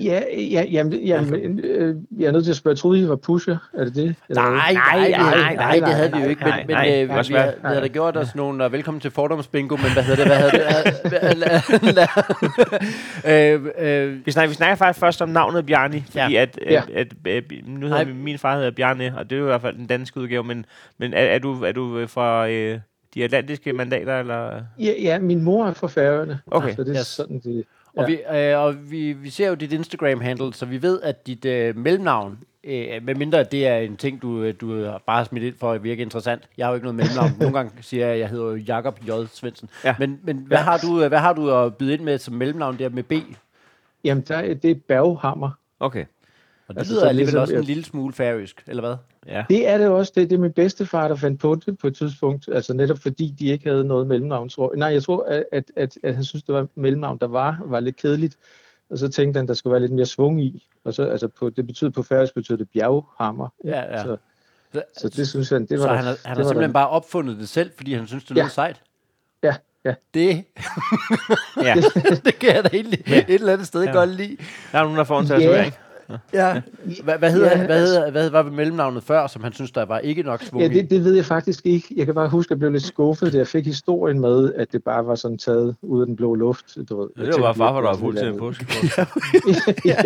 Ja, 0.00 0.20
ja 0.50 0.64
jamen, 0.70 0.92
jamen, 1.04 1.60
øh, 1.64 1.96
jeg 2.18 2.26
er 2.26 2.32
nødt 2.32 2.44
til 2.44 2.50
at 2.50 2.56
spørge, 2.56 2.76
troede, 2.76 3.00
I 3.00 3.08
var 3.08 3.16
pusher. 3.16 3.56
Er 3.74 3.84
det 3.84 3.94
det? 3.94 4.14
Eller? 4.28 4.42
Nej, 4.42 4.72
nej, 4.72 5.10
nej, 5.10 5.54
nej, 5.54 5.74
det 5.78 5.88
havde 5.94 6.12
vi 6.12 6.18
jo 6.22 6.28
ikke. 6.28 6.44
Men, 6.44 6.48
nej, 6.52 6.64
men 6.66 6.76
nej. 6.76 7.02
øh, 7.10 7.18
vi, 7.18 7.24
svært. 7.24 7.40
havde, 7.40 7.54
vi 7.62 7.66
havde 7.68 7.80
da 7.80 7.86
gjort 7.86 8.16
os 8.16 8.34
nogle, 8.34 8.64
og 8.64 8.72
velkommen 8.72 9.00
til 9.00 9.10
fordomsbingo, 9.10 9.76
men 9.76 9.92
hvad 9.92 10.02
hedder 10.02 10.24
det, 10.24 10.26
hvad 10.26 10.38
hedder 10.40 12.06
det? 13.24 13.68
Øh, 13.78 14.06
øh, 14.06 14.26
Vi 14.26 14.30
snakker, 14.30 14.48
vi 14.48 14.54
snakker 14.54 14.74
faktisk 14.76 15.00
først 15.00 15.22
om 15.22 15.28
navnet 15.28 15.66
Bjarni, 15.66 16.04
fordi 16.06 16.18
Ja. 16.32 16.42
at, 16.42 16.58
at, 16.66 16.72
Ja. 16.72 16.82
at, 16.94 17.06
at, 17.26 17.44
nu 17.66 17.80
hedder 17.86 18.04
Nej. 18.04 18.04
min, 18.04 18.24
min 18.24 18.38
far 18.38 18.56
hedder 18.56 18.70
Bjarne, 18.70 19.14
og 19.18 19.30
det 19.30 19.36
er 19.36 19.40
jo 19.40 19.44
i 19.46 19.48
hvert 19.48 19.60
fald 19.60 19.76
den 19.76 19.86
danske 19.86 20.20
udgave, 20.20 20.44
men, 20.44 20.64
men 20.98 21.14
er, 21.14 21.18
er, 21.18 21.38
du, 21.38 21.62
er 21.64 21.72
du 21.72 22.06
fra 22.06 22.48
øh, 22.48 22.78
de 23.14 23.24
atlantiske 23.24 23.72
mandater, 23.72 24.20
eller? 24.20 24.60
Ja, 24.78 24.92
ja, 25.02 25.18
min 25.18 25.42
mor 25.42 25.66
er 25.66 25.72
fra 25.72 25.88
Færøerne. 25.88 26.38
Okay. 26.50 26.74
Så 26.76 26.84
det 26.84 26.90
er 26.96 27.00
Yes. 27.00 27.06
sådan, 27.06 27.38
det... 27.38 27.64
Og, 27.96 28.08
vi, 28.08 28.18
øh, 28.34 28.58
og 28.58 28.90
vi, 28.90 29.12
vi 29.12 29.30
ser 29.30 29.48
jo 29.48 29.54
dit 29.54 29.72
Instagram-handle, 29.72 30.52
så 30.54 30.66
vi 30.66 30.82
ved, 30.82 31.02
at 31.02 31.26
dit 31.26 31.44
øh, 31.44 31.76
mellemnavn, 31.76 32.38
øh, 32.64 33.02
medmindre 33.02 33.44
det 33.44 33.66
er 33.66 33.76
en 33.76 33.96
ting, 33.96 34.22
du, 34.22 34.42
øh, 34.42 34.54
du 34.60 34.84
har 34.84 35.02
bare 35.06 35.24
smidt 35.24 35.44
ind 35.44 35.54
for 35.60 35.72
at 35.72 35.82
virke 35.84 36.02
interessant. 36.02 36.42
Jeg 36.58 36.66
har 36.66 36.70
jo 36.70 36.74
ikke 36.74 36.84
noget 36.84 36.96
mellemnavn. 36.96 37.30
Nogle 37.40 37.54
gange 37.56 37.72
siger 37.80 38.04
jeg, 38.06 38.14
at 38.14 38.20
jeg 38.20 38.28
hedder 38.28 38.44
jo 38.44 38.54
Jakob 38.56 39.00
J. 39.08 39.10
Svendsen. 39.32 39.68
Ja. 39.84 39.94
Men, 39.98 40.20
men 40.22 40.36
hvad, 40.36 40.58
har 40.58 40.78
du, 40.78 41.02
øh, 41.02 41.08
hvad 41.08 41.18
har 41.18 41.32
du 41.32 41.50
at 41.54 41.76
byde 41.76 41.92
ind 41.94 42.02
med 42.02 42.18
som 42.18 42.34
mellemnavn 42.34 42.78
der 42.78 42.88
med 42.88 43.02
B? 43.02 43.12
Jamen, 44.04 44.24
der, 44.28 44.36
er- 44.36 44.54
det 44.54 44.70
er 44.70 44.74
Berghammer. 44.88 45.50
Okay. 45.80 46.04
Og 46.68 46.74
det 46.74 46.78
Altså, 46.80 46.92
lyder 46.94 47.08
alligevel 47.08 47.26
ligesom- 47.32 47.40
også 47.40 47.54
en 47.54 47.64
lille 47.64 47.84
smule 47.84 48.12
færøsk, 48.14 48.62
eller 48.66 48.82
hvad? 48.82 48.96
Ja. 49.26 49.44
Det 49.48 49.68
er 49.68 49.78
det 49.78 49.88
også. 49.88 50.12
Det, 50.14 50.30
det 50.30 50.36
er 50.36 50.40
min 50.40 50.52
bedstefar, 50.52 51.08
der 51.08 51.14
fandt 51.16 51.40
på 51.40 51.54
det 51.66 51.78
på 51.78 51.86
et 51.86 51.96
tidspunkt. 51.96 52.48
Altså 52.52 52.74
netop 52.74 52.98
fordi 52.98 53.34
de 53.38 53.46
ikke 53.46 53.68
havde 53.70 53.84
noget 53.84 54.06
mellemnavn. 54.06 54.48
Tror. 54.48 54.72
Nej, 54.76 54.88
jeg 54.88 55.02
tror, 55.02 55.24
at, 55.24 55.44
at, 55.52 55.64
at, 55.76 55.98
at 56.02 56.14
han 56.14 56.24
synes, 56.24 56.42
det 56.44 56.54
var 56.54 56.60
et 56.60 56.68
mellemnavn, 56.74 57.18
der 57.18 57.26
var, 57.26 57.62
var 57.64 57.80
lidt 57.80 57.96
kedeligt. 57.96 58.36
Og 58.90 58.98
så 58.98 59.08
tænkte 59.08 59.38
han, 59.38 59.48
der 59.48 59.54
skulle 59.54 59.72
være 59.72 59.80
lidt 59.80 59.92
mere 59.92 60.06
svung 60.06 60.42
i. 60.44 60.68
Og 60.84 60.94
så, 60.94 61.02
altså 61.04 61.28
på, 61.28 61.50
det 61.50 61.66
betyder 61.66 61.90
på 61.90 62.02
færøsk 62.02 62.34
betyder 62.34 62.58
det 62.58 62.68
bjerghammer. 62.74 63.48
Ja, 63.64 63.80
ja. 63.80 64.02
Så, 64.02 64.16
Så, 64.74 64.82
så 64.96 65.08
det 65.08 65.28
synes 65.28 65.48
han, 65.50 65.66
det 65.66 65.78
var 65.78 65.84
så 65.84 65.88
der- 65.88 65.94
han 65.96 66.04
har, 66.04 66.16
han 66.24 66.36
har 66.36 66.42
simpelthen 66.44 66.68
der- 66.68 66.72
bare 66.72 66.88
opfundet 66.88 67.38
det 67.38 67.48
selv, 67.48 67.70
fordi 67.76 67.94
han 67.94 68.06
synes, 68.06 68.24
det 68.24 68.30
er 68.30 68.34
Ja. 68.34 68.42
noget 68.42 68.52
sejt. 68.52 68.82
Ja, 69.42 69.54
ja. 69.84 69.94
Det, 70.14 70.44
ja. 71.62 71.74
det 72.24 72.38
kan 72.38 72.54
jeg 72.54 72.64
da 72.64 72.68
egentlig 72.72 73.02
et 73.06 73.24
eller 73.28 73.52
andet 73.52 73.66
sted 73.66 73.84
Ja. 73.84 73.92
godt 73.92 74.10
lide. 74.10 74.36
Der 74.72 74.78
er 74.78 74.82
nogen, 74.82 74.98
der 74.98 75.04
får 75.04 75.20
en 75.20 75.26
Ja. 75.26 75.38
tatovering. 75.38 75.74
Ja. 76.32 76.60
Hvad, 77.04 77.18
hvad, 77.18 77.30
hedder, 77.32 77.48
Ja, 77.50 77.56
han- 77.56 77.66
hvad, 77.66 77.80
altså- 77.80 77.94
hedder, 77.98 78.10
hvad 78.10 78.30
var 78.30 78.42
mellemnavnet 78.42 79.02
før, 79.02 79.26
som 79.26 79.42
han 79.42 79.52
synes, 79.52 79.70
der 79.70 79.84
var 79.84 79.98
ikke 79.98 80.22
nok 80.22 80.42
svung 80.42 80.62
Ja, 80.62 80.68
det, 80.68 80.90
det 80.90 81.04
ved 81.04 81.14
jeg 81.14 81.24
faktisk 81.24 81.66
ikke. 81.66 81.94
Jeg 81.96 82.06
kan 82.06 82.14
bare 82.14 82.28
huske, 82.28 82.48
at 82.48 82.50
jeg 82.50 82.58
blev 82.58 82.72
lidt 82.72 82.82
skuffet, 82.82 83.32
da 83.32 83.38
jeg 83.38 83.46
fik 83.46 83.66
historien 83.66 84.20
med, 84.20 84.52
at 84.54 84.72
det 84.72 84.84
bare 84.84 85.06
var 85.06 85.14
sådan 85.14 85.38
taget 85.38 85.76
ud 85.82 86.00
af 86.00 86.06
den 86.06 86.16
blå 86.16 86.34
luft. 86.34 86.76
Du 86.88 87.00
ved. 87.00 87.26
Det 87.26 87.34
var 87.34 87.40
bare 87.40 87.54
farfar, 87.54 87.80
der 87.80 87.88
var 87.88 87.96
fuld 87.96 88.16
til 88.16 88.28
en 88.28 88.38
påske. 88.38 88.66
ja, 89.84 89.96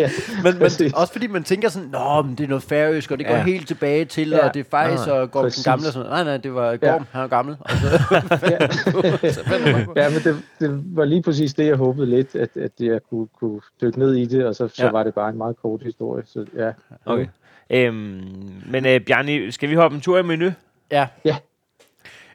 Men, 0.43 0.53
men 0.59 0.91
også 0.95 1.11
fordi 1.11 1.27
man 1.27 1.43
tænker 1.43 1.69
sådan, 1.69 1.89
Nå, 1.89 2.21
men 2.21 2.35
det 2.35 2.43
er 2.43 2.47
noget 2.47 2.63
færøsk, 2.63 3.11
og 3.11 3.17
det 3.17 3.27
går 3.27 3.33
Ja. 3.35 3.43
helt 3.43 3.67
tilbage 3.67 4.05
til, 4.05 4.29
Ja. 4.29 4.47
og 4.47 4.53
det 4.53 4.59
er 4.59 4.63
faktisk, 4.71 5.07
og 5.07 5.31
Gorm 5.31 5.43
den 5.51 5.63
gamle 5.63 5.87
og 5.87 5.93
sådan. 5.93 6.09
Nej, 6.09 6.23
nej, 6.23 6.37
det 6.37 6.53
var 6.53 6.77
Gorm, 6.77 6.79
Ja. 6.83 6.97
han 7.11 7.21
er 7.23 7.27
gammel. 7.27 7.55
Og 7.59 7.69
så, 7.71 7.87
ja, 9.95 10.09
men 10.09 10.19
det, 10.23 10.35
det 10.59 10.83
var 10.95 11.05
lige 11.05 11.21
præcis 11.23 11.53
det, 11.53 11.65
jeg 11.65 11.75
håbede 11.75 12.07
lidt, 12.07 12.35
at, 12.35 12.49
at 12.55 12.71
jeg 12.79 12.99
kunne, 13.09 13.27
kunne 13.39 13.61
dykke 13.81 13.99
ned 13.99 14.13
i 14.13 14.25
det, 14.25 14.45
og 14.45 14.55
så, 14.55 14.67
så 14.67 14.85
Ja. 14.85 14.91
var 14.91 15.03
det 15.03 15.13
bare 15.13 15.29
en 15.29 15.37
meget 15.37 15.55
kort 15.61 15.81
historie. 15.83 15.96
Så, 16.25 16.45
ja. 16.55 16.71
Okay. 17.05 17.25
Øhm, 17.69 18.61
men 18.65 18.85
øh, 18.85 19.01
Bjarni, 19.01 19.51
skal 19.51 19.69
vi 19.69 19.75
hoppe 19.75 19.95
en 19.95 20.01
tur 20.01 20.17
i 20.19 20.23
menu? 20.23 20.51
ja. 20.91 21.07
Ja. 21.25 21.35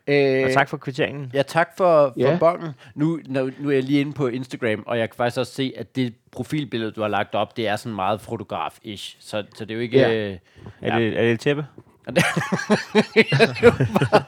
Øh, 0.06 0.44
Og 0.46 0.52
tak 0.52 0.68
for 0.68 0.76
kvitteringen. 0.76 1.30
Ja, 1.34 1.42
tak 1.42 1.68
for, 1.76 2.08
for 2.08 2.14
Ja. 2.16 2.36
bongen. 2.40 2.70
Nu, 2.94 3.20
nu, 3.26 3.50
nu 3.58 3.68
er 3.68 3.72
jeg 3.74 3.82
lige 3.82 4.00
inde 4.00 4.12
på 4.12 4.26
Instagram, 4.26 4.82
og 4.86 4.98
jeg 4.98 5.10
kan 5.10 5.16
faktisk 5.16 5.38
også 5.40 5.52
se, 5.52 5.72
at 5.76 5.96
det 5.96 6.14
profilbillede, 6.32 6.90
du 6.92 7.00
har 7.00 7.08
lagt 7.08 7.34
op, 7.34 7.56
det 7.56 7.68
er 7.68 7.76
sådan 7.76 7.94
meget 7.96 8.20
fotograf-ish. 8.20 9.16
Så, 9.20 9.44
så 9.54 9.64
det 9.64 9.70
er 9.70 9.74
jo 9.74 9.80
ikke... 9.80 9.98
Ja. 9.98 10.12
Øh, 10.14 10.38
Er, 10.82 10.98
det, 10.98 11.08
er 11.18 11.22
det 11.22 11.32
et 11.32 11.40
tæppe? 11.40 11.66
Der, 12.06 12.22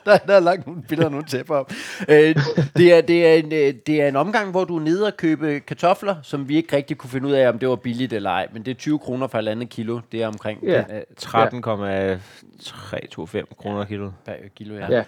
der 0.26 0.34
er 0.34 0.40
lagt 0.40 0.66
nogle 0.66 0.82
billeder 0.82 1.10
nogle 1.10 1.26
tæpper 1.26 1.54
op. 1.54 1.72
Øh, 2.08 2.34
det, 2.76 2.94
er, 2.94 3.00
det, 3.00 3.26
er 3.26 3.34
en, 3.34 3.52
øh, 3.52 3.74
det 3.86 4.02
er 4.02 4.08
en 4.08 4.16
omgang, 4.16 4.50
hvor 4.50 4.64
du 4.64 4.76
er 4.76 4.80
nede 4.80 5.06
og 5.06 5.16
købe 5.16 5.60
kartofler, 5.60 6.16
som 6.22 6.48
vi 6.48 6.56
ikke 6.56 6.76
rigtig 6.76 6.98
kunne 6.98 7.10
finde 7.10 7.28
ud 7.28 7.32
af, 7.32 7.48
om 7.48 7.58
det 7.58 7.68
var 7.68 7.76
billigt 7.76 8.12
eller 8.12 8.30
ej. 8.30 8.48
Men 8.52 8.62
det 8.62 8.70
er 8.70 8.74
20 8.74 8.98
kroner 8.98 9.26
for 9.26 9.38
et 9.38 9.48
andet 9.48 9.68
kilo. 9.68 10.00
Det 10.12 10.22
er 10.22 10.26
omkring 10.26 10.62
Ja. 10.62 10.84
den, 10.88 10.96
øh, 10.96 11.02
13,325 11.16 13.46
kroner 13.58 13.84
kilo. 13.84 14.10
per 14.24 14.32
kilo. 14.56 14.74
Ja. 14.74 14.86
Ja. 14.90 15.04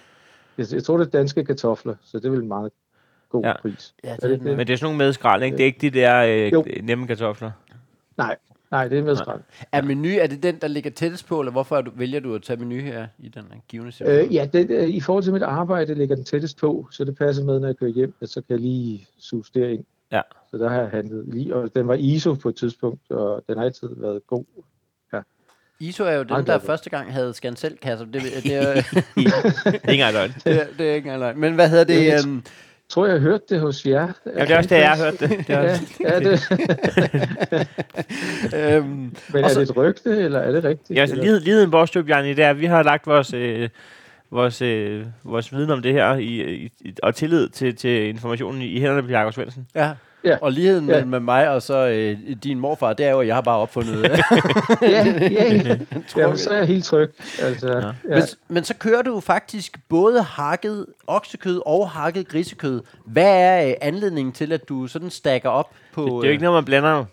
Jeg, 0.58 0.66
jeg 0.72 0.84
tror, 0.84 0.96
det 0.98 1.06
er 1.06 1.10
danske 1.10 1.44
kartofler, 1.44 1.94
så 2.04 2.18
det 2.18 2.24
er 2.26 2.30
vel 2.30 2.40
en 2.40 2.48
meget 2.48 2.70
god 3.30 3.44
Ja. 3.44 3.52
pris. 3.62 3.94
Ja, 4.04 4.08
det 4.12 4.18
Er 4.24 4.26
er 4.26 4.30
det 4.30 4.40
det? 4.40 4.56
Men 4.56 4.66
det 4.66 4.72
er 4.72 4.76
sådan 4.76 4.84
nogle 4.84 4.98
med 4.98 5.12
skrald, 5.12 5.42
ikke? 5.42 5.56
Det 5.56 5.62
er 5.62 5.66
ikke 5.66 5.78
de 5.80 5.90
der 5.90 6.22
Jo. 6.22 6.64
øh, 6.66 6.82
nemme 6.84 7.06
kartofler. 7.06 7.50
Nej, 8.16 8.36
nej, 8.70 8.88
det 8.88 8.98
er 8.98 9.02
med 9.02 9.16
skrald. 9.16 9.40
Er 9.72 9.82
menu, 9.82 10.08
er 10.08 10.26
det 10.26 10.42
den, 10.42 10.58
der 10.60 10.68
ligger 10.68 10.90
tættest 10.90 11.26
på, 11.26 11.40
eller 11.40 11.52
hvorfor 11.52 11.80
du, 11.80 11.90
vælger 11.94 12.20
du 12.20 12.34
at 12.34 12.42
tage 12.42 12.56
menu 12.64 12.80
her 12.80 13.06
i 13.18 13.28
den 13.28 13.44
givende 13.68 13.92
situation? 13.92 14.26
Øh, 14.26 14.34
ja, 14.34 14.48
det, 14.52 14.70
øh, 14.70 14.88
i 14.88 15.00
forhold 15.00 15.24
til 15.24 15.32
mit 15.32 15.42
arbejde 15.42 15.94
ligger 15.94 16.16
den 16.16 16.24
tættest 16.24 16.58
på, 16.58 16.88
så 16.90 17.04
det 17.04 17.18
passer 17.18 17.44
med, 17.44 17.60
når 17.60 17.68
jeg 17.68 17.76
kører 17.76 17.90
hjem, 17.90 18.14
at 18.20 18.28
så 18.28 18.34
kan 18.34 18.44
jeg 18.48 18.60
lige 18.60 19.06
suge 19.18 19.44
derind. 19.54 19.84
Ja. 20.12 20.20
Så 20.50 20.58
der 20.58 20.68
har 20.68 20.80
jeg 20.80 20.88
handlet 20.90 21.24
lige, 21.28 21.54
og 21.54 21.74
den 21.74 21.88
var 21.88 21.94
ISO 21.94 22.34
på 22.34 22.48
et 22.48 22.56
tidspunkt, 22.56 23.10
og 23.10 23.44
den 23.48 23.58
har 23.58 23.64
altid 23.64 23.88
været 23.96 24.26
god. 24.26 24.44
ISO 25.80 26.04
er 26.04 26.12
jo 26.12 26.22
den, 26.22 26.46
der 26.46 26.58
første 26.58 26.90
gang 26.90 27.12
havde 27.12 27.34
skanselkasser. 27.34 28.06
Det, 28.06 28.22
det, 28.22 28.44
det, 28.44 28.54
er, 28.62 28.74
Det 29.14 29.26
er 29.64 29.72
ikke 29.72 29.92
engang 29.92 30.12
løgn. 30.12 30.30
det, 30.44 30.62
er, 30.62 30.66
det 30.78 30.90
er 30.90 30.94
ikke 30.94 31.06
engang 31.06 31.20
løgn. 31.20 31.38
Men 31.38 31.54
hvad 31.54 31.68
hedder 31.68 31.84
det? 31.84 32.06
Jeg 32.06 32.20
tror, 32.88 33.06
jeg 33.06 33.12
har 33.14 33.20
hørt 33.20 33.40
det 33.50 33.60
hos 33.60 33.86
jer. 33.86 34.08
Ja, 34.36 34.40
det 34.44 34.50
er 34.50 34.56
også 34.56 34.68
det, 34.74 34.80
jeg 34.80 34.90
har 34.90 35.04
hørt 35.04 35.20
det. 35.20 35.30
det 35.30 35.50
er 35.50 35.62
Ja, 35.62 35.70
også, 35.70 35.84
er 36.04 36.18
det, 36.20 36.40
øhm, 38.76 39.16
men 39.32 39.44
er 39.44 39.48
så- 39.48 39.60
det 39.60 39.70
et 39.70 39.76
rygte, 39.76 40.10
eller 40.22 40.38
er 40.40 40.52
det 40.52 40.64
rigtigt? 40.64 40.96
ja, 40.96 41.00
altså, 41.00 41.16
lighed, 41.16 41.40
ligheden 41.40 41.72
vores 41.72 41.96
jo, 41.96 42.02
Bjarni, 42.02 42.34
det 42.34 42.44
er, 42.44 42.50
at 42.50 42.60
vi 42.60 42.66
har 42.66 42.82
lagt 42.82 43.06
vores, 43.06 43.34
øh, 43.34 43.68
vores, 44.30 44.62
øh, 44.62 45.04
vores 45.24 45.52
viden 45.52 45.70
om 45.70 45.82
det 45.82 45.92
her 45.92 46.14
i, 46.14 46.54
i, 46.54 46.72
og 47.02 47.14
tillid 47.14 47.48
til, 47.48 47.76
til 47.76 48.08
informationen 48.08 48.62
i, 48.62 48.66
i 48.66 48.80
hænderne 48.80 49.02
på 49.02 49.08
Jakob 49.10 49.34
Svendsen. 49.34 49.66
ja. 49.74 49.90
Ja. 50.26 50.36
Og 50.40 50.52
ligheden 50.52 50.86
Ja. 50.86 50.92
mellem 50.92 51.08
med 51.08 51.20
mig 51.20 51.48
og 51.50 51.62
så 51.62 51.86
øh, 51.88 52.36
din 52.44 52.58
morfar, 52.60 52.92
det 52.92 53.06
er 53.06 53.10
jo, 53.10 53.20
at 53.20 53.26
jeg 53.26 53.34
har 53.34 53.40
bare 53.42 53.58
opfundet 53.58 54.04
det. 54.04 54.10
Ja, 54.82 55.04
ja. 55.30 55.78
Jamen, 56.16 56.38
så 56.38 56.50
er 56.50 56.56
jeg 56.56 56.66
helt 56.66 56.84
tryg. 56.84 57.10
Altså, 57.42 57.76
ja. 57.78 58.14
men, 58.14 58.22
men 58.48 58.64
så 58.64 58.74
kører 58.74 59.02
du 59.02 59.20
faktisk 59.20 59.78
både 59.88 60.22
hakket 60.22 60.86
oksekød 61.06 61.60
og 61.66 61.90
hakket 61.90 62.28
grisekød. 62.28 62.80
Hvad 63.04 63.40
er 63.42 63.68
øh, 63.68 63.74
anledningen 63.80 64.32
til, 64.32 64.52
at 64.52 64.68
du 64.68 64.86
sådan 64.86 65.10
stacker 65.10 65.48
op 65.48 65.70
på... 65.94 66.02
Det, 66.02 66.10
det 66.12 66.18
er 66.18 66.26
jo 66.26 66.30
ikke 66.32 66.44
noget, 66.44 66.56
man 66.56 66.64
blander 66.64 66.90
jo. 66.96 67.04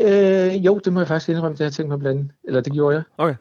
Øh, 0.00 0.66
jo, 0.66 0.80
det 0.84 0.92
må 0.92 1.00
jeg 1.00 1.08
faktisk 1.08 1.28
indrømme, 1.28 1.52
det 1.52 1.58
har 1.58 1.64
jeg 1.64 1.72
tænkt 1.72 1.88
mig 1.88 1.94
at 1.94 2.00
blande. 2.00 2.28
Eller 2.44 2.60
det 2.60 2.72
gjorde 2.72 2.94
jeg. 2.96 3.02
Okay. 3.18 3.34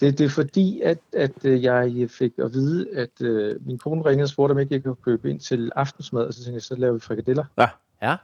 Det, 0.00 0.18
det 0.18 0.24
er 0.24 0.28
fordi, 0.28 0.80
at, 0.80 0.98
at 1.12 1.44
øh, 1.44 1.62
jeg 1.62 2.10
fik 2.10 2.32
at 2.38 2.52
vide, 2.52 2.96
at 2.96 3.22
øh, 3.22 3.66
min 3.66 3.78
kone 3.78 4.02
ringede 4.02 4.24
og 4.24 4.28
spurgte, 4.28 4.52
om 4.52 4.58
ikke 4.58 4.74
jeg 4.74 4.82
kunne 4.82 4.96
købe 5.04 5.30
ind 5.30 5.40
til 5.40 5.72
aftensmad, 5.76 6.22
og 6.26 6.34
så 6.34 6.40
tænkte 6.40 6.54
jeg, 6.54 6.62
så 6.62 6.76
laver 6.76 6.94
vi 6.94 7.00
frikadeller. 7.00 7.44
Ja. 8.02 8.16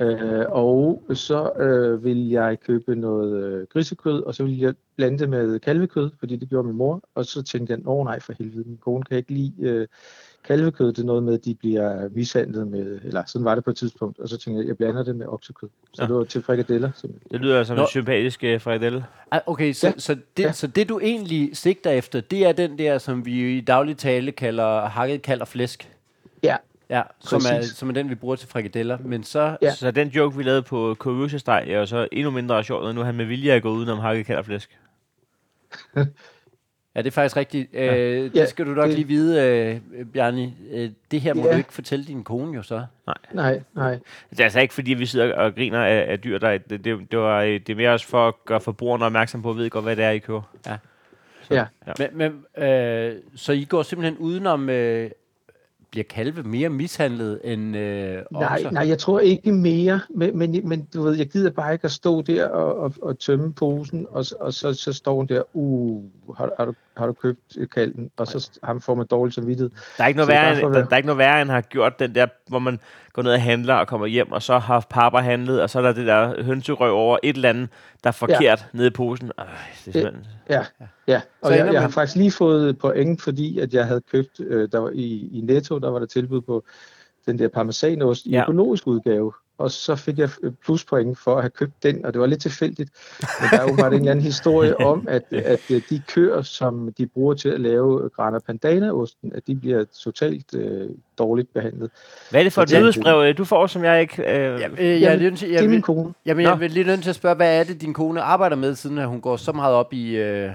Øh, 0.00 0.46
og 0.48 1.02
så 1.14 1.52
øh, 1.52 2.04
vil 2.04 2.28
jeg 2.28 2.60
købe 2.60 2.94
noget 2.94 3.44
øh, 3.44 3.66
grisekød, 3.66 4.22
og 4.22 4.34
så 4.34 4.44
vil 4.44 4.58
jeg 4.58 4.74
blande 4.96 5.18
det 5.18 5.28
med 5.28 5.60
kalvekød, 5.60 6.10
fordi 6.18 6.36
det 6.36 6.48
gjorde 6.48 6.66
min 6.68 6.76
mor. 6.76 7.02
Og 7.14 7.24
så 7.24 7.42
tænkte 7.42 7.72
jeg, 7.72 7.88
åh 7.88 8.04
nej 8.04 8.20
for 8.20 8.32
helvede, 8.38 8.68
min 8.68 8.76
kone 8.76 9.02
kan 9.02 9.16
ikke 9.16 9.32
lide 9.32 9.52
øh, 9.58 9.86
kalvekød. 10.46 10.92
Det 10.92 10.98
er 10.98 11.06
noget 11.06 11.22
med, 11.22 11.34
at 11.34 11.44
de 11.44 11.54
bliver 11.54 12.08
mishandlet 12.08 12.66
med, 12.68 13.00
eller 13.04 13.22
sådan 13.26 13.44
var 13.44 13.54
det 13.54 13.64
på 13.64 13.70
et 13.70 13.76
tidspunkt. 13.76 14.18
Og 14.18 14.28
så 14.28 14.36
tænkte 14.38 14.60
jeg, 14.60 14.68
jeg 14.68 14.76
blander 14.76 15.02
det 15.02 15.16
med 15.16 15.26
oksekød. 15.26 15.68
Så 15.94 16.02
Ja. 16.02 16.06
det 16.06 16.14
var 16.14 16.24
til 16.24 16.42
frikadeller. 16.42 16.90
simpelthen. 16.96 17.30
Det 17.32 17.40
lyder 17.40 17.64
som 17.64 17.76
Nå. 17.76 17.82
en 17.82 17.88
sympatisk 17.88 18.44
øh, 18.44 18.60
frikadelle. 18.60 19.04
Ah, 19.30 19.40
Okay, 19.46 19.72
så, 19.72 19.86
ja. 19.86 19.92
Så, 19.98 20.16
det, 20.36 20.42
ja. 20.42 20.52
Så 20.52 20.66
det 20.66 20.88
du 20.88 20.98
egentlig 21.00 21.56
sigter 21.56 21.90
efter, 21.90 22.20
det 22.20 22.46
er 22.46 22.52
den 22.52 22.78
der, 22.78 22.98
som 22.98 23.26
vi 23.26 23.56
i 23.56 23.60
daglig 23.60 23.96
tale 23.96 24.32
kalder 24.32 24.86
hakket 24.88 25.22
kald 25.22 25.40
og 25.40 25.48
flæsk. 25.48 25.90
Ja, 26.42 26.56
Ja, 26.90 27.02
som 27.20 27.36
er, 27.52 27.56
Præcis. 27.56 27.76
som 27.76 27.88
er 27.88 27.92
den, 27.92 28.10
vi 28.10 28.14
bruger 28.14 28.36
til 28.36 28.48
frikadeller. 28.48 28.98
Men 29.04 29.24
så... 29.24 29.56
Ja. 29.62 29.70
Så 29.74 29.90
den 29.90 30.08
joke, 30.08 30.36
vi 30.36 30.42
lavede 30.42 30.62
på 30.62 30.94
Kurvusesteg, 30.98 31.64
er 31.68 31.78
jo 31.78 31.86
så 31.86 32.08
endnu 32.12 32.30
mindre 32.30 32.64
sjovt, 32.64 32.84
og 32.84 32.94
nu 32.94 33.00
er 33.00 33.04
han 33.04 33.14
med 33.14 33.24
vilje 33.24 33.52
at 33.52 33.62
gå 33.62 33.70
udenom 33.70 33.98
hakket 33.98 34.26
kalderflæsk. 34.26 34.78
Ja, 36.96 37.00
det 37.02 37.06
er 37.06 37.10
faktisk 37.10 37.36
rigtigt. 37.36 37.72
Ja. 37.72 37.96
Øh, 37.96 38.22
det 38.24 38.34
Ja, 38.36 38.46
skal 38.46 38.66
du 38.66 38.70
nok 38.70 38.86
det- 38.86 38.94
lige 38.94 39.06
vide, 39.08 39.42
øh, 39.98 40.06
Bjarni. 40.06 40.54
Øh, 40.70 40.90
det 41.10 41.20
her 41.20 41.34
må 41.34 41.46
Ja. 41.46 41.52
du 41.52 41.56
ikke 41.56 41.72
fortælle 41.72 42.04
din 42.04 42.24
kone 42.24 42.54
jo 42.56 42.62
så. 42.62 42.84
nej, 43.32 43.60
nej. 43.74 43.98
Det 44.30 44.40
er 44.40 44.44
altså 44.44 44.60
ikke, 44.60 44.74
fordi 44.74 44.94
vi 44.94 45.06
sidder 45.06 45.34
og 45.34 45.54
griner 45.54 45.84
af, 45.84 46.06
af 46.08 46.20
dyr, 46.20 46.38
der, 46.38 46.58
det, 46.58 46.84
det, 46.84 46.98
det, 47.10 47.18
var, 47.18 47.42
øh, 47.42 47.48
det 47.52 47.70
er 47.70 47.74
mere 47.74 47.90
også 47.92 48.06
for 48.06 48.28
at 48.28 48.34
gøre 48.44 48.60
forbrugerne 48.60 49.04
opmærksom 49.04 49.42
på, 49.42 49.50
at 49.50 49.56
ved 49.56 49.70
godt, 49.70 49.84
hvad 49.84 49.96
det 49.96 50.04
er, 50.04 50.10
I 50.10 50.18
køber. 50.18 50.42
Ja. 50.66 50.76
Ja. 51.50 51.64
Men, 51.98 52.08
men, 52.56 52.64
øh, 52.64 53.14
så 53.36 53.52
I 53.52 53.64
går 53.64 53.82
simpelthen 53.82 54.18
udenom... 54.18 54.70
Øh, 54.70 55.10
bliver 55.90 56.04
kalve 56.04 56.42
mere 56.42 56.68
mishandlet 56.68 57.40
end 57.44 57.76
øh, 57.76 58.22
Nej, 58.32 58.62
nej, 58.72 58.88
jeg 58.88 58.98
tror 58.98 59.20
ikke 59.20 59.52
mere, 59.52 60.00
men, 60.10 60.38
men, 60.38 60.68
men 60.68 60.88
du 60.94 61.02
ved, 61.02 61.16
jeg 61.16 61.26
gider 61.26 61.50
bare 61.50 61.72
ikke 61.72 61.84
at 61.84 61.90
stå 61.90 62.22
der 62.22 62.48
og, 62.48 62.76
og, 62.80 62.92
og 63.02 63.18
tømme 63.18 63.52
posen, 63.52 64.06
og, 64.10 64.24
og 64.40 64.54
så, 64.54 64.72
så 64.74 64.92
står 64.92 65.14
hun 65.14 65.26
der, 65.26 65.42
uh, 65.52 66.04
har, 66.36 66.50
har 66.58 66.64
du 66.64 66.74
har 66.96 67.06
du 67.06 67.12
købt 67.12 67.40
øh, 67.56 67.68
kalden? 67.68 68.10
Og 68.16 68.26
så 68.26 68.58
ham 68.62 68.80
får 68.80 68.94
man 68.94 69.06
dårlig 69.06 69.34
samvittighed. 69.34 69.70
Der 69.98 70.04
er 70.04 70.08
ikke 70.08 70.16
noget, 70.16 70.28
værre, 70.28 70.50
end, 70.52 70.74
der, 70.74 70.84
der 70.84 70.92
er 70.92 70.96
ikke 70.96 71.06
noget 71.06 71.18
værre, 71.18 71.42
end 71.42 71.50
har 71.50 71.60
gjort 71.60 71.98
den 71.98 72.14
der, 72.14 72.26
hvor 72.48 72.58
man 72.58 72.80
går 73.12 73.22
ned 73.22 73.32
og 73.32 73.42
handler 73.42 73.74
og 73.74 73.86
kommer 73.86 74.06
hjem, 74.06 74.32
og 74.32 74.42
så 74.42 74.58
har 74.58 74.86
pappa 74.90 75.18
handlet, 75.18 75.62
og 75.62 75.70
så 75.70 75.78
er 75.78 75.82
der 75.82 75.92
det 75.92 76.06
der 76.06 76.42
hønserøv 76.42 76.94
over 76.94 77.18
et 77.22 77.36
eller 77.36 77.48
andet, 77.48 77.68
der 78.04 78.08
er 78.08 78.12
forkert 78.12 78.40
ja. 78.42 78.56
nede 78.72 78.86
i 78.86 78.90
posen. 78.90 79.30
Øj, 79.38 79.44
det 79.44 79.52
er 79.88 79.92
simpelthen... 79.92 80.26
Ja, 80.50 80.64
ja. 81.08 81.20
og 81.40 81.48
Så 81.48 81.54
jeg, 81.54 81.72
jeg 81.72 81.82
har 81.82 81.88
faktisk 81.88 82.16
lige 82.16 82.30
fået 82.30 82.78
point, 82.78 83.22
fordi 83.22 83.58
at 83.58 83.74
jeg 83.74 83.86
havde 83.86 84.00
købt, 84.12 84.40
øh, 84.40 84.68
der 84.72 84.78
var 84.78 84.90
i, 84.94 85.28
i 85.32 85.40
Netto, 85.40 85.78
der 85.78 85.90
var 85.90 85.98
der 85.98 86.06
tilbud 86.06 86.40
på 86.40 86.64
den 87.26 87.38
der 87.38 87.48
parmesanost 87.48 88.26
i 88.26 88.30
Ja. 88.30 88.36
ja. 88.36 88.42
økologisk 88.42 88.86
udgave, 88.86 89.32
og 89.58 89.70
så 89.70 89.96
fik 89.96 90.18
jeg 90.18 90.28
øh, 90.42 90.52
pluspoint 90.64 91.18
for 91.18 91.36
at 91.36 91.42
have 91.42 91.50
købt 91.50 91.82
den, 91.82 92.04
og 92.06 92.12
det 92.12 92.20
var 92.20 92.26
lidt 92.26 92.40
tilfældigt. 92.42 92.90
Men 93.40 93.48
der 93.50 93.58
er 93.64 93.70
jo 93.70 93.76
bare 93.76 93.86
en 93.86 93.94
eller 93.94 94.10
anden 94.10 94.24
historie 94.24 94.80
om, 94.90 95.06
at, 95.08 95.22
at 95.30 95.60
øh, 95.70 95.82
de 95.90 96.02
køer, 96.08 96.42
som 96.42 96.92
de 96.98 97.06
bruger 97.06 97.34
til 97.34 97.48
at 97.48 97.60
lave 97.60 98.08
Grana 98.16 98.38
Pandana-osten, 98.38 99.32
at 99.34 99.46
de 99.46 99.54
bliver 99.54 99.84
totalt 100.02 100.54
øh, 100.54 100.88
dårligt 101.18 101.52
behandlet. 101.54 101.90
Hvad 102.30 102.40
er 102.40 102.44
det 102.44 102.52
for 102.52 102.62
et 102.62 102.72
nyhedsbrev, 102.72 103.28
øh, 103.28 103.38
du 103.38 103.44
får, 103.44 103.66
som 103.66 103.84
jeg 103.84 104.00
ikke... 104.00 104.22
Øh, 104.22 104.60
Ja, 104.60 104.68
øh, 104.78 105.00
jeg, 105.00 105.00
Jamen, 105.00 105.36
til- 105.36 105.48
Det 105.48 105.54
jeg, 105.54 105.58
er 105.58 105.62
min 105.62 105.70
vil, 105.70 105.82
kone. 105.82 106.12
jamen, 106.26 106.44
jeg 106.46 106.60
vil 106.60 106.70
lige 106.70 106.86
nødt 106.86 107.02
til 107.02 107.10
at 107.10 107.16
spørge, 107.16 107.36
hvad 107.36 107.60
er 107.60 107.64
det, 107.64 107.80
din 107.80 107.94
kone 107.94 108.20
arbejder 108.20 108.56
med, 108.56 108.74
siden 108.74 108.98
at 108.98 109.08
hun 109.08 109.20
går 109.20 109.36
så 109.36 109.52
meget 109.52 109.74
op 109.74 109.92
i... 109.92 110.16
Øh, 110.16 110.50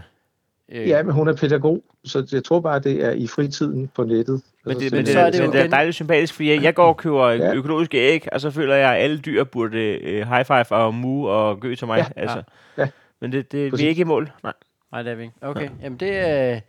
øh, 0.71 0.87
Ja, 0.87 1.03
men 1.03 1.13
hun 1.13 1.27
er 1.27 1.35
pædagog, 1.35 1.83
så 2.03 2.27
jeg 2.31 2.43
tror 2.43 2.59
bare, 2.59 2.79
det 2.79 3.05
er 3.05 3.11
i 3.11 3.27
fritiden 3.27 3.87
på 3.95 4.03
nettet. 4.03 4.41
Men 4.65 4.71
Altså, 4.71 4.79
det, 4.83 4.89
så 4.89 4.95
men 4.95 5.05
det, 5.05 5.13
så 5.13 5.19
er 5.19 5.29
det, 5.29 5.41
men 5.41 5.51
det 5.51 5.61
er 5.61 5.67
dejligt 5.67 5.95
sympatisk, 5.95 6.33
fordi 6.33 6.53
jeg, 6.53 6.63
jeg 6.63 6.75
går 6.75 6.87
og 6.87 6.97
køber 6.97 7.29
Ja. 7.29 7.53
økologiske 7.53 7.97
æg, 7.97 8.27
og 8.31 8.41
så 8.41 8.51
føler 8.51 8.75
jeg, 8.75 8.95
at 8.95 9.03
alle 9.03 9.19
dyr 9.19 9.43
burde 9.43 9.77
øh, 9.79 10.27
high 10.27 10.45
five 10.45 10.71
og 10.71 10.93
mu 10.93 11.27
og 11.29 11.59
gø 11.59 11.75
til 11.75 11.87
mig. 11.87 11.97
Ja. 11.97 12.21
altså. 12.21 12.43
Ja. 12.77 12.87
Men 13.21 13.31
det, 13.31 13.51
det, 13.51 13.65
vi 13.65 13.69
Præcis. 13.69 13.85
er 13.85 13.89
ikke 13.89 14.01
i 14.01 14.03
mål. 14.03 14.31
Nej. 14.43 14.53
Nej, 14.91 15.01
det 15.03 15.11
er 15.11 15.15
vi 15.15 15.23
ikke. 15.23 15.35
Okay, 15.41 15.69
jamen 15.83 15.99
det 15.99 16.11
er... 16.17 16.59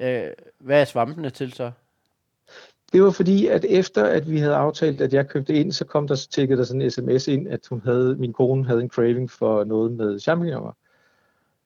Øh, 0.00 0.22
hvad 0.58 0.80
er 0.80 0.84
svampene 0.84 1.30
til 1.30 1.52
så? 1.52 1.70
Det 2.92 3.02
var 3.02 3.10
fordi, 3.10 3.46
at 3.46 3.64
efter 3.68 4.04
at 4.04 4.30
vi 4.30 4.38
havde 4.38 4.54
aftalt, 4.54 5.00
at 5.00 5.12
jeg 5.14 5.28
købte 5.28 5.54
ind, 5.54 5.72
så 5.72 5.84
kom 5.84 6.08
der 6.08 6.14
så 6.14 6.28
tækket 6.30 6.58
der 6.58 6.64
sådan 6.64 6.82
en 6.82 6.90
sms 6.90 7.28
ind, 7.28 7.48
at 7.48 7.60
hun 7.70 7.82
havde, 7.84 8.16
min 8.18 8.32
kone 8.32 8.66
havde 8.66 8.80
en 8.82 8.88
craving 8.88 9.30
for 9.30 9.64
noget 9.64 9.92
med 9.92 10.20
champignoner. 10.20 10.72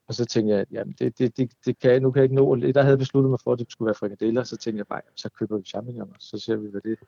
Og 0.08 0.14
så 0.14 0.24
tænkte 0.24 0.54
jeg, 0.54 0.66
jamen 0.72 0.94
det, 0.98 1.18
det, 1.18 1.36
det, 1.36 1.50
det 1.66 1.78
kan 1.78 1.90
jeg, 1.90 2.00
nu 2.00 2.10
kan 2.10 2.20
jeg 2.20 2.24
ikke 2.24 2.34
nå. 2.34 2.56
Der 2.56 2.80
havde 2.80 2.90
jeg 2.90 2.98
besluttet 2.98 3.30
mig 3.30 3.38
for, 3.44 3.52
at 3.52 3.58
det 3.58 3.66
skulle 3.70 3.86
være 3.86 3.94
frikadeller, 3.94 4.44
så 4.44 4.56
tænkte 4.56 4.78
jeg 4.78 4.86
bare, 4.86 5.00
jamen, 5.06 5.16
så 5.16 5.28
køber 5.38 5.56
vi 5.58 5.64
champignoner, 5.64 6.12
så 6.18 6.38
ser 6.38 6.56
vi, 6.56 6.68
hvad 6.70 6.80
det 6.80 6.98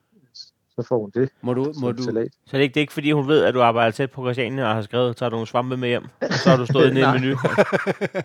Så 0.79 0.83
får 0.89 0.99
hun 1.01 1.11
det. 1.15 1.31
Må 1.41 1.55
du, 1.55 1.73
må 1.81 1.93
du, 1.93 2.03
salat. 2.03 2.33
Så 2.33 2.51
det 2.53 2.59
er, 2.59 2.63
ikke, 2.63 2.75
det 2.75 2.81
er 2.81 2.83
ikke 2.83 2.93
fordi, 2.93 3.11
hun 3.13 3.29
ved, 3.29 3.45
at 3.45 3.55
du 3.55 3.63
arbejder 3.63 3.91
tæt 3.91 4.11
på 4.11 4.23
Christiania 4.25 4.65
og 4.65 4.75
har 4.75 4.83
skrevet, 4.83 5.17
tager 5.17 5.31
du 5.31 5.35
nogle 5.35 5.47
svampe 5.47 5.77
med 5.77 5.89
hjem, 5.89 6.05
og 6.21 6.33
så 6.33 6.51
har 6.51 6.57
du 6.57 6.67
stået 6.67 6.89
inde 6.91 7.01
i 7.01 7.03
en 7.03 7.09
Nej. 7.09 7.19
menu. 7.19 7.37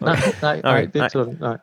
Nej, 0.01 0.15
nej, 0.41 0.61
nej, 0.61 0.73
Okay, 0.73 0.85
det 0.85 0.95
nej. 0.95 1.09
sådan, 1.09 1.37
nej. 1.39 1.57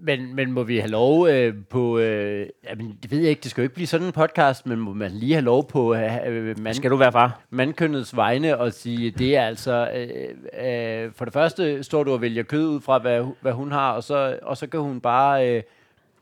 Men, 0.00 0.34
men 0.34 0.52
må 0.52 0.62
vi 0.62 0.78
have 0.78 0.90
lov 0.90 1.28
øh, 1.28 1.54
på... 1.70 1.98
Øh, 1.98 2.46
jamen, 2.70 2.98
det 3.02 3.10
ved 3.10 3.18
jeg 3.18 3.30
ikke, 3.30 3.40
det 3.40 3.50
skal 3.50 3.60
jo 3.60 3.64
ikke 3.64 3.74
blive 3.74 3.86
sådan 3.86 4.06
en 4.06 4.12
podcast, 4.12 4.66
men 4.66 4.78
må 4.78 4.92
man 4.92 5.10
lige 5.10 5.32
have 5.32 5.44
lov 5.44 5.68
på 5.68 5.94
øh, 5.94 6.16
øh, 6.26 6.60
man, 6.60 6.74
Skal 6.74 6.90
du 6.90 6.96
være 6.96 7.12
far? 7.12 7.40
mandkønnets 7.50 8.16
vegne 8.16 8.58
og 8.58 8.72
sige, 8.72 9.10
det 9.10 9.36
er 9.36 9.42
altså... 9.42 9.90
Øh, 9.94 11.04
øh, 11.04 11.12
for 11.14 11.24
det 11.24 11.34
første 11.34 11.82
står 11.82 12.04
du 12.04 12.12
og 12.12 12.20
vælger 12.20 12.42
kød 12.42 12.68
ud 12.68 12.80
fra, 12.80 12.98
hvad, 12.98 13.24
hvad 13.40 13.52
hun 13.52 13.72
har, 13.72 13.92
og 13.92 14.04
så, 14.04 14.38
og 14.42 14.56
så 14.56 14.66
kan 14.66 14.80
hun 14.80 15.00
bare... 15.00 15.56
Øh, 15.56 15.62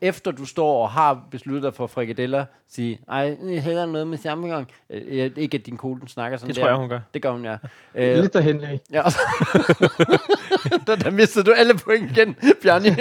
efter 0.01 0.31
du 0.31 0.45
står 0.45 0.81
og 0.83 0.89
har 0.89 1.19
besluttet 1.31 1.63
dig 1.63 1.73
for 1.73 1.87
frikadeller, 1.87 2.45
sige, 2.69 2.99
ej, 3.09 3.37
jeg 3.49 3.63
hellere 3.63 3.87
noget 3.87 4.07
med 4.07 4.17
champignon. 4.17 4.65
Øh, 4.89 5.31
ikke 5.37 5.57
at 5.57 5.65
din 5.65 5.77
kone 5.77 6.01
snakker 6.07 6.37
sådan 6.37 6.47
Det 6.47 6.55
der. 6.55 6.61
tror 6.61 6.69
jeg, 6.69 6.77
hun 6.77 6.89
gør. 6.89 6.99
Det 7.13 7.21
gør 7.21 7.31
hun, 7.31 7.45
ja. 7.45 7.55
Øh, 7.95 8.17
Lidt 8.17 8.33
derhen 8.33 8.63
af. 8.63 8.79
Ja, 8.91 9.01
der, 10.87 10.95
der 10.95 11.11
mistede 11.11 11.45
du 11.45 11.51
alle 11.57 11.73
point 11.77 12.11
igen, 12.17 12.35
Bjarni. 12.61 12.89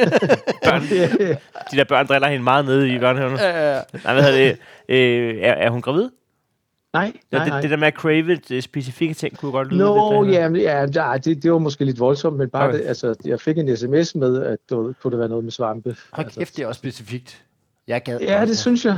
De 1.70 1.76
der 1.76 1.84
børn 1.84 2.06
driller 2.06 2.28
hende 2.28 2.44
meget 2.44 2.64
nede 2.64 2.94
i 2.94 2.98
børnehaven. 2.98 3.32
Øh, 3.32 4.02
Nej, 4.04 4.14
hvad 4.14 4.22
hedder 4.22 4.38
det? 4.38 4.58
Øh, 4.88 5.36
er, 5.40 5.52
er 5.52 5.70
hun 5.70 5.82
gravid? 5.82 6.08
Nej, 6.92 7.12
nej, 7.32 7.44
det, 7.44 7.48
nej. 7.52 7.60
det 7.60 7.70
der 7.70 7.76
med 7.76 7.86
at 7.88 7.94
crave 7.94 8.32
et, 8.32 8.50
øh, 8.50 8.62
specifikke 8.62 9.14
ting, 9.14 9.38
kunne 9.38 9.52
godt 9.52 9.68
lyde 9.68 9.78
Nå, 9.80 10.22
lidt... 10.22 10.36
øh, 10.36 10.62
ja, 10.64 10.72
ja, 10.72 10.86
ja 11.12 11.18
det, 11.18 11.42
det 11.42 11.52
var 11.52 11.58
måske 11.58 11.84
lidt 11.84 12.00
voldsomt, 12.00 12.36
men 12.36 12.50
bare 12.50 12.68
Okay. 12.68 12.78
det, 12.78 12.86
altså, 12.86 13.14
jeg 13.24 13.40
fik 13.40 13.58
en 13.58 13.76
sms 13.76 14.14
med, 14.14 14.42
at 14.42 14.58
det 14.70 14.94
kunne 15.02 15.10
det 15.10 15.18
være 15.18 15.28
noget 15.28 15.44
med 15.44 15.52
svampe. 15.52 15.96
hold 16.12 16.26
altså, 16.26 16.40
kæft, 16.40 16.56
det 16.56 16.62
er 16.62 16.66
også 16.66 16.78
specifikt. 16.78 17.44
Jeg 17.88 18.02
gad 18.02 18.20
Ja, 18.20 18.46
det 18.46 18.58
synes 18.58 18.84
jeg. 18.84 18.96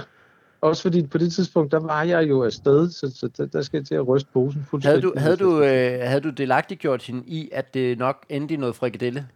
Også 0.61 0.83
fordi 0.83 1.07
på 1.07 1.19
det 1.19 1.33
tidspunkt, 1.33 1.73
der 1.73 1.81
var 1.81 2.03
jeg 2.03 2.29
jo 2.29 2.45
afsted, 2.45 2.91
så, 2.91 3.13
så 3.15 3.29
der, 3.37 3.47
der 3.47 3.63
skal 3.63 3.79
jeg 3.79 3.87
til 3.87 3.95
at 3.95 4.09
ryste 4.09 4.29
posen 4.33 4.61
Havde 4.61 4.67
fuldstændig. 4.71 5.03
du, 5.03 5.13
havde 5.17 5.37
du, 5.37 5.63
øh, 5.63 6.01
havde 6.09 6.21
du 6.21 6.31
delagtigt 6.31 6.81
gjort 6.81 7.03
hende 7.03 7.23
i, 7.27 7.49
at 7.53 7.75
det 7.75 7.99
nok 7.99 8.27
endte 8.29 8.55
i 8.55 8.57
noget 8.57 8.75
frikadelle? 8.77 9.27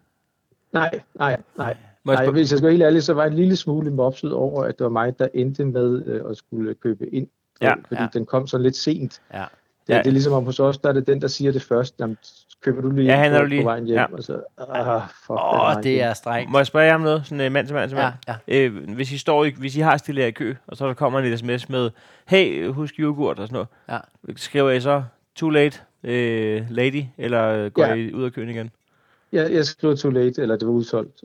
Nej, 0.73 1.01
nej, 1.15 1.41
nej. 1.59 1.77
Nej, 2.05 2.31
hvis 2.31 2.51
jeg 2.51 2.59
skal 2.59 2.63
være 2.63 2.73
helt 2.73 2.83
ærlig, 2.83 3.03
så 3.03 3.15
var 3.15 3.23
jeg 3.23 3.31
en 3.31 3.37
lille 3.37 3.57
smule 3.57 3.91
mopset 3.91 4.33
over, 4.33 4.65
at 4.65 4.79
det 4.79 4.85
var 4.85 4.91
mig, 4.91 5.19
der 5.19 5.29
endte 5.35 5.65
med 5.65 6.03
øh, 6.07 6.31
at 6.31 6.37
skulle 6.37 6.75
købe 6.75 7.15
ind. 7.15 7.29
Ja. 7.61 7.75
fordi 7.89 8.03
Ja. 8.03 8.07
den 8.13 8.27
kom 8.27 8.47
så 8.47 8.59
lidt 8.59 8.77
sent. 8.77 9.21
Ja. 9.35 9.45
Det, 9.87 9.95
Ja. 9.95 9.99
det 9.99 10.07
er 10.07 10.11
ligesom 10.11 10.33
om 10.33 10.45
hos 10.45 10.61
os, 10.61 10.79
der 10.79 10.89
er 10.89 10.93
det 10.93 11.07
den, 11.07 11.21
der 11.21 11.29
siger 11.29 11.53
det 11.53 11.63
først. 11.63 11.95
Jamen, 12.01 12.17
køber 12.61 12.83
du 12.83 12.91
lige 12.91 13.07
Ja, 13.07 13.25
er 13.25 13.31
på, 13.39 13.43
jo 13.43 13.47
lige- 13.49 13.63
på 13.63 13.65
vejen 13.69 13.85
hjem? 13.85 13.97
ja. 13.97 14.05
Og 14.13 14.23
så, 14.23 14.41
ah, 14.59 15.03
fuck, 15.27 15.31
Åh, 15.31 15.77
oh, 15.77 15.83
det 15.83 16.03
er 16.03 16.13
strengt. 16.13 16.51
Må 16.53 16.59
jeg 16.59 16.67
spørge 16.67 16.87
jer 16.87 16.95
om 16.95 17.01
noget? 17.01 17.23
Sådan 17.27 17.47
uh, 17.47 17.53
mand 17.53 17.67
til 17.67 17.75
mand 17.75 17.91
til 17.91 17.97
Ja, 17.99 18.03
mand. 18.29 18.37
ja. 18.49 18.59
Øh, 18.59 18.89
hvis 18.95 19.13
I 19.13 19.19
står 19.19 19.45
i, 19.45 19.51
hvis 19.59 19.77
I 19.77 19.81
har 19.81 19.97
stillet 19.97 20.27
i 20.27 20.31
kø, 20.31 20.55
og 20.67 20.77
så 20.77 20.87
der 20.87 20.95
kommer 20.95 21.21
en 21.21 21.39
sms 21.39 21.69
med, 21.69 21.91
hey, 22.27 22.69
husk 22.69 22.95
yoghurt 22.99 23.39
og 23.39 23.47
sådan 23.49 23.53
noget. 23.55 23.69
Ja. 23.89 23.99
Skriver 24.37 24.71
I 24.71 24.81
så, 24.81 25.03
too 25.37 25.51
late, 25.51 25.79
øh, 26.05 26.63
lady, 26.71 27.05
eller 27.19 27.69
går 27.69 27.85
Ja. 27.85 27.95
I 27.95 28.13
ud 28.13 28.25
af 28.25 28.33
køen 28.33 28.49
igen? 28.49 28.71
Jeg, 29.33 29.53
jeg 29.53 29.65
skrev 29.65 29.97
too 29.97 30.11
late, 30.11 30.43
eller 30.43 30.57
det 30.57 30.67
var 30.69 30.75
udsolgt. 30.75 31.21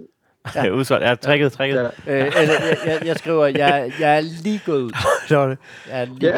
Ja. 0.55 0.63
Ja, 0.63 0.69
udsolgt. 0.79 1.05
Ja, 1.05 1.15
trækket, 1.15 1.51
trækket. 1.51 1.91
Ja, 2.07 2.13
Øh, 2.13 2.27
eller, 2.41 2.53
jeg, 2.53 2.77
jeg, 2.85 2.99
jeg 3.05 3.15
skriver, 3.17 3.45
jeg, 3.45 3.91
jeg 3.99 4.15
er 4.17 4.21
lige 4.21 4.61
gået 4.65 4.81
ud. 4.81 4.91
det 5.29 5.37
var 5.37 5.47
det. 5.47 5.57
Jeg 5.89 6.01
er 6.01 6.05
lige 6.05 6.33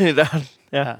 ja. 0.00 0.12
der, 0.22 0.26
ja. 0.72 0.78
Ja. 0.88 0.92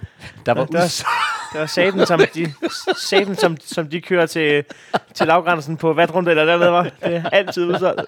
Der 0.46 0.52
var 0.54 0.84
us. 0.84 1.04
det 1.52 1.60
var 1.60 1.66
saten, 1.66 2.06
som 2.06 2.20
de, 2.34 2.52
saten, 2.98 3.36
som, 3.36 3.56
som 3.64 3.86
de 3.88 4.00
kører 4.00 4.26
til, 4.26 4.64
til 5.14 5.26
lavgrænsen 5.26 5.76
på 5.76 5.92
vatrunde 5.92 6.30
eller 6.30 6.44
dernede, 6.44 6.70
var. 6.72 6.82
Det 6.82 6.92
er 7.16 7.30
altid 7.30 7.64
udsolgt. 7.66 8.00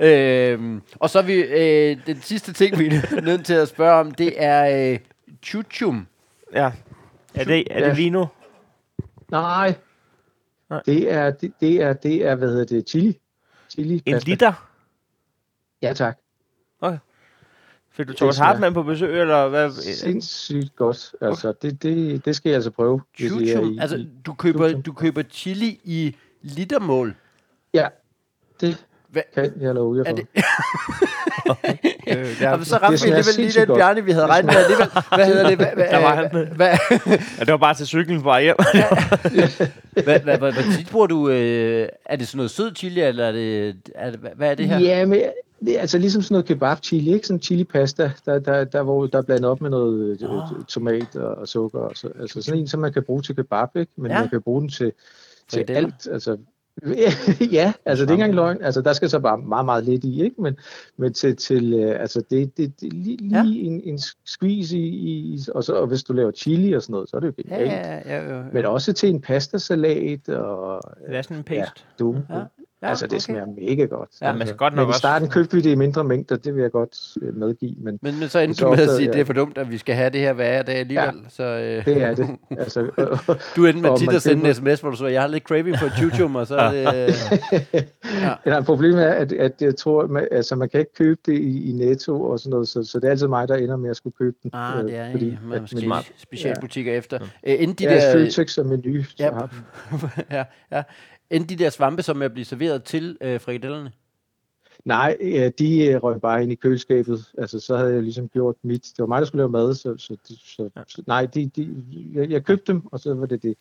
øhm, 0.00 0.82
og 0.96 1.10
så 1.10 1.18
er 1.18 1.22
vi, 1.22 1.32
øh, 1.34 1.96
den 2.06 2.22
sidste 2.22 2.52
ting, 2.52 2.78
vi 2.78 2.86
er 2.86 3.20
nødt 3.20 3.46
til 3.46 3.54
at 3.54 3.68
spørge 3.68 4.00
om, 4.00 4.10
det 4.14 4.32
er 4.36 4.90
øh, 4.92 4.98
chuchum. 5.42 6.06
Ja. 6.54 6.70
Er 7.34 7.44
det, 7.44 7.64
er 7.70 7.80
Ja. 7.80 7.88
det 7.88 7.96
vino? 7.96 8.26
Nej. 9.30 9.74
Nej. 10.70 10.82
Det 10.86 11.12
er, 11.12 11.30
det, 11.30 11.52
det 11.60 11.82
er, 11.82 11.92
det 11.92 12.26
er, 12.26 12.34
hvad 12.34 12.48
hedder 12.48 12.64
det, 12.64 12.88
chili. 12.88 13.20
Chili 13.70 14.02
En 14.06 14.18
liter? 14.18 14.68
Ja, 15.82 15.92
tak. 15.92 16.18
Fik 17.90 18.08
du 18.08 18.12
Thomas 18.12 18.38
Hartmann 18.38 18.74
på 18.74 18.82
besøg, 18.82 19.20
eller 19.20 19.48
hvad? 19.48 19.70
Sindssygt 19.72 20.76
godt. 20.76 21.14
Altså, 21.20 21.52
det, 21.62 21.82
det, 21.82 22.24
det 22.24 22.36
skal 22.36 22.50
jeg 22.50 22.54
altså 22.54 22.70
prøve. 22.70 23.00
Chuchum. 23.18 23.72
i- 23.72 23.78
Altså, 23.78 24.06
du 24.26 24.34
køber, 24.34 24.68
Chuchum. 24.68 24.82
du 24.82 24.92
køber 24.92 25.22
chili 25.30 25.80
i 25.84 26.16
litermål. 26.42 27.14
Ja, 27.74 27.88
det 28.60 28.86
Hvad- 29.12 29.22
kan 29.34 29.52
jeg 29.60 29.74
love 29.74 29.96
jer 29.96 30.04
Er 30.04 30.10
for. 30.10 30.16
det, 30.16 30.26
Øh, 32.08 32.26
ja. 32.40 32.64
Så 32.64 32.76
ramte 32.76 33.04
vi 33.04 33.10
alligevel 33.10 33.34
lige 33.36 33.60
den 33.60 33.66
godt. 33.66 33.78
Bjarne, 33.78 34.04
vi 34.04 34.10
havde 34.10 34.26
regnet 34.26 34.46
med 34.46 34.54
alligevel. 34.56 34.86
Hvad 35.14 35.26
hedder 35.26 35.48
det? 35.48 35.56
Hvad, 35.58 35.66
hvad, 35.74 35.84
Der 35.92 35.98
var 36.00 36.14
han. 36.14 36.28
Hvad, 36.32 36.44
hvad, 36.46 36.68
ja, 37.38 37.44
det 37.44 37.48
var 37.48 37.56
bare 37.56 37.74
til 37.74 37.86
cyklen 37.86 38.18
på 38.18 38.24
vej 38.24 38.42
hjem. 38.42 38.56
hvad, 39.92 40.20
hvad, 40.20 40.38
hvad, 40.38 40.52
hvad 40.52 40.76
tit 40.78 40.88
bruger 40.92 41.06
du? 41.06 41.28
Øh, 41.28 41.88
er 42.06 42.16
det 42.16 42.28
sådan 42.28 42.36
noget 42.36 42.50
sød 42.50 42.74
chili, 42.74 43.00
eller 43.00 43.24
er 43.24 43.32
det, 43.32 43.76
er 43.94 44.10
det 44.10 44.20
hvad, 44.36 44.50
er 44.50 44.54
det 44.54 44.68
her? 44.68 44.78
Ja, 44.78 45.06
men 45.06 45.20
det 45.66 45.76
er 45.76 45.80
altså 45.80 45.98
ligesom 45.98 46.22
sådan 46.22 46.34
noget 46.34 46.46
kebab 46.46 46.78
chili, 46.82 47.12
ikke? 47.14 47.26
Sådan 47.26 47.40
chili 47.42 47.64
pasta, 47.64 48.10
der, 48.26 48.38
der, 48.38 48.64
der, 48.64 48.82
hvor 48.82 49.06
der 49.06 49.18
er 49.18 49.22
blandet 49.22 49.50
op 49.50 49.60
med 49.60 49.70
noget 49.70 50.22
oh. 50.22 50.64
tomat 50.68 51.16
og, 51.16 51.34
og 51.34 51.48
sukker. 51.48 51.78
Og 51.78 51.92
så, 51.94 52.08
altså 52.20 52.42
sådan 52.42 52.60
en, 52.60 52.68
som 52.68 52.80
man 52.80 52.92
kan 52.92 53.02
bruge 53.02 53.22
til 53.22 53.36
kebab, 53.36 53.68
ikke? 53.76 53.92
Men 53.96 54.10
Ja. 54.10 54.20
man 54.20 54.28
kan 54.28 54.42
bruge 54.42 54.60
den 54.60 54.68
til, 54.70 54.92
til 55.48 55.64
alt. 55.68 56.08
Altså, 56.12 56.36
ja, 57.52 57.72
altså 57.84 58.04
det 58.04 58.10
er 58.10 58.14
ikke 58.14 58.24
engang 58.24 58.34
løgn. 58.34 58.62
Altså 58.62 58.82
der 58.82 58.92
skal 58.92 59.10
så 59.10 59.18
bare 59.18 59.38
meget, 59.38 59.64
meget 59.64 59.84
lidt 59.84 60.04
i, 60.04 60.22
ikke? 60.22 60.42
Men, 60.42 60.56
men 60.96 61.12
til, 61.14 61.36
til 61.36 61.74
øh, 61.74 62.00
altså 62.00 62.22
det, 62.30 62.56
det, 62.56 62.80
det 62.80 62.92
lige, 62.92 63.18
Ja. 63.30 63.42
lige 63.42 63.60
en, 63.64 63.80
en 63.84 63.98
squeeze 64.26 64.78
i, 64.78 64.88
i 65.34 65.38
og, 65.54 65.64
så, 65.64 65.74
og 65.74 65.86
hvis 65.86 66.02
du 66.02 66.12
laver 66.12 66.30
chili 66.32 66.72
og 66.72 66.82
sådan 66.82 66.92
noget, 66.92 67.10
så 67.10 67.16
er 67.16 67.20
det 67.20 67.26
jo 67.26 67.32
Ja, 67.48 67.54
genialt. 67.56 67.70
ja, 68.06 68.16
ja, 68.16 68.36
ja. 68.36 68.42
Men 68.52 68.64
også 68.66 68.92
til 68.92 69.08
en 69.08 69.20
pastasalat 69.20 70.28
og 70.28 70.80
Det 71.08 71.16
er 71.16 71.22
sådan 71.22 71.36
en 71.36 71.44
ja, 71.50 71.60
paste. 71.60 71.82
du. 71.98 72.16
Ja, 72.30 72.42
Ja. 72.82 72.86
ja, 72.86 72.90
altså 72.90 73.06
det 73.06 73.12
okay. 73.12 73.20
smager 73.20 73.46
mega 73.46 73.84
godt. 73.84 74.10
Ja, 74.22 74.32
men 74.32 74.40
altså, 74.40 74.54
godt 74.56 74.74
nok 74.74 74.80
men 74.82 74.86
i 74.86 74.88
også- 74.88 74.98
starten 74.98 75.28
købte 75.28 75.56
vi 75.56 75.62
det 75.62 75.70
i 75.70 75.74
mindre 75.74 76.04
mængder, 76.04 76.36
det 76.36 76.54
vil 76.54 76.62
jeg 76.62 76.70
godt 76.70 77.16
øh, 77.22 77.36
medgive, 77.36 77.74
men 77.78 77.98
Men, 78.02 78.18
men 78.20 78.28
så 78.28 78.38
endte 78.38 78.64
du 78.64 78.70
med 78.70 78.78
at 78.78 78.90
sige, 78.90 79.08
at 79.08 79.14
det 79.14 79.20
er 79.20 79.24
for 79.24 79.32
dumt, 79.32 79.58
at 79.58 79.70
vi 79.70 79.78
skal 79.78 79.94
have 79.94 80.10
det 80.10 80.20
her 80.20 80.32
hver 80.32 80.62
dag 80.62 80.76
alligevel. 80.76 81.14
Ja. 81.24 81.28
Så, 81.28 81.42
øh, 81.44 81.84
det 81.84 82.02
er 82.02 82.14
det. 82.14 82.28
Altså, 82.50 82.80
Du 83.56 83.66
endte 83.66 83.82
med 83.82 83.98
tit 83.98 84.08
at 84.08 84.22
sende 84.22 84.48
en 84.48 84.54
sms, 84.54 84.80
hvor 84.80 84.90
du 84.90 84.96
så, 84.96 85.06
jeg 85.06 85.20
har 85.20 85.28
lidt 85.28 85.42
craving 85.44 85.76
på 85.76 85.88
chuchum, 85.88 86.36
og 86.36 86.46
så 86.46 86.56
er 86.56 86.70
det... 86.72 87.14
ja, 88.46 88.60
problemet 88.62 89.04
er, 89.04 89.12
at, 89.12 89.32
at 89.32 89.52
jeg 89.60 89.76
tror, 89.76 90.06
man, 90.06 90.28
altså, 90.30 90.56
man 90.56 90.68
kan 90.68 90.80
ikke 90.80 90.94
købe 90.94 91.20
det 91.26 91.32
i, 91.38 91.70
i 91.70 91.72
Netto 91.72 92.22
og 92.22 92.38
sådan 92.40 92.50
noget, 92.50 92.68
så, 92.68 92.84
så 92.84 92.98
det 93.00 93.06
er 93.06 93.10
altid 93.10 93.26
mig, 93.28 93.48
der 93.48 93.56
ender 93.56 93.76
med 93.76 93.90
at 93.90 93.96
skulle 93.96 94.14
købe 94.18 94.36
den. 94.42 94.50
Ah, 94.54 94.84
det 94.84 94.96
er 94.96 95.04
øh, 95.06 95.10
fordi, 95.12 95.30
at 95.30 95.38
man 95.48 95.68
min- 95.74 95.88
måske 95.88 96.12
specialbutikker 96.16 96.92
efter. 96.92 97.18
Øh, 97.22 97.54
inden 97.58 97.76
de 97.76 97.84
Ja, 97.84 97.94
der... 97.94 98.12
Føtex 98.12 98.58
og 98.58 98.66
Meny. 98.66 99.04
Ja. 99.18 99.30
Ja. 100.30 100.44
ja, 100.72 100.82
ja. 101.30 101.36
Endte 101.36 101.54
de 101.54 101.64
der 101.64 101.70
svampe 101.70 102.02
som 102.02 102.22
at 102.22 102.32
blive 102.32 102.44
serveret 102.44 102.82
til 102.84 103.18
øh, 103.20 103.40
frikadellerne? 103.40 103.92
Nej, 104.84 105.16
øh, 105.20 105.52
de 105.58 105.86
øh, 105.86 106.02
røg 106.02 106.20
bare 106.20 106.42
ind 106.42 106.52
i 106.52 106.54
køleskabet. 106.54 107.24
Altså, 107.38 107.60
så 107.60 107.76
havde 107.76 107.94
jeg 107.94 108.02
ligesom 108.02 108.28
gjort 108.28 108.56
mit. 108.62 108.82
Det 108.82 108.98
var 108.98 109.06
mig, 109.06 109.20
der 109.20 109.26
skulle 109.26 109.40
lave 109.40 109.50
mad, 109.50 109.74
så, 109.74 109.94
så, 109.98 110.16
de, 110.28 110.36
så, 110.44 110.70
Ja. 110.76 110.80
så 110.88 111.02
nej, 111.06 111.26
de, 111.26 111.50
de, 111.56 111.68
jeg, 112.14 112.30
jeg 112.30 112.44
købte 112.44 112.72
dem, 112.72 112.82
og 112.86 113.00
så 113.00 113.14
var 113.14 113.26
det 113.26 113.42
det. 113.42 113.56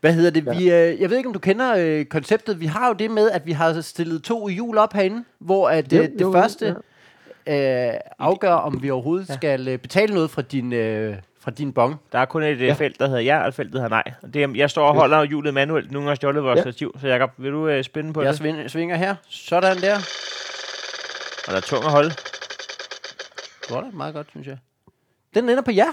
Hvad 0.00 0.12
hedder 0.12 0.30
det? 0.30 0.46
Ja. 0.46 0.58
Vi, 0.58 0.64
øh, 0.64 1.00
jeg 1.00 1.10
ved 1.10 1.16
ikke, 1.16 1.26
om 1.26 1.32
du 1.32 1.38
kender 1.38 1.74
øh, 1.78 2.04
konceptet. 2.04 2.60
Vi 2.60 2.66
har 2.66 2.88
jo 2.88 2.94
det 2.94 3.10
med, 3.10 3.30
at 3.30 3.46
vi 3.46 3.52
har 3.52 3.80
stillet 3.80 4.22
to 4.22 4.48
hjul 4.48 4.78
op 4.78 4.92
herinde, 4.92 5.24
hvor 5.38 5.68
at, 5.68 5.92
øh, 5.92 5.98
Jo, 5.98 6.02
det 6.04 6.20
jo, 6.20 6.32
første 6.32 6.76
ja. 7.46 7.92
øh, 7.92 8.00
afgør, 8.18 8.52
om 8.52 8.82
vi 8.82 8.90
overhovedet 8.90 9.28
ja. 9.28 9.32
Ja. 9.32 9.38
skal 9.38 9.68
øh, 9.68 9.78
betale 9.78 10.14
noget 10.14 10.30
fra 10.30 10.42
din, 10.42 10.72
øh, 10.72 11.16
fra 11.46 11.50
din 11.52 11.72
bong. 11.72 11.96
Der 12.12 12.18
er 12.18 12.24
kun 12.24 12.42
et 12.42 12.60
Ja. 12.60 12.64
ja. 12.66 12.72
felt, 12.72 12.98
der 12.98 13.06
hedder 13.06 13.20
ja, 13.20 13.42
og 13.42 13.48
et 13.48 13.54
felt, 13.54 13.72
der 13.72 13.78
hedder 13.78 13.88
nej. 13.88 14.12
Det 14.34 14.42
er, 14.42 14.48
jeg 14.54 14.70
står 14.70 14.88
og 14.88 14.94
holder 14.94 15.24
hjulet 15.24 15.54
manuelt. 15.54 15.90
Nogle 15.92 16.08
har 16.08 16.14
stjålet 16.14 16.42
vores 16.44 16.56
Ja. 16.56 16.60
stativ. 16.62 16.96
Så 17.00 17.08
Jacob, 17.08 17.30
vil 17.36 17.52
du 17.52 17.68
øh, 17.68 17.84
spænde 17.84 18.12
på 18.12 18.22
Jeg 18.22 18.28
det? 18.28 18.38
svinger, 18.38 18.68
svinger 18.68 18.96
her. 18.96 19.14
Sådan 19.28 19.76
der. 19.76 19.94
Og 21.46 21.52
der 21.52 21.56
er 21.56 21.60
tung 21.60 21.84
at 21.84 21.90
holde. 21.90 22.10
Da 23.70 23.74
meget 23.92 24.14
godt, 24.14 24.26
synes 24.30 24.46
jeg. 24.46 24.58
Den 25.34 25.48
ender 25.48 25.62
på 25.62 25.70
ja. 25.70 25.86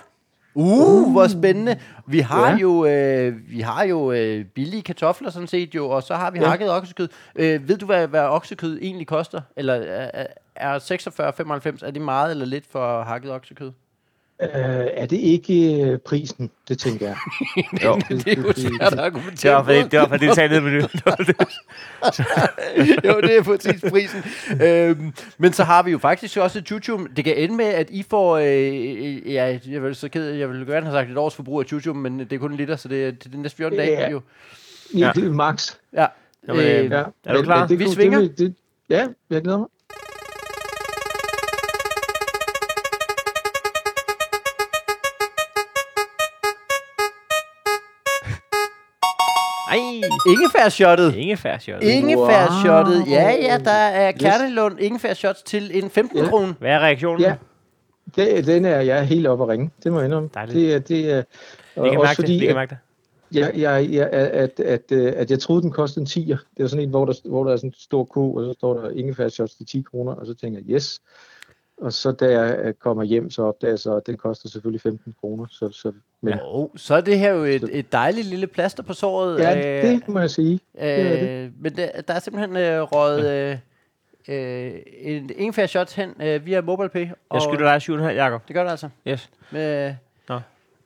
Uh, 0.55 1.11
hvor 1.11 1.27
spændende. 1.27 1.79
Vi 2.07 2.19
har 2.19 2.49
Ja. 2.49 2.55
jo, 2.55 2.85
øh, 2.85 3.35
vi 3.49 3.59
har 3.61 3.83
jo 3.83 4.11
øh, 4.11 4.45
billige 4.45 4.81
kartofler 4.83 5.29
sådan 5.29 5.47
set 5.47 5.75
jo, 5.75 5.89
og 5.89 6.03
så 6.03 6.15
har 6.15 6.31
vi 6.31 6.39
ja. 6.39 6.47
Hakket 6.47 6.71
oksekød. 6.71 7.07
Øh, 7.35 7.67
ved 7.67 7.77
du, 7.77 7.85
hvad, 7.85 8.07
hvad 8.07 8.21
oksekød 8.21 8.79
egentlig 8.81 9.07
koster? 9.07 9.41
Eller 9.57 9.73
er, 9.73 10.25
er 10.55 10.79
46,95, 10.79 11.85
er 11.87 11.91
det 11.91 12.01
meget 12.01 12.31
eller 12.31 12.45
lidt 12.45 12.65
for 12.71 13.03
hakket 13.03 13.31
oksekød? 13.31 13.71
Øh, 14.41 14.49
er 14.93 15.05
det 15.05 15.17
ikke 15.17 15.81
øh, 15.83 15.97
prisen? 15.99 16.49
Det 16.67 16.79
tænker 16.79 17.07
jeg. 17.07 17.15
Jo. 17.83 17.95
det 18.09 18.27
er 18.27 18.41
jo 18.41 18.53
svært 18.53 18.99
at 18.99 19.13
Det 19.43 19.51
var, 19.51 19.63
fordi, 19.63 19.83
det 19.83 19.99
var, 19.99 20.07
fordi 20.07 20.27
det 20.27 20.35
talte 20.35 20.55
ned 20.55 20.61
med 20.61 20.81
jo, 23.05 23.21
det 23.21 23.37
er 23.37 23.43
præcis 23.43 23.81
prisen. 23.89 24.23
øhm, 24.61 25.13
men 25.37 25.53
så 25.53 25.63
har 25.63 25.83
vi 25.83 25.91
jo 25.91 25.97
faktisk 25.97 26.37
også 26.37 26.59
et 26.59 26.65
chuchum. 26.65 27.07
Det 27.15 27.25
kan 27.25 27.35
ende 27.37 27.55
med, 27.55 27.65
at 27.65 27.89
I 27.89 28.03
får... 28.09 28.37
Øh, 28.37 29.33
ja, 29.33 29.59
jeg 29.69 29.83
vil 29.83 29.95
så 29.95 30.09
ked, 30.09 30.29
jeg 30.29 30.49
vil 30.49 30.65
gerne 30.65 30.85
have 30.85 30.93
sagt 30.99 31.09
et 31.11 31.17
års 31.17 31.35
forbrug 31.35 31.59
af 31.59 31.65
chuchum, 31.65 31.95
men 31.95 32.19
det 32.19 32.33
er 32.33 32.37
kun 32.37 32.51
en 32.51 32.57
liter, 32.57 32.75
så 32.75 32.87
det 32.87 33.05
er, 33.07 33.11
det 33.11 33.25
er 33.25 33.29
den 33.29 33.41
næste 33.41 33.57
14 33.57 33.77
dage 33.79 33.91
Ja. 33.91 34.09
jo. 34.09 34.21
Ja. 34.93 34.99
Ja. 34.99 35.11
Det 35.15 35.23
er 35.23 35.31
max. 35.31 35.75
Ja. 35.93 36.05
Jamen, 36.47 36.61
øh, 36.65 36.85
øh, 36.85 36.91
Ja. 36.91 37.03
Er 37.25 37.33
du 37.33 37.41
klar? 37.41 37.67
det, 37.67 37.79
Vi 37.79 37.83
kunne- 37.83 37.93
svinger. 37.93 38.19
Det, 38.19 38.37
det, 38.37 38.55
ja, 38.89 39.07
jeg 39.29 39.41
glæder 39.41 39.57
mig. 39.57 39.67
Ingefær-shottet. 50.27 51.15
ingefærshjort. 51.15 51.83
Ingefær-shottet. 51.83 53.07
Ja, 53.09 53.31
ja, 53.41 53.57
der 53.57 53.71
er. 53.71 54.11
Kernelund 54.11 54.79
ingefær-shots 54.79 55.41
til 55.43 55.83
en 55.83 55.89
15 55.89 56.17
Ja. 56.19 56.29
kroner. 56.29 56.53
Hvad 56.59 56.71
er 56.71 56.79
reaktionen? 56.79 57.21
Ja. 57.21 57.35
Det, 58.15 58.45
den 58.45 58.65
er 58.65 58.81
jeg 58.81 58.97
er 58.97 59.01
helt 59.03 59.27
oppe 59.27 59.43
at 59.43 59.49
ringe. 59.49 59.69
Det 59.83 59.91
må 59.91 59.99
jeg 59.99 60.05
indrømme. 60.05 60.29
Det 60.53 60.73
er, 60.75 60.79
det 60.79 61.11
er, 61.11 61.23
Vi 61.83 61.89
kan 61.89 61.99
også 61.99 61.99
mærke 61.99 62.21
det. 62.21 62.29
Vi 62.29 62.33
fordi, 62.33 62.39
kan 62.39 62.49
at, 62.49 62.55
mærke 62.55 62.69
det. 63.33 63.39
jeg, 63.39 63.51
jeg, 63.55 63.89
jeg, 63.91 64.07
at, 64.11 64.59
at, 64.59 64.59
at, 64.59 64.91
at 64.91 65.31
jeg 65.31 65.39
troede, 65.39 65.61
den 65.61 65.71
kostede 65.71 66.01
en 66.17 66.23
10'er. 66.23 66.37
Det 66.57 66.63
var 66.63 66.67
sådan 66.67 66.83
en, 66.83 66.89
hvor 66.89 67.05
der, 67.05 67.13
hvor 67.29 67.43
der 67.43 67.51
er 67.51 67.57
sådan 67.57 67.69
en 67.69 67.73
stor 67.77 68.03
ko, 68.03 68.33
og 68.33 68.45
så 68.45 68.53
står 68.53 68.73
der 68.81 68.89
ingefær 68.89 69.27
shots 69.29 69.55
til 69.55 69.65
10 69.65 69.83
kroner, 69.91 70.11
og 70.13 70.25
så 70.25 70.33
tænker 70.33 70.59
jeg, 70.67 70.75
yes. 70.75 71.01
Og 71.77 71.93
så 71.93 72.11
da 72.11 72.39
jeg 72.39 72.59
øh, 72.59 72.73
kommer 72.73 73.03
hjem, 73.03 73.29
så 73.29 73.41
opdager 73.43 73.71
jeg 73.71 73.79
så, 73.79 73.95
at 73.95 74.07
den 74.07 74.17
koster 74.17 74.49
selvfølgelig 74.49 74.81
15 74.81 75.15
kroner. 75.19 75.45
Så, 75.49 75.69
så, 75.71 75.91
men, 76.21 76.33
Ja. 76.33 76.39
Oh, 76.43 76.69
så 76.75 76.95
er 76.95 77.01
det 77.01 77.19
her 77.19 77.31
jo 77.33 77.43
et, 77.43 77.69
et 77.71 77.91
dejligt 77.91 78.27
lille 78.27 78.47
plaster 78.47 78.83
på 78.83 78.93
såret. 78.93 79.39
ja, 79.39 79.77
øh, 79.77 79.91
det 79.91 80.07
må 80.07 80.19
jeg 80.19 80.29
sige. 80.29 80.59
Øh, 80.81 81.51
men 81.59 81.75
der, 81.75 82.01
der 82.07 82.13
er 82.13 82.19
simpelthen 82.19 82.57
øh, 82.57 82.81
røget 82.81 83.31
øh, 83.31 83.57
øh, 84.35 84.73
en 85.01 85.29
ingefær 85.35 85.65
shot 85.65 85.93
hen 85.93 86.09
øh, 86.21 86.45
via 86.45 86.61
MobilePay. 86.61 87.07
Jeg 87.33 87.41
skylder 87.41 87.77
dig 87.79 88.09
7,5, 88.09 88.15
Jacob. 88.15 88.47
Det 88.47 88.53
gør 88.55 88.63
det 88.63 88.71
altså. 88.71 88.89
Yes. 89.07 89.29
Med, 89.51 89.95
Nå. 90.29 90.39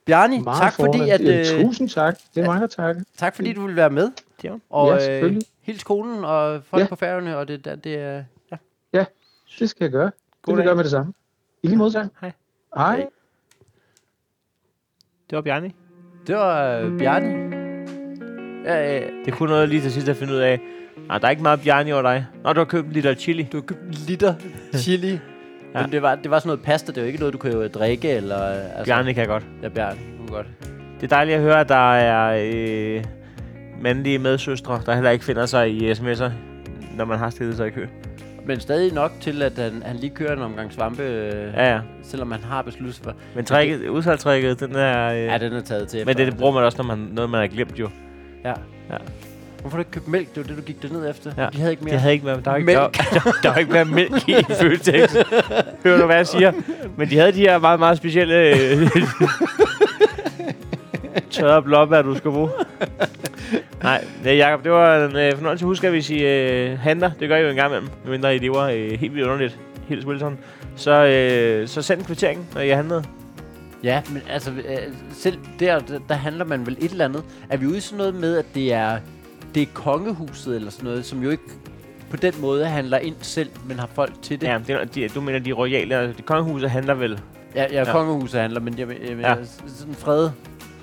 Bjarni, 0.06 0.40
Meget 0.40 0.60
tak 0.62 0.72
fordi, 0.72 1.10
at, 1.10 1.20
øh, 1.20 1.26
Ja, 1.26 1.62
Tusind 1.62 1.88
tak. 1.88 2.18
Det 2.34 2.40
er 2.42 2.46
mig, 2.46 2.60
der 2.60 2.66
takker. 2.66 3.02
tak 3.16 3.34
fordi 3.36 3.52
du 3.52 3.60
ville 3.62 3.76
være 3.76 3.90
med. 3.90 4.10
Ja. 4.44 4.52
Og 4.70 4.88
Ja, 4.88 4.94
øh, 4.94 5.00
selvfølgelig. 5.00 5.42
hils 5.62 5.84
konen 5.84 6.24
og 6.24 6.62
folk 6.64 6.82
Ja. 6.82 6.88
på 6.88 6.96
færgerne, 6.96 7.36
og 7.36 7.48
det, 7.48 7.64
det, 7.64 7.84
det 7.84 7.94
er... 7.98 8.24
Ja. 8.92 9.04
Det 9.58 9.70
skal 9.70 9.84
jeg 9.84 9.92
gøre. 9.92 10.10
God 10.42 10.52
det 10.52 10.56
vil 10.58 10.64
gøre 10.64 10.76
med 10.76 10.84
det 10.84 10.90
samme. 10.90 11.12
I 11.62 11.66
lige 11.66 11.76
måde, 11.78 11.90
tak. 11.92 12.06
Hej. 12.20 12.32
Hej. 12.76 13.06
Det 15.30 15.36
var 15.36 15.42
Bjarni. 15.42 15.74
Det 16.26 16.34
var 16.36 16.78
øh, 16.78 16.98
Bjarni. 16.98 17.28
Ja, 18.64 19.00
øh, 19.00 19.10
Det 19.24 19.34
kunne 19.34 19.50
noget 19.50 19.68
lige 19.68 19.80
til 19.80 19.92
sidst 19.92 20.08
at 20.08 20.16
finde 20.16 20.32
ud 20.32 20.38
af. 20.38 20.60
Nej, 21.08 21.18
der 21.18 21.26
er 21.26 21.30
ikke 21.30 21.42
meget 21.42 21.60
Bjarni 21.60 21.92
over 21.92 22.02
dig. 22.02 22.26
Nå, 22.44 22.52
du 22.52 22.60
har 22.60 22.64
købt 22.64 22.86
en 22.86 22.92
liter 22.92 23.14
chili. 23.14 23.48
du 23.52 23.56
har 23.56 23.62
købt 23.62 23.80
en 23.82 23.90
liter 23.94 24.34
chili. 24.76 25.10
ja. 25.10 25.18
Ja. 25.74 25.82
Men 25.82 25.92
det 25.92 26.02
var, 26.02 26.14
det 26.14 26.30
var 26.30 26.38
sådan 26.38 26.48
noget 26.48 26.62
pasta, 26.64 26.92
det 26.92 27.02
var 27.02 27.06
ikke 27.06 27.18
noget, 27.18 27.32
du 27.32 27.38
kunne 27.38 27.52
jo 27.52 27.68
drikke, 27.68 28.10
eller... 28.10 28.38
Altså, 28.38 28.84
Bjarni 28.84 29.12
kan 29.12 29.26
godt. 29.26 29.46
Ja, 29.62 29.68
Bjarni. 29.68 29.98
Du 30.18 30.26
kan 30.26 30.34
godt. 30.34 30.46
Det 31.00 31.02
er 31.02 31.16
dejligt 31.16 31.36
at 31.36 31.42
høre, 31.42 31.60
at 31.60 31.68
der 31.68 31.92
er 31.94 32.40
øh, 32.44 33.04
mandlige 33.82 34.18
medsøstre, 34.18 34.80
der 34.86 34.94
heller 34.94 35.10
ikke 35.10 35.24
finder 35.24 35.46
sig 35.46 35.70
i 35.70 35.92
sms'er, 35.92 36.30
når 36.96 37.04
man 37.04 37.18
har 37.18 37.30
stillet 37.30 37.56
sig 37.56 37.66
i 37.66 37.70
kø. 37.70 37.86
Men 38.48 38.60
stadig 38.60 38.92
nok 38.92 39.12
til, 39.20 39.42
at 39.42 39.52
han, 39.56 39.82
han 39.86 39.96
lige 39.96 40.10
kører 40.10 40.32
en 40.32 40.42
omgang 40.42 40.72
svampe, 40.72 41.02
øh, 41.02 41.54
Ja, 41.54 41.72
ja. 41.74 41.80
selvom 42.02 42.30
han 42.32 42.40
har 42.50 42.62
besluttet 42.62 42.94
sig 42.94 43.04
for... 43.04 43.14
Men 43.34 43.44
tricket, 43.44 43.88
udsalgstrækket, 43.88 44.60
den 44.60 44.74
er... 44.76 45.12
Øh, 45.12 45.18
Ja, 45.24 45.38
den 45.38 45.52
er 45.52 45.60
taget 45.60 45.88
til. 45.88 46.06
men 46.06 46.16
det, 46.16 46.26
det 46.26 46.36
bruger 46.36 46.52
man 46.52 46.64
også, 46.64 46.78
når 46.78 46.84
man 46.84 46.98
noget, 47.12 47.30
man 47.30 47.40
har 47.40 47.46
glemt 47.46 47.78
jo. 47.78 47.88
Ja. 48.44 48.48
Ja. 48.48 48.54
Hvorfor 49.60 49.76
har 49.76 49.76
du 49.76 49.80
ikke 49.80 49.90
købt 49.90 50.08
mælk? 50.08 50.28
Det 50.34 50.36
var 50.36 50.42
det, 50.42 50.56
du 50.56 50.62
gik 50.62 50.82
derned 50.82 51.10
efter. 51.10 51.30
Ja. 51.38 51.48
De 51.52 51.58
havde 51.58 51.70
ikke 51.70 51.84
mere. 51.84 51.92
Det 51.92 52.00
havde 52.00 52.14
ikke 52.14 52.26
været, 52.26 52.44
der 52.44 52.50
var 52.50 52.56
ikke, 52.56 52.66
Mælk. 52.66 52.78
der, 52.78 52.88
der, 53.20 53.32
der, 53.42 53.48
var 53.48 53.56
ikke 53.56 53.72
været 53.72 53.90
mælk 53.90 54.28
i 54.28 54.34
Føtex. 54.60 55.16
Hører 55.84 55.98
du, 56.00 56.06
hvad 56.06 56.16
jeg 56.16 56.26
siger? 56.26 56.52
Men 56.96 57.10
de 57.10 57.16
havde 57.18 57.32
de 57.32 57.40
her 57.40 57.58
meget, 57.58 57.78
meget 57.78 57.96
specielle 57.96 58.34
øh, 58.50 58.90
tørre 61.30 61.62
blåbær, 61.62 62.02
du 62.02 62.14
skal 62.16 62.30
bruge. 62.30 62.50
Nej, 63.88 64.04
ja, 64.24 64.34
Jacob, 64.34 64.64
det 64.64 64.72
var 64.72 65.04
en 65.06 65.16
øh, 65.16 65.34
fornøjelse. 65.36 65.64
Husk, 65.64 65.84
at 65.84 65.90
hvis 65.90 66.10
I 66.10 66.24
øh, 66.24 66.78
handler, 66.78 67.10
det 67.20 67.28
gør 67.28 67.36
I 67.36 67.42
jo 67.42 67.48
en 67.48 67.56
gang 67.56 67.70
imellem, 67.72 67.88
medmindre 68.04 68.36
I 68.36 68.38
lever 68.38 68.62
øh, 68.62 68.90
helt 68.90 69.14
vildt 69.14 69.26
underligt, 69.26 69.58
helt 69.88 70.06
Wilson, 70.06 70.38
så, 70.76 70.90
øh, 71.04 71.68
så 71.68 71.82
send 71.82 72.00
en 72.00 72.06
kvittering, 72.06 72.48
når 72.54 72.60
I 72.60 72.68
har 72.68 72.76
handlet. 72.76 73.08
Ja, 73.84 74.02
men 74.12 74.22
altså, 74.30 74.50
øh, 74.50 74.76
selv 75.12 75.38
der, 75.60 75.80
der, 76.08 76.14
handler 76.14 76.44
man 76.44 76.66
vel 76.66 76.76
et 76.80 76.90
eller 76.90 77.04
andet. 77.04 77.22
Er 77.50 77.56
vi 77.56 77.66
ude 77.66 77.76
i 77.76 77.80
sådan 77.80 77.98
noget 77.98 78.14
med, 78.14 78.36
at 78.38 78.44
det 78.54 78.72
er, 78.72 78.98
det 79.54 79.62
er 79.62 79.66
kongehuset 79.74 80.56
eller 80.56 80.70
sådan 80.70 80.84
noget, 80.88 81.04
som 81.04 81.22
jo 81.22 81.30
ikke 81.30 81.42
på 82.10 82.16
den 82.16 82.32
måde 82.40 82.66
handler 82.66 82.98
ind 82.98 83.16
selv, 83.20 83.48
men 83.68 83.78
har 83.78 83.88
folk 83.94 84.12
til 84.22 84.40
det? 84.40 84.46
Ja, 84.46 84.58
det, 84.66 84.74
er- 84.74 84.84
de, 84.84 85.08
du 85.08 85.20
mener, 85.20 85.38
de 85.38 85.52
royale, 85.52 85.96
altså, 85.96 86.16
de 86.18 86.22
kongehuset 86.22 86.70
handler 86.70 86.94
vel. 86.94 87.20
ja, 87.54 87.66
ja, 87.72 87.78
Ja. 87.84 87.92
kongehuset 87.92 88.40
handler, 88.40 88.60
men 88.60 88.78
jeg, 88.78 88.88
jeg, 88.88 88.96
jeg, 89.10 89.18
ja. 89.20 89.34
sådan 89.66 89.94
fred. 89.94 90.30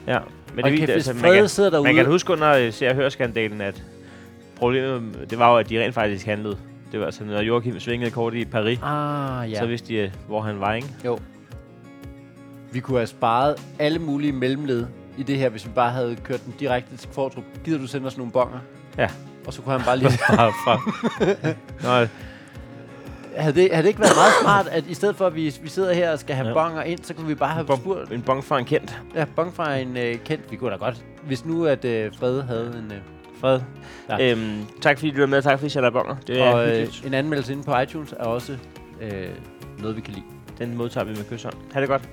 Ja, 0.07 0.17
Men 0.55 0.65
det, 0.65 0.89
er 0.89 0.93
altså, 0.93 1.13
man, 1.13 1.33
kan, 1.33 1.49
sidder 1.49 1.69
derude... 1.69 1.87
man 1.87 1.95
kan 1.95 2.05
huske 2.05 2.33
under 2.33 2.51
øh, 2.53 2.73
Se 2.73 2.89
og 2.89 2.95
Hør-skandalen, 2.95 3.61
at 3.61 3.83
problemet, 4.55 5.29
det 5.29 5.39
var 5.39 5.51
jo, 5.51 5.57
at 5.57 5.69
de 5.69 5.83
rent 5.83 5.93
faktisk 5.93 6.25
handlede. 6.25 6.57
Det 6.91 6.99
var 6.99 7.05
altså, 7.05 7.23
når 7.23 7.41
Joachim 7.41 7.79
svingede 7.79 8.11
kort 8.11 8.33
i 8.33 8.45
Paris, 8.45 8.79
Ah, 8.83 9.51
ja. 9.51 9.59
så 9.59 9.65
vidste 9.65 9.87
de, 9.87 9.95
øh, 9.95 10.11
hvor 10.27 10.41
han 10.41 10.59
var, 10.59 10.73
ikke? 10.73 10.87
Jo. 11.05 11.19
Vi 12.71 12.79
kunne 12.79 12.97
have 12.97 13.07
sparet 13.07 13.55
alle 13.79 13.99
mulige 13.99 14.31
mellemled 14.31 14.85
i 15.17 15.23
det 15.23 15.37
her, 15.37 15.49
hvis 15.49 15.65
vi 15.65 15.71
bare 15.75 15.91
havde 15.91 16.15
kørt 16.23 16.45
den 16.45 16.53
direkte 16.59 16.97
til 16.97 17.09
Kvartrup. 17.09 17.43
Gider 17.65 17.77
du 17.79 17.87
sende 17.87 18.07
os 18.07 18.17
nogle 18.17 18.31
bonger? 18.31 18.59
Ja. 18.97 19.07
Og 19.47 19.53
så 19.53 19.61
kunne 19.61 19.71
han 19.77 19.85
bare 19.85 19.97
lige... 19.97 20.09
Fra, 20.27 20.49
fra. 20.49 20.81
Nå, 22.01 22.07
havde, 23.37 23.55
det, 23.61 23.69
havde 23.71 23.83
det 23.83 23.87
ikke 23.87 23.99
været 23.99 24.15
meget 24.15 24.33
smart, 24.43 24.67
at 24.67 24.83
i 24.87 24.93
stedet 24.93 25.15
for, 25.15 25.27
at 25.27 25.35
vi, 25.35 25.53
vi 25.63 25.69
sidder 25.69 25.93
her 25.93 26.11
og 26.11 26.19
skal 26.19 26.35
have 26.35 26.47
Ja. 26.47 26.53
bonger 26.53 26.83
ind, 26.83 26.99
så 27.03 27.13
kunne 27.13 27.27
vi 27.27 27.35
bare 27.35 27.49
have 27.49 27.65
bong, 27.65 27.79
spurgt... 27.81 28.11
en 28.11 28.21
bong 28.21 28.43
fra 28.43 28.59
en 28.59 28.65
kendt. 28.65 29.01
Ja, 29.15 29.25
bong 29.35 29.53
fra 29.55 29.75
en 29.75 29.97
øh, 29.97 30.15
kendt. 30.25 30.51
Vi 30.51 30.55
kunne 30.55 30.71
da 30.71 30.75
godt... 30.75 31.05
Hvis 31.27 31.45
nu, 31.45 31.65
at 31.65 31.85
øh, 31.85 32.11
Frede 32.19 32.43
havde 32.43 32.67
en... 32.85 32.91
Øh, 32.91 32.97
Fred. 33.41 33.59
Ja. 34.09 34.31
Øhm, 34.31 34.61
tak 34.81 34.97
fordi 34.97 35.11
du 35.11 35.19
var 35.19 35.25
med, 35.27 35.41
tak 35.41 35.59
fordi 35.59 35.65
I 35.65 35.69
sætter 35.69 35.89
bonger. 35.89 36.15
Det 36.27 36.41
er 36.41 36.53
og 36.53 36.63
øh, 36.63 36.69
hyggeligt. 36.77 37.05
en 37.05 37.13
anmeldelse 37.13 37.51
inde 37.53 37.63
på 37.63 37.79
iTunes 37.79 38.11
er 38.19 38.23
også 38.25 38.57
øh, 39.01 39.29
noget, 39.79 39.95
vi 39.95 40.01
kan 40.01 40.13
lide. 40.13 40.25
Den 40.57 40.77
modtager 40.77 41.03
vi 41.03 41.09
med 41.11 41.23
kysshånd. 41.29 41.53
Ha' 41.73 41.79
det 41.81 41.89
godt. 41.89 42.09